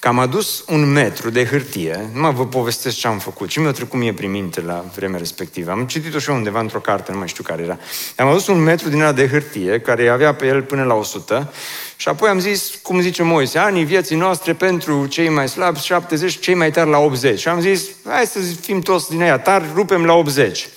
că 0.00 0.08
am 0.08 0.18
adus 0.18 0.64
un 0.68 0.92
metru 0.92 1.30
de 1.30 1.44
hârtie, 1.44 2.10
nu 2.12 2.20
mă 2.20 2.30
vă 2.30 2.46
povestesc 2.46 2.96
ce 2.96 3.06
am 3.06 3.18
făcut, 3.18 3.48
ce 3.48 3.60
mi-a 3.60 3.70
trecut 3.70 3.98
mie 3.98 4.12
prin 4.12 4.30
minte 4.30 4.60
la 4.60 4.84
vremea 4.94 5.18
respectivă. 5.18 5.70
Am 5.70 5.86
citit-o 5.86 6.18
și 6.18 6.30
eu 6.30 6.36
undeva 6.36 6.60
într-o 6.60 6.78
carte, 6.78 7.12
nu 7.12 7.18
mai 7.18 7.28
știu 7.28 7.42
care 7.42 7.62
era. 7.62 7.78
Am 8.16 8.28
adus 8.28 8.46
un 8.46 8.62
metru 8.62 8.88
din 8.88 9.00
ăla 9.00 9.12
de 9.12 9.28
hârtie, 9.28 9.80
care 9.80 10.08
avea 10.08 10.34
pe 10.34 10.46
el 10.46 10.62
până 10.62 10.84
la 10.84 10.94
100, 10.94 11.52
și 11.96 12.08
apoi 12.08 12.28
am 12.28 12.38
zis, 12.38 12.70
cum 12.82 13.00
zice 13.00 13.22
Moise, 13.22 13.58
anii 13.58 13.84
vieții 13.84 14.16
noastre 14.16 14.52
pentru 14.52 15.06
cei 15.06 15.28
mai 15.28 15.48
slabi, 15.48 15.78
70, 15.78 16.38
cei 16.38 16.54
mai 16.54 16.70
tari 16.70 16.90
la 16.90 16.98
80. 16.98 17.40
Și 17.40 17.48
am 17.48 17.60
zis, 17.60 17.82
hai 18.04 18.26
să 18.26 18.38
fim 18.60 18.80
toți 18.80 19.10
din 19.10 19.22
aia 19.22 19.38
tari, 19.38 19.64
rupem 19.74 20.04
la 20.04 20.12
80. 20.12 20.68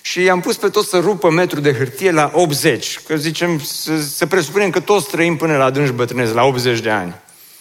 Și 0.00 0.28
am 0.28 0.40
pus 0.40 0.56
pe 0.56 0.68
toți 0.68 0.88
să 0.88 0.98
rupă 0.98 1.30
metru 1.30 1.60
de 1.60 1.72
hârtie 1.72 2.10
la 2.10 2.30
80. 2.34 3.00
Că 3.06 3.16
zicem, 3.16 3.60
să, 3.60 4.00
să 4.00 4.26
presupunem 4.26 4.70
că 4.70 4.80
toți 4.80 5.10
trăim 5.10 5.36
până 5.36 5.56
la 5.56 5.64
adânci 5.64 5.90
bătrânezi, 5.90 6.34
la 6.34 6.44
80 6.44 6.80
de 6.80 6.90
ani. 6.90 7.14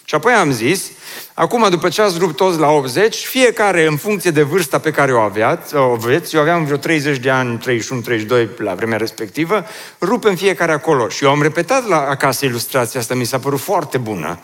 Și 0.09 0.15
apoi 0.15 0.33
am 0.33 0.51
zis, 0.51 0.91
acum 1.33 1.69
după 1.69 1.89
ce 1.89 2.01
ați 2.01 2.17
rupt 2.17 2.35
toți 2.35 2.59
la 2.59 2.69
80, 2.69 3.15
fiecare 3.15 3.85
în 3.85 3.97
funcție 3.97 4.31
de 4.31 4.41
vârsta 4.41 4.79
pe 4.79 4.91
care 4.91 5.13
o 5.13 5.19
aveați, 5.19 5.75
o 5.75 5.91
aveți, 5.91 6.35
eu 6.35 6.41
aveam 6.41 6.65
vreo 6.65 6.77
30 6.77 7.17
de 7.17 7.29
ani, 7.29 7.59
31-32 7.59 8.57
la 8.57 8.73
vremea 8.73 8.97
respectivă, 8.97 9.65
rupem 10.01 10.35
fiecare 10.35 10.71
acolo. 10.71 11.09
Și 11.09 11.23
eu 11.23 11.29
am 11.29 11.41
repetat 11.41 11.87
la 11.87 11.97
acasă 11.97 12.45
ilustrația 12.45 12.99
asta, 12.99 13.13
mi 13.13 13.25
s-a 13.25 13.39
părut 13.39 13.59
foarte 13.59 13.97
bună, 13.97 14.39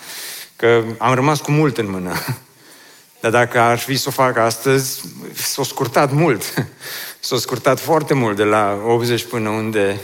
că 0.56 0.84
am 0.98 1.14
rămas 1.14 1.40
cu 1.40 1.52
mult 1.52 1.78
în 1.78 1.90
mână. 1.90 2.14
Dar 3.22 3.32
dacă 3.32 3.60
aș 3.60 3.84
fi 3.84 3.96
să 3.96 4.06
o 4.08 4.12
fac 4.12 4.38
astăzi, 4.38 5.02
s-a 5.34 5.64
scurtat 5.64 6.12
mult. 6.12 6.54
S-a 7.20 7.38
scurtat 7.38 7.80
foarte 7.80 8.14
mult 8.14 8.36
de 8.36 8.44
la 8.44 8.82
80 8.86 9.24
până 9.24 9.50
unde 9.50 10.00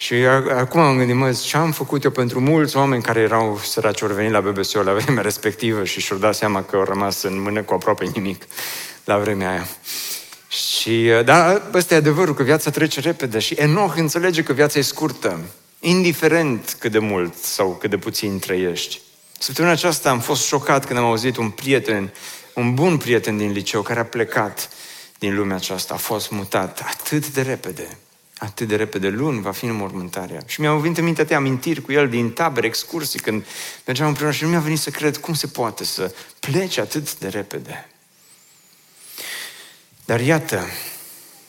și 0.00 0.14
acum 0.56 0.80
am 0.80 0.96
gândit, 0.96 1.14
mă, 1.14 1.32
ce 1.44 1.56
am 1.56 1.72
făcut 1.72 2.04
eu 2.04 2.10
pentru 2.10 2.40
mulți 2.40 2.76
oameni 2.76 3.02
care 3.02 3.20
erau 3.20 3.60
săraci, 3.64 4.00
ori 4.00 4.14
venit 4.14 4.30
la 4.30 4.40
BBSO 4.40 4.82
la 4.82 4.92
vremea 4.92 5.22
respectivă 5.22 5.84
și 5.84 6.00
și-au 6.00 6.18
dat 6.18 6.34
seama 6.34 6.62
că 6.62 6.76
au 6.76 6.84
rămas 6.84 7.22
în 7.22 7.40
mână 7.40 7.62
cu 7.62 7.74
aproape 7.74 8.10
nimic 8.14 8.46
la 9.04 9.18
vremea 9.18 9.50
aia. 9.50 9.68
Și, 10.48 11.10
da, 11.24 11.62
ăsta 11.74 11.94
e 11.94 11.96
adevărul, 11.96 12.34
că 12.34 12.42
viața 12.42 12.70
trece 12.70 13.00
repede 13.00 13.38
și 13.38 13.54
Enoch 13.54 13.96
înțelege 13.96 14.42
că 14.42 14.52
viața 14.52 14.78
e 14.78 14.82
scurtă, 14.82 15.40
indiferent 15.80 16.76
cât 16.78 16.92
de 16.92 16.98
mult 16.98 17.34
sau 17.34 17.76
cât 17.80 17.90
de 17.90 17.96
puțin 17.96 18.38
trăiești. 18.38 19.00
Săptămâna 19.38 19.74
aceasta 19.74 20.10
am 20.10 20.20
fost 20.20 20.46
șocat 20.46 20.86
când 20.86 20.98
am 20.98 21.04
auzit 21.04 21.36
un 21.36 21.50
prieten, 21.50 22.12
un 22.54 22.74
bun 22.74 22.96
prieten 22.96 23.36
din 23.36 23.52
liceu 23.52 23.82
care 23.82 24.00
a 24.00 24.04
plecat 24.04 24.68
din 25.18 25.34
lumea 25.34 25.56
aceasta, 25.56 25.94
a 25.94 25.96
fost 25.96 26.30
mutat 26.30 26.82
atât 26.86 27.28
de 27.28 27.42
repede 27.42 27.98
atât 28.38 28.68
de 28.68 28.76
repede, 28.76 29.08
luni 29.08 29.40
va 29.40 29.52
fi 29.52 29.64
în 29.64 29.76
mormântarea. 29.76 30.42
Și 30.46 30.60
mi-au 30.60 30.78
venit 30.78 30.98
în 30.98 31.04
minte 31.04 31.20
atâtea 31.20 31.36
amintiri 31.36 31.80
cu 31.80 31.92
el 31.92 32.08
din 32.08 32.30
tabere, 32.30 32.66
excursii, 32.66 33.20
când 33.20 33.44
mergeam 33.86 34.08
împreună 34.08 34.32
și 34.32 34.42
nu 34.42 34.48
mi-a 34.48 34.60
venit 34.60 34.78
să 34.78 34.90
cred 34.90 35.16
cum 35.16 35.34
se 35.34 35.46
poate 35.46 35.84
să 35.84 36.14
plece 36.40 36.80
atât 36.80 37.18
de 37.18 37.28
repede. 37.28 37.88
Dar 40.04 40.20
iată 40.20 40.64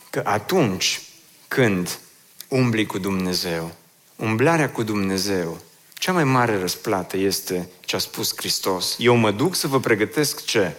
că 0.09 0.21
atunci 0.25 1.01
când 1.47 1.99
umbli 2.47 2.85
cu 2.85 2.97
Dumnezeu, 2.97 3.75
umblarea 4.15 4.69
cu 4.69 4.83
Dumnezeu, 4.83 5.57
cea 5.93 6.11
mai 6.11 6.23
mare 6.23 6.59
răsplată 6.59 7.17
este 7.17 7.69
ce 7.79 7.95
a 7.95 7.99
spus 7.99 8.33
Hristos. 8.35 8.95
Eu 8.97 9.15
mă 9.15 9.31
duc 9.31 9.55
să 9.55 9.67
vă 9.67 9.79
pregătesc 9.79 10.45
ce? 10.45 10.75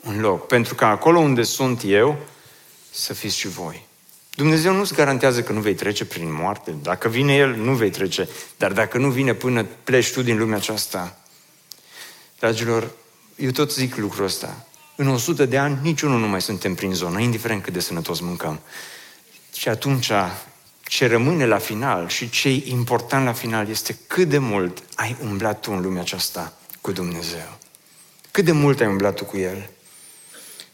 Un 0.00 0.20
loc. 0.20 0.46
Pentru 0.46 0.74
că 0.74 0.84
acolo 0.84 1.18
unde 1.18 1.42
sunt 1.42 1.82
eu, 1.84 2.18
să 2.90 3.14
fiți 3.14 3.36
și 3.36 3.48
voi. 3.48 3.87
Dumnezeu 4.38 4.72
nu-ți 4.72 4.94
garantează 4.94 5.42
că 5.42 5.52
nu 5.52 5.60
vei 5.60 5.74
trece 5.74 6.04
prin 6.04 6.34
moarte. 6.34 6.74
Dacă 6.82 7.08
vine 7.08 7.34
El, 7.34 7.54
nu 7.54 7.74
vei 7.74 7.90
trece. 7.90 8.28
Dar 8.56 8.72
dacă 8.72 8.98
nu 8.98 9.10
vine 9.10 9.34
până 9.34 9.66
pleci 9.84 10.12
tu 10.12 10.22
din 10.22 10.38
lumea 10.38 10.56
aceasta, 10.56 11.18
dragilor, 12.38 12.90
eu 13.36 13.50
tot 13.50 13.72
zic 13.72 13.96
lucrul 13.96 14.24
ăsta. 14.24 14.66
În 14.96 15.08
100 15.08 15.46
de 15.46 15.58
ani, 15.58 15.78
niciunul 15.82 16.20
nu 16.20 16.28
mai 16.28 16.42
suntem 16.42 16.74
prin 16.74 16.94
zonă, 16.94 17.20
indiferent 17.20 17.62
cât 17.62 17.72
de 17.72 17.80
sănătos 17.80 18.20
mâncăm. 18.20 18.60
Și 19.54 19.68
atunci, 19.68 20.10
ce 20.82 21.06
rămâne 21.06 21.46
la 21.46 21.58
final 21.58 22.08
și 22.08 22.30
ce 22.30 22.48
e 22.48 22.62
important 22.64 23.24
la 23.24 23.32
final 23.32 23.68
este 23.68 23.98
cât 24.06 24.28
de 24.28 24.38
mult 24.38 24.82
ai 24.94 25.16
umblat 25.22 25.60
tu 25.60 25.72
în 25.72 25.80
lumea 25.80 26.00
aceasta 26.00 26.52
cu 26.80 26.92
Dumnezeu. 26.92 27.58
Cât 28.30 28.44
de 28.44 28.52
mult 28.52 28.80
ai 28.80 28.86
umblat 28.86 29.14
tu 29.14 29.24
cu 29.24 29.36
El. 29.36 29.70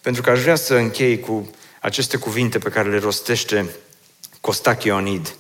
Pentru 0.01 0.23
că 0.23 0.31
aș 0.31 0.41
vrea 0.41 0.57
să 0.57 0.75
închei 0.75 1.21
cu 1.21 1.51
aceste 1.85 2.17
cuvinte 2.17 2.59
pe 2.59 2.69
care 2.69 2.89
le 2.89 2.99
rostește 2.99 3.75
Costache 4.41 4.89
Ionid 4.89 5.35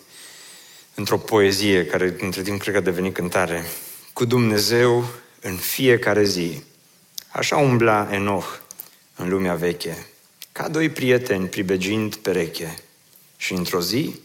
într-o 0.95 1.19
poezie 1.19 1.87
care 1.87 2.17
între 2.21 2.43
timp 2.43 2.61
cred 2.61 2.73
că 2.73 2.79
a 2.79 2.83
devenit 2.83 3.15
cântare. 3.15 3.65
Cu 4.13 4.25
Dumnezeu 4.25 5.09
în 5.41 5.57
fiecare 5.57 6.25
zi. 6.25 6.63
Așa 7.29 7.57
umbla 7.57 8.09
Enoch 8.13 8.61
în 9.17 9.29
lumea 9.29 9.55
veche, 9.55 10.07
ca 10.53 10.69
doi 10.69 10.89
prieteni 10.89 11.49
pribegind 11.49 12.15
pereche. 12.15 12.79
Și 13.37 13.53
într-o 13.53 13.81
zi, 13.81 14.21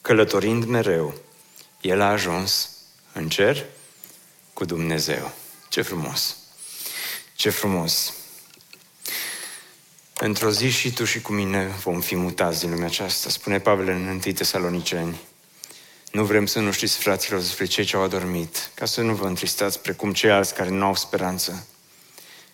călătorind 0.00 0.64
mereu, 0.64 1.14
el 1.80 2.00
a 2.00 2.10
ajuns 2.10 2.70
în 3.12 3.28
cer 3.28 3.64
cu 4.52 4.64
Dumnezeu. 4.64 5.32
Ce 5.68 5.82
frumos! 5.82 6.36
Ce 7.34 7.50
frumos! 7.50 8.21
Într-o 10.24 10.50
zi 10.50 10.70
și 10.70 10.92
tu 10.92 11.04
și 11.04 11.20
cu 11.20 11.32
mine 11.32 11.66
vom 11.66 12.00
fi 12.00 12.16
mutați 12.16 12.60
din 12.60 12.70
lumea 12.70 12.86
aceasta, 12.86 13.28
spune 13.30 13.58
Pavel 13.58 13.88
în 13.88 14.06
1 14.06 14.18
Tesaloniceni. 14.18 15.20
Nu 16.12 16.24
vrem 16.24 16.46
să 16.46 16.60
nu 16.60 16.72
știți, 16.72 16.96
fraților, 16.96 17.40
despre 17.40 17.64
cei 17.64 17.84
ce 17.84 17.96
au 17.96 18.02
adormit, 18.02 18.70
ca 18.74 18.84
să 18.84 19.00
nu 19.00 19.14
vă 19.14 19.26
întristați 19.26 19.80
precum 19.80 20.12
ceilalți 20.12 20.54
care 20.54 20.70
nu 20.70 20.84
au 20.84 20.94
speranță. 20.94 21.66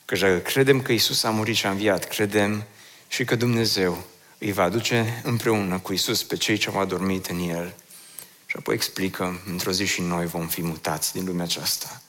Că 0.05 0.17
dacă 0.17 0.39
credem 0.39 0.83
că 0.83 0.93
Isus 0.93 1.23
a 1.23 1.31
murit 1.31 1.57
și 1.57 1.67
a 1.67 1.71
înviat, 1.71 2.09
credem 2.09 2.65
și 3.09 3.25
că 3.25 3.37
Dumnezeu 3.37 4.05
îi 4.39 4.53
va 4.53 4.63
aduce 4.63 5.21
împreună 5.25 5.79
cu 5.79 5.93
Isus 5.93 6.23
pe 6.23 6.37
cei 6.37 6.57
ce 6.57 6.69
au 6.69 6.81
adormit 6.81 7.27
în 7.27 7.49
El. 7.49 7.75
Și 8.47 8.57
apoi 8.59 8.75
explică, 8.75 9.41
într-o 9.47 9.73
zi 9.73 9.85
și 9.85 10.01
noi 10.01 10.27
vom 10.27 10.47
fi 10.47 10.63
mutați 10.63 11.13
din 11.13 11.25
lumea 11.25 11.45
aceasta. 11.45 12.03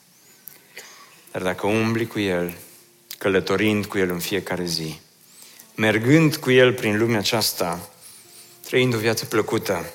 Dar 1.32 1.42
dacă 1.42 1.68
umbli 1.68 2.08
cu 2.08 2.20
El, 2.20 2.58
călătorind 3.18 3.86
cu 3.86 3.98
El 3.98 4.10
în 4.10 4.20
fiecare 4.20 4.66
zi, 4.66 5.00
mergând 5.80 6.36
cu 6.36 6.52
El 6.52 6.74
prin 6.74 6.98
lumea 6.98 7.20
aceasta, 7.20 7.90
trăind 8.66 8.94
o 8.94 8.98
viață 8.98 9.26
plăcută, 9.26 9.86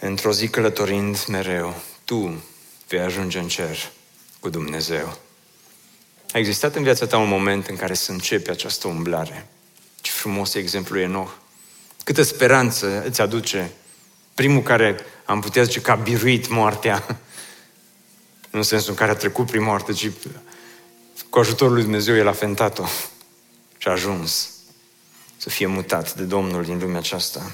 într-o 0.00 0.32
zi 0.32 0.48
călătorind 0.48 1.24
mereu, 1.28 1.82
tu 2.04 2.42
vei 2.88 3.00
ajunge 3.00 3.38
în 3.38 3.48
cer 3.48 3.90
cu 4.40 4.48
Dumnezeu. 4.48 5.18
A 6.32 6.38
existat 6.38 6.74
în 6.74 6.82
viața 6.82 7.06
ta 7.06 7.18
un 7.18 7.28
moment 7.28 7.66
în 7.66 7.76
care 7.76 7.94
să 7.94 8.12
începi 8.12 8.50
această 8.50 8.88
umblare. 8.88 9.46
Ce 10.00 10.10
frumos 10.10 10.54
e 10.54 10.58
exemplul 10.58 11.00
Enoch. 11.00 11.30
Câtă 12.04 12.22
speranță 12.22 13.02
îți 13.06 13.20
aduce 13.20 13.70
primul 14.34 14.62
care 14.62 14.96
am 15.24 15.40
putea 15.40 15.62
zice 15.62 15.80
că 15.80 15.90
a 15.90 15.94
biruit 15.94 16.48
moartea. 16.48 17.04
Nu 18.50 18.58
în 18.58 18.62
sensul 18.62 18.90
în 18.90 18.96
care 18.96 19.10
a 19.10 19.14
trecut 19.14 19.46
prin 19.46 19.62
moarte, 19.62 19.92
ci 19.92 20.10
cu 21.30 21.38
ajutorul 21.38 21.74
lui 21.74 21.82
Dumnezeu 21.82 22.16
el 22.16 22.28
a 22.28 22.32
fentat-o 22.32 22.84
și 23.84 23.90
a 23.90 23.92
ajuns 23.92 24.50
să 25.36 25.48
fie 25.48 25.66
mutat 25.66 26.14
de 26.14 26.22
Domnul 26.22 26.64
din 26.64 26.78
lumea 26.78 26.98
aceasta. 26.98 27.50